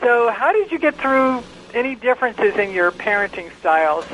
So, 0.00 0.30
how 0.30 0.52
did 0.52 0.70
you 0.70 0.78
get 0.78 0.96
through 0.96 1.42
any 1.72 1.94
differences 1.94 2.56
in 2.56 2.72
your 2.72 2.90
parenting 2.90 3.50
styles? 3.60 4.04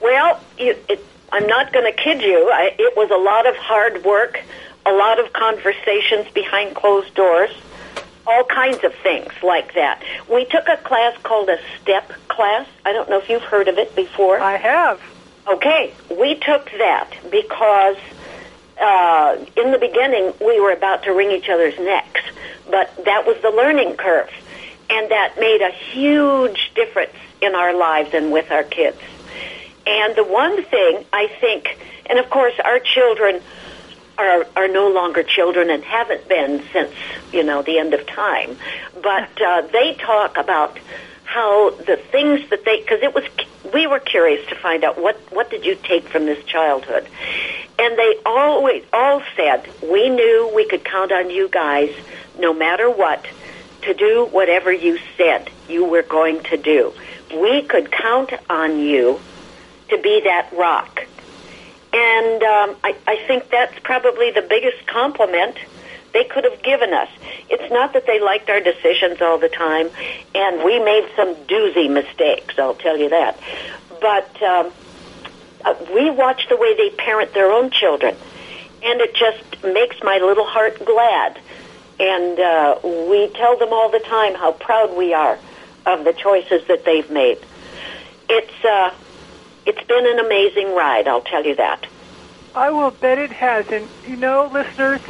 Well, 0.00 0.40
it, 0.56 0.84
it, 0.88 1.04
I'm 1.32 1.46
not 1.46 1.72
going 1.72 1.90
to 1.90 2.02
kid 2.02 2.22
you. 2.22 2.50
I, 2.52 2.74
it 2.78 2.96
was 2.96 3.10
a 3.10 3.16
lot 3.16 3.46
of 3.46 3.56
hard 3.56 4.04
work, 4.04 4.40
a 4.86 4.92
lot 4.92 5.18
of 5.18 5.32
conversations 5.32 6.30
behind 6.32 6.76
closed 6.76 7.14
doors, 7.14 7.50
all 8.30 8.44
kinds 8.44 8.82
of 8.84 8.94
things 8.94 9.32
like 9.42 9.74
that. 9.74 10.02
We 10.30 10.44
took 10.44 10.68
a 10.68 10.76
class 10.76 11.16
called 11.22 11.48
a 11.48 11.58
STEP 11.80 12.12
class. 12.28 12.66
I 12.84 12.92
don't 12.92 13.10
know 13.10 13.18
if 13.18 13.28
you've 13.28 13.42
heard 13.42 13.68
of 13.68 13.78
it 13.78 13.94
before. 13.96 14.38
I 14.38 14.56
have. 14.56 15.00
Okay, 15.48 15.92
we 16.10 16.36
took 16.36 16.70
that 16.78 17.10
because 17.30 17.96
uh, 18.80 19.44
in 19.56 19.72
the 19.72 19.78
beginning 19.78 20.32
we 20.40 20.60
were 20.60 20.72
about 20.72 21.02
to 21.04 21.12
wring 21.12 21.30
each 21.32 21.48
other's 21.48 21.78
necks, 21.78 22.22
but 22.70 23.04
that 23.04 23.26
was 23.26 23.36
the 23.42 23.50
learning 23.50 23.96
curve, 23.96 24.30
and 24.88 25.10
that 25.10 25.34
made 25.38 25.60
a 25.60 25.70
huge 25.70 26.72
difference 26.74 27.16
in 27.40 27.54
our 27.54 27.74
lives 27.74 28.10
and 28.14 28.30
with 28.30 28.50
our 28.52 28.62
kids. 28.62 28.98
And 29.86 30.14
the 30.14 30.24
one 30.24 30.62
thing 30.64 31.04
I 31.12 31.26
think, 31.40 31.78
and 32.06 32.18
of 32.18 32.30
course 32.30 32.54
our 32.62 32.78
children 32.78 33.40
are 34.20 34.46
are 34.56 34.68
no 34.68 34.88
longer 34.88 35.22
children 35.22 35.70
and 35.70 35.82
haven't 35.84 36.28
been 36.28 36.62
since 36.72 36.94
you 37.32 37.42
know 37.44 37.62
the 37.62 37.78
end 37.78 37.94
of 37.94 38.06
time, 38.06 38.56
but 38.94 39.42
uh, 39.42 39.62
they 39.72 39.94
talk 39.94 40.36
about 40.36 40.78
how 41.24 41.70
the 41.70 41.96
things 42.10 42.40
that 42.50 42.64
they 42.64 42.80
because 42.80 43.02
it 43.02 43.14
was 43.14 43.24
we 43.72 43.86
were 43.86 44.00
curious 44.00 44.46
to 44.48 44.56
find 44.56 44.84
out 44.84 45.00
what 45.00 45.16
what 45.30 45.50
did 45.50 45.64
you 45.64 45.76
take 45.76 46.08
from 46.08 46.26
this 46.26 46.44
childhood, 46.44 47.08
and 47.78 47.98
they 47.98 48.14
always 48.26 48.84
all 48.92 49.22
said 49.36 49.68
we 49.82 50.08
knew 50.08 50.50
we 50.54 50.66
could 50.68 50.84
count 50.84 51.12
on 51.12 51.30
you 51.30 51.48
guys 51.48 51.90
no 52.38 52.52
matter 52.52 52.90
what 52.90 53.26
to 53.82 53.94
do 53.94 54.28
whatever 54.30 54.72
you 54.72 54.98
said 55.16 55.48
you 55.68 55.84
were 55.84 56.02
going 56.02 56.42
to 56.44 56.56
do. 56.56 56.92
We 57.32 57.62
could 57.62 57.90
count 57.90 58.32
on 58.48 58.78
you 58.78 59.20
to 59.88 59.98
be 59.98 60.22
that 60.24 60.50
rock. 60.52 61.06
And 61.92 62.42
um, 62.42 62.76
I, 62.84 62.96
I 63.06 63.16
think 63.26 63.50
that's 63.50 63.78
probably 63.80 64.30
the 64.30 64.42
biggest 64.42 64.86
compliment 64.86 65.56
they 66.12 66.24
could 66.24 66.44
have 66.44 66.62
given 66.62 66.92
us. 66.92 67.08
It's 67.48 67.72
not 67.72 67.92
that 67.94 68.06
they 68.06 68.20
liked 68.20 68.48
our 68.50 68.60
decisions 68.60 69.20
all 69.20 69.38
the 69.38 69.48
time, 69.48 69.90
and 70.34 70.64
we 70.64 70.78
made 70.78 71.08
some 71.16 71.34
doozy 71.46 71.90
mistakes, 71.90 72.58
I'll 72.58 72.74
tell 72.74 72.96
you 72.96 73.08
that. 73.10 73.38
But 74.00 74.42
um, 74.42 74.72
uh, 75.64 75.74
we 75.94 76.10
watch 76.10 76.48
the 76.48 76.56
way 76.56 76.76
they 76.76 76.90
parent 76.90 77.34
their 77.34 77.50
own 77.52 77.70
children, 77.70 78.16
and 78.82 79.00
it 79.00 79.14
just 79.14 79.64
makes 79.64 79.96
my 80.02 80.18
little 80.18 80.46
heart 80.46 80.84
glad. 80.84 81.40
And 81.98 82.40
uh, 82.40 82.78
we 82.82 83.28
tell 83.34 83.58
them 83.58 83.72
all 83.72 83.90
the 83.90 84.00
time 84.00 84.34
how 84.34 84.52
proud 84.52 84.96
we 84.96 85.12
are 85.12 85.38
of 85.86 86.04
the 86.04 86.12
choices 86.12 86.66
that 86.68 86.84
they've 86.84 87.10
made. 87.10 87.38
It's 88.28 88.64
uh, 88.64 88.94
it's 89.70 89.86
been 89.86 90.04
an 90.04 90.18
amazing 90.18 90.74
ride, 90.74 91.06
I'll 91.06 91.20
tell 91.22 91.44
you 91.44 91.54
that. 91.54 91.86
I 92.56 92.70
will 92.70 92.90
bet 92.90 93.18
it 93.18 93.32
has. 93.32 93.66
And 93.70 93.88
you 94.04 94.16
know, 94.16 94.50
listeners, 94.52 95.00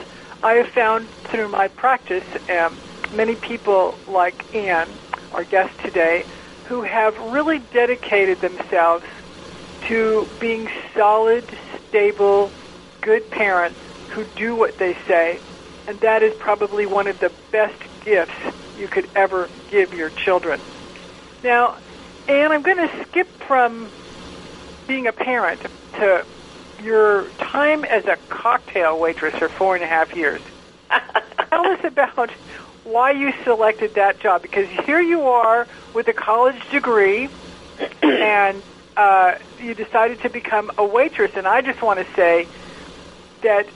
I 0.43 0.53
have 0.53 0.69
found 0.75 1.09
through 1.31 1.49
my 1.49 1.69
practice 1.69 2.25
um, 2.51 2.79
many 3.11 3.37
people 3.37 3.99
like 4.07 4.45
Ann, 4.55 4.99
our 5.33 5.45
guest 5.45 5.71
today, 5.83 6.27
who 6.65 6.83
have 6.83 7.15
really 7.17 7.59
dedicated 7.73 8.43
themselves 8.43 9.05
to 9.89 10.29
being 10.39 10.69
solid, 10.95 11.51
stable, 11.89 12.53
good 13.01 13.31
parents 13.31 13.81
who 14.09 14.25
do 14.37 14.55
what 14.55 14.77
they 14.79 14.95
say. 15.09 15.41
And 15.87 16.01
that 16.01 16.23
is 16.23 16.33
probably 16.39 16.85
one 16.85 17.07
of 17.07 17.19
the 17.19 17.33
best 17.51 17.81
gifts 18.05 18.35
you 18.77 18.89
could 18.89 19.09
ever 19.17 19.51
give 19.69 19.95
your 19.95 20.11
children. 20.11 20.61
Now, 21.43 21.79
Ann, 22.29 22.53
I'm 22.53 22.63
going 22.63 22.77
to 22.77 23.07
skip 23.09 23.43
from 23.49 23.91
being 24.91 25.07
a 25.07 25.13
parent 25.13 25.63
to 25.93 26.27
your 26.83 27.31
time 27.39 27.85
as 27.85 28.05
a 28.07 28.17
cocktail 28.29 28.99
waitress 28.99 29.33
for 29.39 29.49
four 29.49 29.77
and 29.77 29.85
a 29.85 29.87
half 29.87 30.13
years. 30.17 30.41
Tell 30.91 31.65
us 31.65 31.79
about 31.85 32.33
why 32.83 33.13
you 33.13 33.33
selected 33.45 33.95
that 33.95 34.19
job 34.21 34.43
because 34.43 34.67
here 34.85 35.01
you 35.01 35.23
are 35.23 35.69
with 35.95 36.09
a 36.09 36.13
college 36.13 36.61
degree 36.73 37.29
and 38.03 38.65
uh, 38.97 39.35
you 39.61 39.75
decided 39.75 40.23
to 40.23 40.29
become 40.29 40.73
a 40.77 40.85
waitress. 40.85 41.31
And 41.37 41.47
I 41.47 41.61
just 41.61 41.81
want 41.83 42.01
to 42.01 42.07
say 42.17 42.49
that 43.45 43.67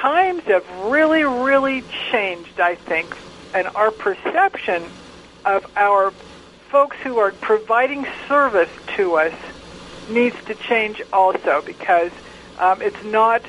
times 0.00 0.44
have 0.46 0.68
really, 0.84 1.24
really 1.24 1.82
changed, 2.12 2.60
I 2.60 2.76
think, 2.76 3.16
and 3.52 3.66
our 3.74 3.90
perception 3.90 4.92
of 5.44 5.66
our 5.74 6.14
folks 6.70 6.96
who 7.02 7.18
are 7.18 7.32
providing 7.32 8.06
service 8.28 8.70
to 8.96 9.16
us 9.16 9.34
needs 10.08 10.36
to 10.46 10.54
change 10.54 11.02
also 11.12 11.62
because 11.64 12.10
um, 12.58 12.82
it's 12.82 13.02
not 13.04 13.42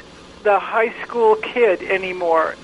the 0.44 0.60
high 0.60 0.94
school 1.04 1.36
kid 1.36 1.82
anymore. 1.82 2.56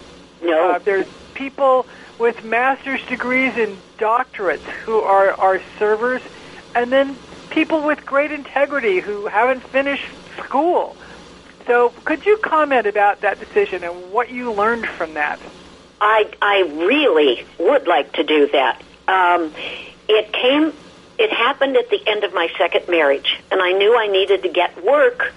No. 0.41 0.71
Uh, 0.71 0.79
there's 0.79 1.05
people 1.33 1.85
with 2.19 2.43
master's 2.43 3.01
degrees 3.09 3.53
and 3.55 3.81
doctorates 3.97 4.69
who 4.85 4.99
are 4.99 5.33
our 5.39 5.59
servers, 5.79 6.21
and 6.75 6.91
then 6.91 7.19
people 7.49 7.85
with 7.85 8.05
great 8.05 8.31
integrity 8.31 8.99
who 8.99 9.27
haven't 9.27 9.63
finished 9.71 10.03
school. 10.43 10.95
So, 11.67 11.93
could 12.05 12.25
you 12.25 12.39
comment 12.43 12.87
about 12.87 13.21
that 13.21 13.39
decision 13.39 13.83
and 13.83 14.11
what 14.11 14.29
you 14.29 14.51
learned 14.53 14.87
from 14.97 15.13
that? 15.13 15.39
I 15.99 16.23
I 16.41 16.61
really 16.61 17.45
would 17.59 17.87
like 17.87 18.13
to 18.13 18.23
do 18.23 18.49
that. 18.51 18.81
Um, 19.07 19.53
it 20.07 20.33
came, 20.33 20.73
it 21.21 21.31
happened 21.31 21.77
at 21.77 21.87
the 21.91 22.01
end 22.07 22.23
of 22.23 22.33
my 22.33 22.49
second 22.57 22.87
marriage, 22.87 23.39
and 23.51 23.61
I 23.61 23.73
knew 23.73 23.95
I 23.95 24.07
needed 24.07 24.41
to 24.41 24.49
get 24.49 24.83
work. 24.83 25.31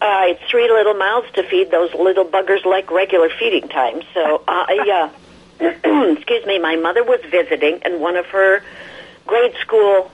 Uh, 0.00 0.04
I 0.04 0.26
had 0.28 0.38
three 0.48 0.70
little 0.70 0.94
mouths 0.94 1.26
to 1.34 1.42
feed. 1.42 1.72
Those 1.72 1.92
little 1.94 2.24
buggers 2.24 2.64
like 2.64 2.92
regular 2.92 3.28
feeding 3.28 3.68
time. 3.68 4.02
So 4.14 4.44
uh, 4.46 5.10
excuse 5.60 6.46
me, 6.46 6.60
my 6.60 6.76
mother 6.76 7.02
was 7.02 7.20
visiting, 7.28 7.80
and 7.82 8.00
one 8.00 8.14
of 8.14 8.26
her 8.26 8.62
grade 9.26 9.56
school 9.60 10.12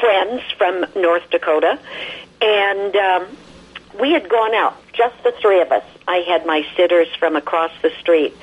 friends 0.00 0.42
from 0.56 0.86
North 0.96 1.28
Dakota, 1.28 1.78
and 2.40 2.96
um, 2.96 3.26
we 4.00 4.12
had 4.12 4.26
gone 4.30 4.54
out, 4.54 4.74
just 4.94 5.22
the 5.22 5.32
three 5.32 5.60
of 5.60 5.70
us. 5.70 5.84
I 6.06 6.18
had 6.18 6.46
my 6.46 6.66
sitters 6.76 7.08
from 7.18 7.36
across 7.36 7.72
the 7.82 7.90
street 8.00 8.34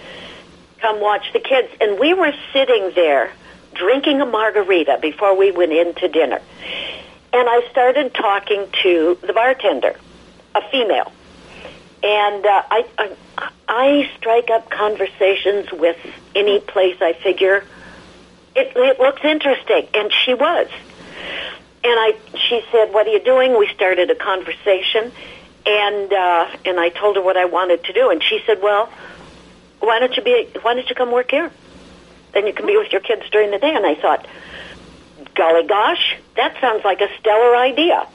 come 0.80 1.02
watch 1.02 1.34
the 1.34 1.40
kids, 1.40 1.70
and 1.82 1.98
we 1.98 2.14
were 2.14 2.34
sitting 2.54 2.92
there 2.94 3.32
drinking 3.76 4.22
a 4.22 4.26
margarita 4.26 4.98
before 5.02 5.38
we 5.38 5.52
went 5.52 5.72
in 5.72 5.94
to 5.96 6.08
dinner. 6.08 6.42
And 7.34 7.50
I 7.50 7.68
started 7.70 8.14
talking 8.14 8.68
to 8.84 9.18
the 9.22 9.34
bartender, 9.34 9.96
a 10.56 10.62
female. 10.72 11.12
And 12.02 12.46
uh, 12.46 12.64
I, 12.70 12.86
I, 12.98 13.50
I 13.68 14.10
strike 14.18 14.50
up 14.50 14.70
conversations 14.70 15.72
with 15.72 15.98
any 16.34 16.60
place 16.60 16.98
I 17.02 17.14
figure 17.14 17.64
it, 18.56 18.72
it 18.76 19.00
looks 19.00 19.24
interesting, 19.24 19.88
and 19.94 20.12
she 20.24 20.34
was. 20.34 20.68
And 21.84 22.00
I, 22.00 22.16
she 22.48 22.62
said, 22.72 22.94
"What 22.94 23.08
are 23.08 23.12
you 23.12 23.24
doing?" 23.24 23.58
We 23.58 23.68
started 23.74 24.10
a 24.10 24.16
conversation, 24.16 25.12
and 25.66 26.14
uh, 26.14 26.48
and 26.66 26.80
I 26.80 26.90
told 26.90 27.18
her 27.18 27.22
what 27.22 27.38
I 27.38 27.46
wanted 27.46 27.84
to 27.84 27.94
do, 27.94 28.10
and 28.10 28.24
she 28.24 28.42
said, 28.46 28.62
"Well, 28.62 28.92
why 29.82 30.00
don't 30.00 30.16
you 30.16 30.24
be? 30.24 30.48
Why 30.62 30.74
don't 30.74 30.90
you 30.90 30.96
come 30.96 31.12
work 31.12 31.32
here? 31.32 31.52
Then 32.36 32.46
you 32.46 32.54
can 32.54 32.68
be 32.68 32.78
with 32.78 32.92
your 32.92 33.02
kids 33.02 33.28
during 33.32 33.50
the 33.50 33.58
day." 33.58 33.74
And 33.74 33.86
I 33.86 33.96
thought, 33.96 34.28
"Golly 35.34 35.64
gosh, 35.64 36.18
that 36.36 36.56
sounds 36.62 36.86
like 36.86 37.02
a 37.02 37.10
stellar 37.18 37.56
idea." 37.56 38.06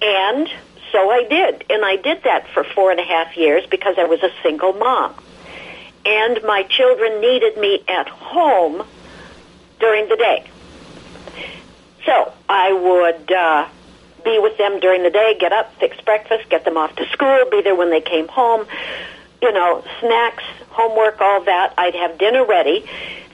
And 0.00 0.48
so 0.92 1.10
I 1.10 1.24
did, 1.24 1.64
and 1.68 1.84
I 1.84 1.96
did 1.96 2.22
that 2.22 2.46
for 2.48 2.62
four 2.62 2.92
and 2.92 3.00
a 3.00 3.04
half 3.04 3.36
years 3.36 3.66
because 3.66 3.96
I 3.98 4.04
was 4.04 4.22
a 4.22 4.30
single 4.42 4.72
mom, 4.72 5.12
and 6.06 6.40
my 6.44 6.62
children 6.62 7.20
needed 7.20 7.56
me 7.58 7.82
at 7.88 8.08
home 8.08 8.86
during 9.80 10.08
the 10.08 10.16
day. 10.16 10.44
So 12.06 12.32
I 12.48 12.72
would 12.72 13.32
uh, 13.32 13.66
be 14.24 14.38
with 14.38 14.56
them 14.56 14.80
during 14.80 15.02
the 15.02 15.10
day, 15.10 15.36
get 15.38 15.52
up, 15.52 15.74
fix 15.74 16.00
breakfast, 16.00 16.48
get 16.48 16.64
them 16.64 16.76
off 16.76 16.94
to 16.96 17.06
school, 17.10 17.44
be 17.50 17.60
there 17.60 17.74
when 17.74 17.90
they 17.90 18.00
came 18.00 18.28
home, 18.28 18.66
you 19.42 19.52
know, 19.52 19.84
snacks, 20.00 20.44
homework, 20.70 21.20
all 21.20 21.42
that. 21.44 21.74
I'd 21.76 21.94
have 21.94 22.18
dinner 22.18 22.44
ready. 22.44 22.88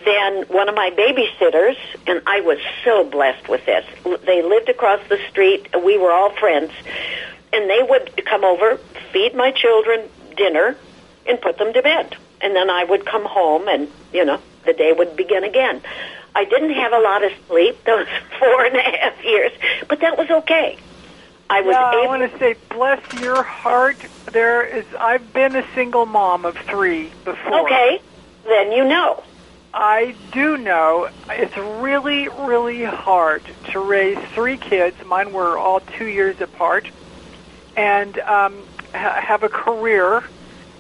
Then 0.05 0.45
one 0.49 0.69
of 0.69 0.75
my 0.75 0.91
babysitters, 0.91 1.77
and 2.07 2.23
I 2.27 2.41
was 2.41 2.59
so 2.85 3.05
blessed 3.05 3.49
with 3.49 3.65
this, 3.65 3.85
they 4.25 4.43
lived 4.43 4.69
across 4.69 5.01
the 5.09 5.19
street. 5.31 5.69
We 5.83 5.99
were 5.99 6.13
all 6.13 6.31
friends. 6.31 6.73
And 7.53 7.71
they 7.71 7.83
would 7.83 8.25
come 8.27 8.45
over, 8.45 8.79
feed 9.13 9.35
my 9.35 9.53
children 9.53 10.09
dinner, 10.37 10.77
and 11.27 11.41
put 11.41 11.59
them 11.59 11.73
to 11.73 11.83
bed. 11.83 12.17
And 12.41 12.55
then 12.55 12.69
I 12.69 12.85
would 12.85 13.07
come 13.07 13.25
home 13.25 13.69
and, 13.69 13.89
you 14.13 14.25
know, 14.25 14.41
the 14.65 14.73
day 14.73 14.93
would 14.93 15.17
begin 15.17 15.45
again. 15.45 15.81
I 16.35 16.45
didn't 16.45 16.75
have 16.75 16.93
a 16.93 16.99
lot 16.99 17.25
of 17.25 17.33
sleep 17.49 17.85
those 17.85 18.07
four 18.39 18.65
and 18.65 18.77
a 18.77 18.83
half 18.83 19.25
years, 19.25 19.53
but 19.89 20.01
that 20.01 20.19
was 20.19 20.29
okay. 20.31 20.79
I 21.49 21.61
was 21.61 21.75
yeah, 21.75 21.91
able. 21.93 22.03
I 22.03 22.07
want 22.07 22.33
to 22.33 22.39
say, 22.39 22.57
bless 22.71 23.21
your 23.21 23.43
heart. 23.43 23.97
There 24.33 24.65
is. 24.65 24.85
I've 24.99 25.33
been 25.33 25.55
a 25.55 25.65
single 25.75 26.07
mom 26.07 26.45
of 26.45 26.57
three 26.57 27.13
before. 27.25 27.61
Okay, 27.61 28.01
then 28.45 28.73
you 28.73 28.85
know. 28.85 29.23
I 29.75 30.15
do 30.33 30.57
know 30.57 31.09
it's 31.29 31.57
really, 31.57 32.29
really 32.29 32.85
hard 32.85 33.43
to 33.73 33.81
raise 33.81 34.19
three 34.33 34.57
kids. 34.57 34.97
Mine 35.05 35.33
were 35.33 35.59
all 35.59 35.81
two 35.99 36.07
years 36.07 36.41
apart, 36.41 36.89
and 37.77 38.17
um, 38.21 38.63
ha- 38.95 39.21
have 39.21 39.43
a 39.43 39.49
career, 39.49 40.23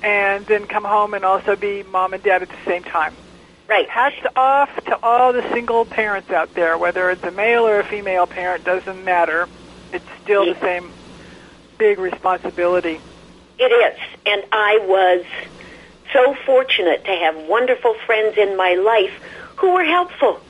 and 0.05 0.47
then 0.47 0.67
come 0.67 0.85
home 0.85 1.13
and 1.13 1.25
also 1.25 1.57
be 1.57 1.83
mom 1.83 2.15
and 2.15 2.23
dad 2.23 2.43
at 2.43 2.49
the 2.49 2.65
same 2.65 2.85
time. 2.85 3.15
Right. 3.69 3.89
Hats 3.91 4.15
off 4.37 4.71
to 4.85 4.97
all 5.03 5.33
the 5.33 5.43
single 5.53 5.85
parents 5.85 6.31
out 6.31 6.55
there, 6.55 6.79
whether 6.79 7.11
it's 7.11 7.25
a 7.25 7.33
male 7.33 7.67
or 7.67 7.81
a 7.81 7.85
female 7.85 8.27
parent, 8.27 8.65
doesn't 8.65 9.05
matter. 9.05 9.49
It's 9.93 10.07
still 10.23 10.47
the 10.47 10.61
same 10.61 10.93
big 11.79 11.99
responsibility. 11.99 13.01
It 13.59 13.73
is. 13.73 13.99
And 14.27 14.45
I 14.53 14.79
was 14.83 15.25
so 16.15 16.35
fortunate 16.47 17.05
to 17.05 17.11
have 17.11 17.37
wonderful 17.47 17.95
friends 18.07 18.39
in 18.39 18.57
my 18.57 18.75
life 18.75 19.12
who 19.57 19.75
were 19.75 19.85
helpful. 19.85 20.41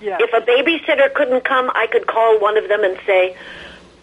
Yeah. 0.00 0.18
If 0.20 0.32
a 0.32 0.46
babysitter 0.46 1.12
couldn't 1.12 1.42
come, 1.42 1.72
I 1.74 1.88
could 1.88 2.06
call 2.06 2.38
one 2.38 2.56
of 2.56 2.68
them 2.68 2.84
and 2.84 2.96
say, 3.04 3.36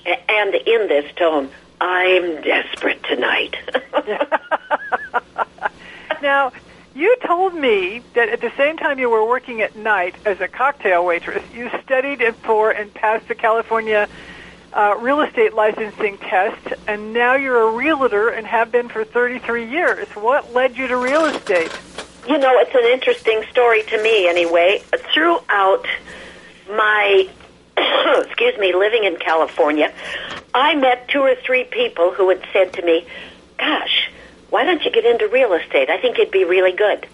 and 0.05 0.53
in 0.53 0.89
this 0.89 1.09
tone, 1.15 1.49
I'm 1.79 2.41
desperate 2.41 3.01
tonight. 3.03 3.55
Now, 6.21 6.51
you 6.93 7.15
told 7.25 7.55
me 7.55 8.03
that 8.13 8.29
at 8.29 8.41
the 8.41 8.51
same 8.55 8.77
time 8.77 8.99
you 8.99 9.09
were 9.09 9.25
working 9.25 9.61
at 9.61 9.75
night 9.75 10.15
as 10.25 10.39
a 10.39 10.47
cocktail 10.47 11.03
waitress, 11.03 11.43
you 11.53 11.71
studied 11.83 12.21
and 12.21 12.35
for 12.35 12.69
and 12.69 12.93
passed 12.93 13.27
the 13.27 13.35
California 13.35 14.07
uh, 14.73 14.95
real 14.99 15.21
estate 15.21 15.53
licensing 15.53 16.17
test, 16.17 16.73
and 16.87 17.13
now 17.13 17.35
you're 17.35 17.69
a 17.69 17.71
realtor 17.71 18.29
and 18.29 18.47
have 18.47 18.71
been 18.71 18.89
for 18.89 19.03
33 19.03 19.69
years. 19.69 20.07
What 20.09 20.53
led 20.53 20.77
you 20.77 20.87
to 20.87 20.97
real 20.97 21.25
estate? 21.25 21.71
you 22.27 22.37
know, 22.37 22.59
it's 22.59 22.73
an 22.75 22.85
interesting 22.85 23.43
story 23.49 23.83
to 23.83 24.01
me 24.01 24.27
anyway. 24.27 24.83
Throughout 25.13 25.85
my, 26.69 27.29
excuse 28.25 28.57
me, 28.59 28.73
living 28.73 29.03
in 29.05 29.17
California, 29.17 29.91
I 30.53 30.75
met 30.75 31.07
two 31.07 31.21
or 31.21 31.35
three 31.35 31.63
people 31.63 32.11
who 32.11 32.29
had 32.29 32.41
said 32.53 32.73
to 32.73 32.81
me, 32.83 33.05
gosh, 33.57 34.09
why 34.49 34.63
don't 34.65 34.83
you 34.83 34.91
get 34.91 35.05
into 35.05 35.27
real 35.27 35.53
estate? 35.53 35.89
I 35.89 35.99
think 35.99 36.19
it'd 36.19 36.31
be 36.31 36.43
really 36.43 36.73
good. 36.73 37.07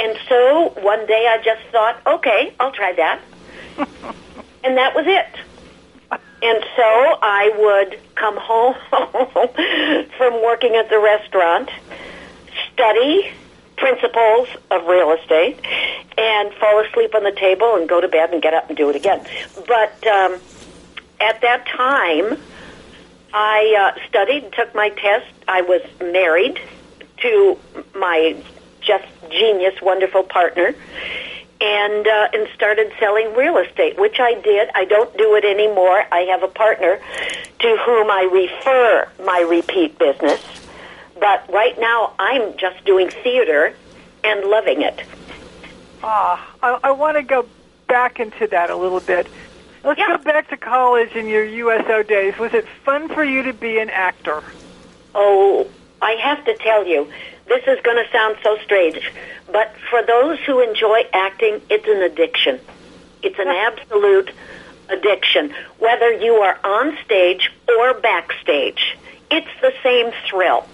And 0.00 0.16
so 0.28 0.72
one 0.80 1.06
day 1.06 1.28
I 1.28 1.42
just 1.42 1.62
thought, 1.70 2.00
okay, 2.06 2.54
I'll 2.58 2.72
try 2.72 2.92
that. 2.92 3.20
and 4.64 4.76
that 4.76 4.94
was 4.94 5.06
it. 5.06 5.26
And 6.10 6.64
so 6.76 7.18
I 7.22 7.52
would 7.56 8.00
come 8.14 8.36
home 8.36 8.74
from 10.16 10.42
working 10.42 10.76
at 10.76 10.88
the 10.88 10.98
restaurant, 10.98 11.70
study 12.72 13.32
principles 13.76 14.48
of 14.70 14.86
real 14.86 15.12
estate, 15.12 15.58
and 16.16 16.52
fall 16.54 16.84
asleep 16.84 17.14
on 17.14 17.24
the 17.24 17.32
table 17.32 17.76
and 17.76 17.88
go 17.88 18.00
to 18.00 18.08
bed 18.08 18.32
and 18.32 18.42
get 18.42 18.54
up 18.54 18.68
and 18.68 18.76
do 18.76 18.90
it 18.90 18.96
again. 18.96 19.24
But 19.66 20.06
um, 20.06 20.38
at 21.20 21.40
that 21.40 21.66
time, 21.66 22.38
I 23.32 23.92
uh, 23.96 24.08
studied, 24.08 24.52
took 24.52 24.74
my 24.74 24.90
test. 24.90 25.26
I 25.46 25.62
was 25.62 25.82
married 26.00 26.60
to 27.18 27.58
my 27.94 28.36
just 28.80 29.06
genius, 29.30 29.80
wonderful 29.82 30.22
partner, 30.22 30.74
and 31.60 32.06
uh, 32.06 32.28
and 32.32 32.48
started 32.54 32.92
selling 33.00 33.34
real 33.34 33.56
estate, 33.58 33.98
which 33.98 34.20
I 34.20 34.34
did. 34.34 34.68
I 34.74 34.84
don't 34.84 35.14
do 35.16 35.34
it 35.34 35.44
anymore. 35.44 36.04
I 36.12 36.20
have 36.30 36.42
a 36.42 36.48
partner 36.48 36.98
to 37.60 37.76
whom 37.84 38.10
I 38.10 38.28
refer 38.32 39.08
my 39.24 39.40
repeat 39.48 39.98
business. 39.98 40.40
But 41.18 41.52
right 41.52 41.78
now, 41.80 42.12
I'm 42.18 42.56
just 42.56 42.84
doing 42.84 43.10
theater 43.10 43.74
and 44.22 44.44
loving 44.48 44.82
it. 44.82 45.02
Ah, 46.02 46.54
I, 46.62 46.78
I 46.84 46.90
want 46.92 47.16
to 47.16 47.22
go 47.24 47.46
back 47.88 48.20
into 48.20 48.46
that 48.48 48.70
a 48.70 48.76
little 48.76 49.00
bit. 49.00 49.26
Let's 49.82 49.98
Yeah. 49.98 50.16
go 50.16 50.22
back 50.22 50.48
to 50.50 50.56
college 50.56 51.12
in 51.16 51.26
your 51.26 51.44
USO 51.44 52.02
days. 52.04 52.38
Was 52.38 52.54
it 52.54 52.66
fun 52.84 53.08
for 53.08 53.24
you 53.24 53.42
to 53.44 53.52
be 53.52 53.78
an 53.78 53.90
actor? 53.90 54.42
Oh, 55.14 55.66
I 56.00 56.12
have 56.12 56.44
to 56.44 56.56
tell 56.58 56.86
you, 56.86 57.08
this 57.48 57.64
is 57.66 57.80
going 57.82 58.02
to 58.02 58.10
sound 58.12 58.36
so 58.42 58.58
strange, 58.64 59.10
but 59.50 59.74
for 59.90 60.02
those 60.02 60.38
who 60.40 60.60
enjoy 60.60 61.02
acting, 61.12 61.60
it's 61.70 61.86
an 61.86 62.02
addiction. 62.02 62.60
It's 63.22 63.38
an 63.38 63.48
absolute 63.48 64.30
addiction. 64.88 65.54
Whether 65.78 66.12
you 66.12 66.34
are 66.34 66.58
on 66.64 66.96
stage 67.04 67.50
or 67.68 67.94
backstage, 67.94 68.96
it's 69.30 69.48
the 69.60 69.72
same 69.82 70.12
thrill. 70.28 70.66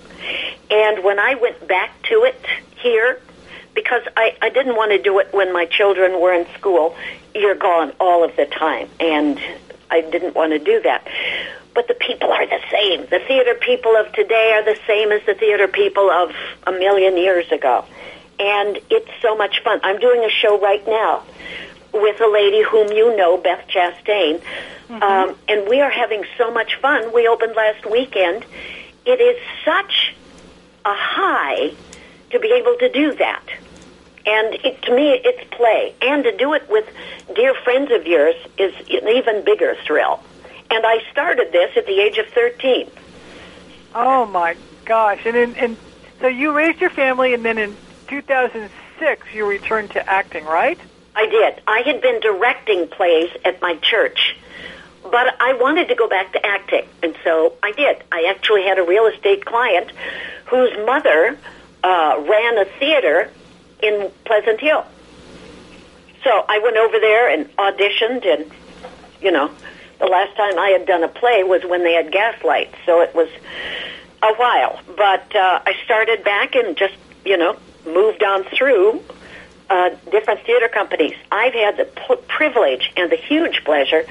And 0.70 1.04
when 1.04 1.18
I 1.18 1.34
went 1.34 1.66
back 1.66 2.02
to 2.04 2.24
it 2.24 2.44
here, 2.78 3.20
because 3.74 4.02
I, 4.16 4.36
I 4.40 4.50
didn't 4.50 4.76
want 4.76 4.92
to 4.92 5.02
do 5.02 5.18
it 5.18 5.32
when 5.32 5.52
my 5.52 5.66
children 5.66 6.20
were 6.20 6.32
in 6.32 6.46
school, 6.54 6.96
you're 7.34 7.56
gone 7.56 7.92
all 7.98 8.24
of 8.24 8.34
the 8.36 8.46
time. 8.46 8.88
And 9.00 9.40
I 9.90 10.00
didn't 10.00 10.34
want 10.34 10.52
to 10.52 10.58
do 10.58 10.80
that. 10.82 11.06
But 11.74 11.88
the 11.88 11.94
people 11.94 12.32
are 12.32 12.46
the 12.46 12.60
same. 12.70 13.06
The 13.06 13.18
theater 13.26 13.54
people 13.54 13.96
of 13.96 14.12
today 14.12 14.52
are 14.54 14.64
the 14.64 14.78
same 14.86 15.10
as 15.10 15.22
the 15.26 15.34
theater 15.34 15.68
people 15.68 16.10
of 16.10 16.32
a 16.66 16.72
million 16.72 17.16
years 17.16 17.50
ago. 17.50 17.84
And 18.38 18.78
it's 18.90 19.10
so 19.20 19.36
much 19.36 19.62
fun. 19.62 19.80
I'm 19.82 19.98
doing 19.98 20.24
a 20.24 20.30
show 20.30 20.58
right 20.60 20.86
now 20.86 21.22
with 21.92 22.20
a 22.20 22.28
lady 22.28 22.62
whom 22.62 22.92
you 22.92 23.16
know, 23.16 23.36
Beth 23.36 23.66
Chastain. 23.68 24.40
Um, 24.90 25.36
and 25.48 25.68
we 25.68 25.80
are 25.80 25.90
having 25.90 26.24
so 26.36 26.50
much 26.50 26.76
fun. 26.76 27.12
We 27.12 27.26
opened 27.26 27.54
last 27.56 27.90
weekend. 27.90 28.44
It 29.04 29.20
is 29.20 29.40
such 29.64 30.14
a 30.84 30.94
high 30.94 31.72
to 32.30 32.38
be 32.38 32.52
able 32.52 32.76
to 32.78 32.88
do 32.88 33.14
that. 33.14 33.42
And 34.26 34.54
it, 34.64 34.82
to 34.82 34.94
me, 34.94 35.10
it's 35.12 35.44
play. 35.54 35.94
And 36.02 36.24
to 36.24 36.36
do 36.36 36.54
it 36.54 36.68
with 36.68 36.86
dear 37.34 37.54
friends 37.54 37.90
of 37.92 38.06
yours 38.06 38.34
is 38.58 38.74
an 38.90 39.08
even 39.08 39.44
bigger 39.44 39.76
thrill. 39.86 40.22
And 40.74 40.84
I 40.84 41.08
started 41.12 41.52
this 41.52 41.76
at 41.76 41.86
the 41.86 42.00
age 42.00 42.18
of 42.18 42.26
13. 42.34 42.90
Oh 43.94 44.26
my 44.26 44.56
gosh! 44.84 45.20
And 45.24 45.36
in, 45.36 45.54
and 45.54 45.76
so 46.20 46.26
you 46.26 46.50
raised 46.50 46.80
your 46.80 46.90
family, 46.90 47.32
and 47.32 47.44
then 47.44 47.58
in 47.58 47.76
2006 48.08 49.26
you 49.32 49.46
returned 49.46 49.92
to 49.92 50.04
acting, 50.10 50.44
right? 50.44 50.76
I 51.14 51.26
did. 51.26 51.62
I 51.68 51.82
had 51.86 52.02
been 52.02 52.18
directing 52.18 52.88
plays 52.88 53.30
at 53.44 53.62
my 53.62 53.76
church, 53.76 54.36
but 55.04 55.40
I 55.40 55.52
wanted 55.60 55.86
to 55.88 55.94
go 55.94 56.08
back 56.08 56.32
to 56.32 56.44
acting, 56.44 56.88
and 57.04 57.14
so 57.22 57.52
I 57.62 57.70
did. 57.70 58.02
I 58.10 58.24
actually 58.24 58.64
had 58.64 58.80
a 58.80 58.82
real 58.82 59.06
estate 59.06 59.44
client 59.44 59.92
whose 60.46 60.76
mother 60.84 61.38
uh, 61.84 62.24
ran 62.28 62.58
a 62.58 62.64
theater 62.80 63.30
in 63.80 64.10
Pleasant 64.24 64.58
Hill. 64.58 64.84
So 66.24 66.44
I 66.48 66.58
went 66.58 66.76
over 66.78 66.98
there 66.98 67.30
and 67.30 67.48
auditioned, 67.58 68.26
and 68.26 68.50
you 69.22 69.30
know, 69.30 69.52
the 69.98 70.06
last 70.06 70.36
time 70.36 70.58
I 70.58 70.70
had 70.70 70.86
done 70.86 71.02
a 71.02 71.08
play 71.08 71.44
was 71.44 71.62
when 71.64 71.84
they 71.84 71.94
had 71.94 72.10
gaslight, 72.12 72.74
so 72.86 73.00
it 73.00 73.14
was 73.14 73.28
a 74.22 74.34
while. 74.34 74.80
But 74.96 75.34
uh, 75.34 75.60
I 75.66 75.74
started 75.84 76.24
back 76.24 76.54
and 76.54 76.76
just 76.76 76.94
you 77.24 77.36
know 77.36 77.56
moved 77.86 78.22
on 78.22 78.44
through 78.44 79.02
uh, 79.70 79.90
different 80.10 80.40
theater 80.40 80.68
companies. 80.68 81.14
I've 81.30 81.54
had 81.54 81.76
the 81.76 81.84
p- 81.84 82.22
privilege 82.28 82.92
and 82.96 83.10
the 83.10 83.16
huge 83.16 83.64
pleasure 83.64 84.04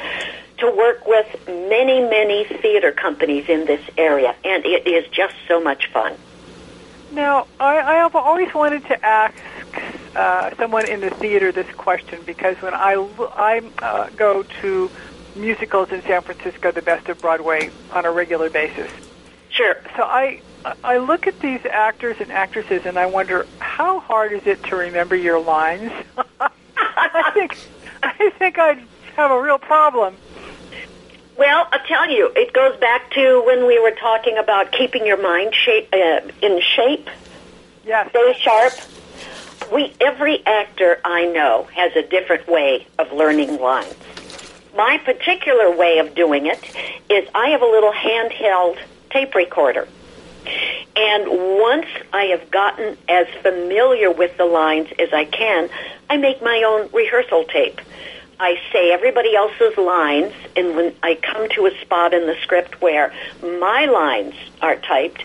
to 0.60 0.72
work 0.72 1.06
with 1.08 1.48
many, 1.48 2.02
many 2.02 2.46
theater 2.46 2.92
companies 2.92 3.50
in 3.50 3.66
this 3.66 3.82
area, 3.98 4.36
and 4.44 4.66
it 4.66 4.88
is 4.88 5.08
just 5.10 5.36
so 5.48 5.62
much 5.62 5.88
fun. 5.92 6.16
Now, 7.12 7.48
I, 7.60 7.80
I 7.80 7.94
have 7.96 8.16
always 8.16 8.54
wanted 8.54 8.86
to 8.86 9.06
ask 9.06 9.36
uh, 10.16 10.56
someone 10.56 10.88
in 10.88 11.00
the 11.00 11.10
theater 11.10 11.52
this 11.52 11.70
question 11.76 12.22
because 12.26 12.58
when 12.62 12.74
I 12.74 12.94
I 13.36 13.62
uh, 13.80 14.10
go 14.16 14.44
to 14.62 14.92
musicals 15.36 15.92
in 15.92 16.02
San 16.04 16.22
Francisco, 16.22 16.72
the 16.72 16.82
Best 16.82 17.10
of 17.10 17.20
Broadway, 17.22 17.72
on 17.92 18.06
a 18.06 18.12
regular 18.12 18.50
basis. 18.50 18.92
Sure. 19.50 19.76
So 19.96 20.04
I 20.04 20.42
I 20.84 20.98
look 20.98 21.28
at 21.28 21.40
these 21.40 21.60
actors 21.70 22.18
and 22.20 22.32
actresses 22.32 22.86
and 22.86 22.98
I 22.98 23.06
wonder 23.06 23.46
how 23.60 24.00
hard 24.00 24.32
is 24.32 24.48
it 24.48 24.64
to 24.66 24.76
remember 24.76 25.16
your 25.16 25.40
lines? 25.40 25.92
I 26.78 27.32
think 27.34 27.58
I 28.02 28.32
think 28.40 28.58
I'd 28.58 28.82
have 29.16 29.32
a 29.32 29.42
real 29.42 29.60
problem. 29.60 30.16
Well, 31.38 31.68
I'll 31.72 31.86
tell 31.88 32.10
you, 32.10 32.32
it 32.36 32.54
goes 32.54 32.80
back 32.80 33.10
to 33.12 33.44
when 33.46 33.66
we 33.66 33.80
were 33.80 33.92
talking 33.92 34.38
about 34.38 34.72
keeping 34.72 35.06
your 35.06 35.22
mind 35.22 35.54
shape, 35.56 35.90
uh, 35.92 36.20
in 36.42 36.62
shape, 36.62 37.10
Yes. 37.86 38.10
stay 38.10 38.34
sharp. 38.40 38.74
We 39.72 39.94
every 40.00 40.46
actor 40.46 41.00
I 41.04 41.26
know 41.26 41.68
has 41.76 41.96
a 41.96 42.04
different 42.04 42.48
way 42.48 42.86
of 43.00 43.12
learning 43.12 43.60
lines. 43.60 43.96
My 44.76 44.98
particular 44.98 45.76
way 45.76 46.00
of 46.00 46.16
doing 46.16 46.48
it 46.48 46.60
is 47.10 47.30
I 47.36 47.50
have 47.50 47.62
a 47.62 47.66
little 47.66 47.94
handheld 47.94 48.80
tape 49.12 49.36
recorder. 49.36 49.88
And 50.96 51.28
once 51.28 51.88
I 52.12 52.24
have 52.26 52.50
gotten 52.52 52.98
as 53.08 53.28
familiar 53.42 54.12
with 54.12 54.36
the 54.38 54.46
lines 54.46 54.90
as 55.00 55.14
I 55.14 55.26
can, 55.26 55.70
I 56.10 56.18
make 56.18 56.42
my 56.42 56.64
own 56.66 56.90
rehearsal 56.92 57.46
tape. 57.46 57.82
I 58.40 58.60
say 58.72 58.92
everybody 58.92 59.36
else's 59.36 59.78
lines, 59.78 60.34
and 60.56 60.76
when 60.76 60.96
I 61.02 61.16
come 61.16 61.48
to 61.50 61.68
a 61.68 61.82
spot 61.82 62.14
in 62.14 62.26
the 62.26 62.36
script 62.42 62.82
where 62.82 63.14
my 63.42 63.86
lines 63.86 64.36
are 64.62 64.76
typed, 64.76 65.24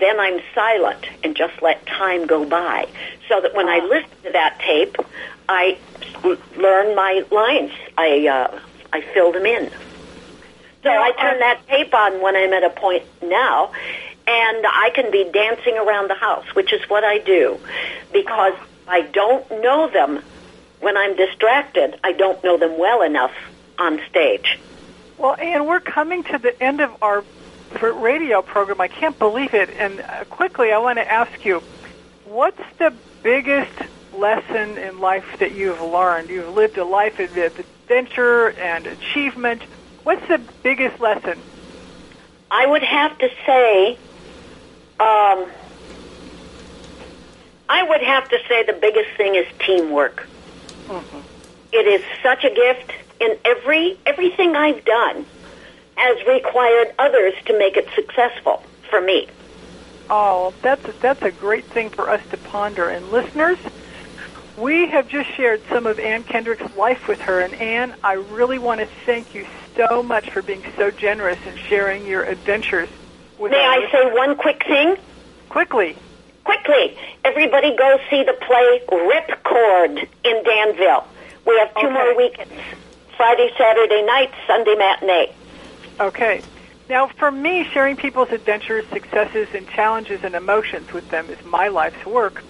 then 0.00 0.18
I'm 0.18 0.40
silent 0.54 1.06
and 1.22 1.36
just 1.36 1.60
let 1.62 1.86
time 1.86 2.26
go 2.26 2.44
by. 2.44 2.88
So 3.28 3.40
that 3.40 3.54
when 3.54 3.68
I 3.68 3.78
listen 3.80 4.10
to 4.24 4.32
that 4.32 4.58
tape, 4.60 4.96
I 5.48 5.78
learn 6.56 6.94
my 6.96 7.24
lines. 7.30 7.72
I 7.96 8.26
uh, 8.26 8.60
I 8.92 9.00
fill 9.00 9.32
them 9.32 9.46
in. 9.46 9.70
So 10.82 10.90
I 10.90 11.12
turn 11.12 11.40
that 11.40 11.66
tape 11.66 11.92
on 11.92 12.20
when 12.22 12.36
I'm 12.36 12.52
at 12.52 12.64
a 12.64 12.70
point 12.70 13.04
now, 13.22 13.72
and 14.26 14.66
I 14.66 14.90
can 14.94 15.10
be 15.10 15.24
dancing 15.32 15.76
around 15.76 16.08
the 16.08 16.14
house, 16.14 16.46
which 16.54 16.72
is 16.72 16.82
what 16.88 17.04
I 17.04 17.18
do, 17.18 17.58
because 18.12 18.54
I 18.86 19.02
don't 19.02 19.50
know 19.62 19.88
them 19.90 20.22
when 20.80 20.96
I'm 20.96 21.16
distracted. 21.16 21.98
I 22.04 22.12
don't 22.12 22.42
know 22.44 22.56
them 22.56 22.78
well 22.78 23.02
enough 23.02 23.32
on 23.78 24.00
stage. 24.08 24.58
Well, 25.18 25.34
and 25.38 25.66
we're 25.66 25.80
coming 25.80 26.22
to 26.24 26.38
the 26.38 26.62
end 26.62 26.80
of 26.80 27.02
our 27.02 27.24
radio 27.82 28.40
program. 28.42 28.80
I 28.80 28.88
can't 28.88 29.18
believe 29.18 29.54
it. 29.54 29.70
And 29.70 30.00
uh, 30.00 30.24
quickly, 30.24 30.72
I 30.72 30.78
want 30.78 30.98
to 30.98 31.10
ask 31.10 31.44
you, 31.44 31.62
what's 32.24 32.62
the 32.78 32.94
biggest 33.22 33.72
lesson 34.14 34.78
in 34.78 35.00
life 35.00 35.26
that 35.40 35.52
you've 35.52 35.80
learned? 35.80 36.30
You've 36.30 36.54
lived 36.54 36.78
a 36.78 36.84
life 36.84 37.18
of 37.18 37.34
adventure 37.88 38.48
and 38.48 38.86
achievement. 38.86 39.62
What's 40.04 40.26
the 40.28 40.44
biggest 40.62 41.00
lesson? 41.00 41.42
I 42.50 42.66
would 42.66 42.82
have 42.82 43.16
to 43.18 43.28
say, 43.46 43.98
um, 45.00 45.46
I 47.68 47.82
would 47.82 48.02
have 48.02 48.28
to 48.28 48.38
say 48.48 48.64
the 48.64 48.78
biggest 48.80 49.08
thing 49.16 49.34
is 49.34 49.46
teamwork. 49.64 50.28
It 51.70 51.86
is 51.86 52.02
such 52.22 52.44
a 52.44 52.48
gift, 52.48 52.92
in 53.20 53.36
every 53.44 53.96
everything 54.06 54.56
I've 54.56 54.84
done 54.84 55.26
has 55.96 56.16
required 56.26 56.88
others 56.98 57.34
to 57.46 57.58
make 57.58 57.76
it 57.76 57.86
successful 57.94 58.62
for 58.88 59.00
me. 59.00 59.26
Oh, 60.08 60.54
that's 60.62 60.86
that's 61.02 61.20
a 61.22 61.30
great 61.30 61.68
thing 61.74 61.90
for 61.90 62.08
us 62.08 62.22
to 62.30 62.38
ponder. 62.38 62.88
And 62.88 63.10
listeners, 63.10 63.58
we 64.58 64.88
have 64.90 65.08
just 65.08 65.34
shared 65.36 65.62
some 65.72 65.86
of 65.86 65.98
Ann 65.98 66.24
Kendrick's 66.24 66.64
life 66.76 67.06
with 67.08 67.20
her. 67.20 67.40
And 67.40 67.54
Ann, 67.54 67.94
I 68.02 68.14
really 68.14 68.58
want 68.58 68.80
to 68.80 68.88
thank 69.06 69.34
you 69.34 69.46
so 69.76 70.02
much 70.02 70.30
for 70.30 70.42
being 70.42 70.62
so 70.76 70.90
generous 70.90 71.38
and 71.46 71.58
sharing 71.68 72.06
your 72.06 72.24
adventures 72.24 72.88
with 73.38 73.52
May 73.52 73.58
I 73.64 73.88
say 73.92 74.12
one 74.12 74.36
quick 74.36 74.64
thing? 74.66 74.96
quickly? 75.48 75.96
Quickly, 76.44 76.96
everybody 77.24 77.76
go 77.76 77.98
see 78.10 78.24
the 78.24 78.32
play 78.46 78.80
Ripcord 78.90 80.08
in 80.24 80.44
Danville. 80.44 81.04
We 81.46 81.58
have 81.58 81.72
two 81.74 81.86
Okay. 81.86 81.92
more 81.92 82.16
weekends. 82.16 82.52
Friday, 83.16 83.50
Saturday 83.58 84.02
night, 84.02 84.30
Sunday 84.46 84.74
matinee. 84.76 85.32
Okay. 86.00 86.42
Now, 86.88 87.08
for 87.18 87.30
me, 87.30 87.66
sharing 87.72 87.96
people's 87.96 88.30
adventures, 88.30 88.84
successes, 88.92 89.48
and 89.54 89.68
challenges 89.68 90.20
and 90.24 90.34
emotions 90.34 90.90
with 90.92 91.08
them 91.10 91.28
is 91.28 91.36
my 91.44 91.68
life's 91.68 92.04
work. 92.06 92.42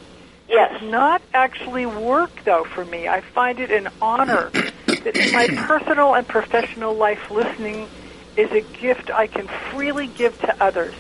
Yes. 0.49 0.73
It's 0.75 0.85
not 0.85 1.21
actually 1.35 1.87
work, 1.87 2.31
though, 2.45 2.65
for 2.65 2.85
me. 2.85 3.07
I 3.07 3.21
find 3.21 3.61
it 3.61 3.71
an 3.71 3.89
honor 4.01 4.51
that 4.87 5.17
in 5.17 5.33
my 5.33 5.47
personal 5.67 6.15
and 6.15 6.27
professional 6.27 6.95
life, 6.95 7.31
listening 7.31 7.89
is 8.37 8.51
a 8.53 8.61
gift 8.81 9.11
I 9.11 9.27
can 9.27 9.47
freely 9.71 10.07
give 10.07 10.39
to 10.41 10.63
others, 10.63 10.95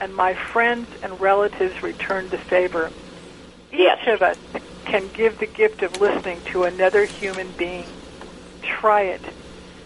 and 0.00 0.14
my 0.14 0.34
friends 0.34 0.88
and 1.02 1.20
relatives 1.20 1.82
return 1.82 2.28
the 2.28 2.38
favor. 2.38 2.90
Yes. 3.72 3.98
Each 4.02 4.08
of 4.08 4.22
us 4.22 4.38
can 4.84 5.08
give 5.14 5.38
the 5.38 5.46
gift 5.46 5.82
of 5.82 6.00
listening 6.00 6.40
to 6.46 6.64
another 6.64 7.04
human 7.04 7.50
being. 7.52 7.86
Try 8.62 9.02
it. 9.02 9.22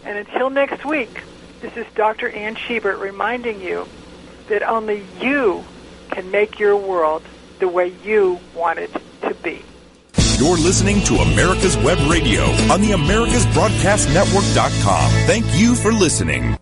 And 0.04 0.18
until 0.18 0.50
next 0.50 0.84
week, 0.84 1.22
this 1.60 1.76
is 1.76 1.86
Dr. 1.94 2.28
Ann 2.28 2.56
Schubert 2.56 2.98
reminding 2.98 3.60
you 3.60 3.88
that 4.48 4.62
only 4.62 5.04
you 5.20 5.64
can 6.10 6.30
make 6.30 6.58
your 6.58 6.76
world 6.76 7.22
the 7.58 7.68
way 7.68 7.92
you 8.04 8.38
want 8.54 8.78
it 8.78 8.90
to 9.22 9.34
be. 9.42 9.60
You're 10.38 10.56
listening 10.56 11.02
to 11.04 11.16
America's 11.16 11.76
Web 11.78 11.98
Radio 12.08 12.44
on 12.72 12.80
the 12.80 12.92
AmericasBroadcastNetwork.com. 12.92 15.10
Thank 15.26 15.44
you 15.54 15.74
for 15.74 15.92
listening. 15.92 16.54